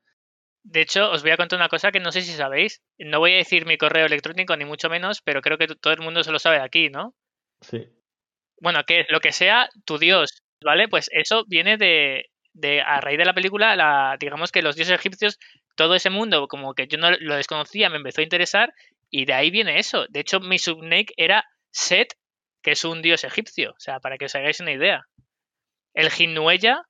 [0.62, 2.82] De hecho, os voy a contar una cosa que no sé si sabéis.
[2.98, 6.00] No voy a decir mi correo electrónico, ni mucho menos, pero creo que todo el
[6.00, 7.14] mundo se lo sabe aquí, ¿no?
[7.62, 7.88] Sí.
[8.60, 10.88] Bueno, que lo que sea tu dios, ¿vale?
[10.88, 14.94] Pues eso viene de, de, a raíz de la película, la, digamos que los dioses
[14.94, 15.38] egipcios,
[15.76, 18.74] todo ese mundo, como que yo no lo desconocía, me empezó a interesar
[19.10, 20.06] y de ahí viene eso.
[20.08, 22.14] De hecho, mi subnake era Set,
[22.62, 25.06] que es un dios egipcio, o sea, para que os hagáis una idea.
[25.94, 26.82] El Jinnuella,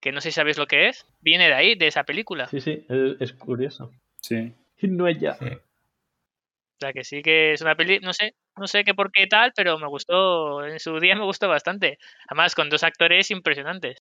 [0.00, 2.46] que no sé si sabéis lo que es, viene de ahí, de esa película.
[2.48, 3.92] Sí, sí, es, curioso.
[4.20, 4.52] Sí.
[4.76, 5.36] Jinnuella.
[5.40, 9.26] O sea, que sí que es una peli, no sé, no sé qué por qué
[9.26, 11.98] tal, pero me gustó, en su día me gustó bastante.
[12.28, 13.98] Además, con dos actores impresionantes.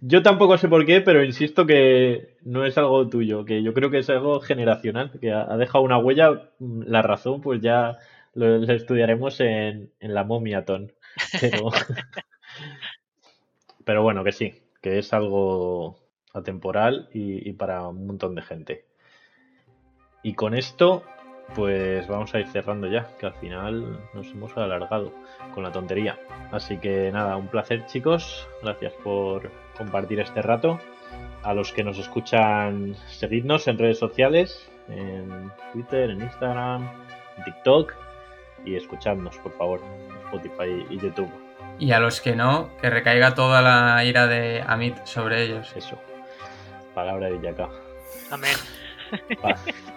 [0.00, 3.90] Yo tampoco sé por qué, pero insisto que no es algo tuyo, que yo creo
[3.90, 6.50] que es algo generacional, que ha dejado una huella.
[6.58, 7.98] Mm, la razón, pues ya
[8.34, 10.92] lo, estudiaremos en, la momiaton.
[11.40, 11.70] Pero,
[13.84, 15.98] pero bueno, que sí, que es algo
[16.32, 18.84] atemporal y para un montón de gente.
[20.22, 21.04] Y con esto
[21.54, 25.12] pues vamos a ir cerrando ya, que al final nos hemos alargado
[25.54, 26.18] con la tontería.
[26.50, 30.78] Así que nada, un placer chicos, gracias por compartir este rato.
[31.42, 36.90] A los que nos escuchan, seguidnos en redes sociales, en Twitter, en Instagram,
[37.36, 37.94] en TikTok
[38.64, 41.30] y escuchadnos, por favor, en Spotify y YouTube.
[41.78, 45.72] Y a los que no, que recaiga toda la ira de Amit sobre ellos.
[45.76, 45.98] Eso.
[46.94, 47.68] Palabra de Yaka.
[48.30, 48.56] Amén.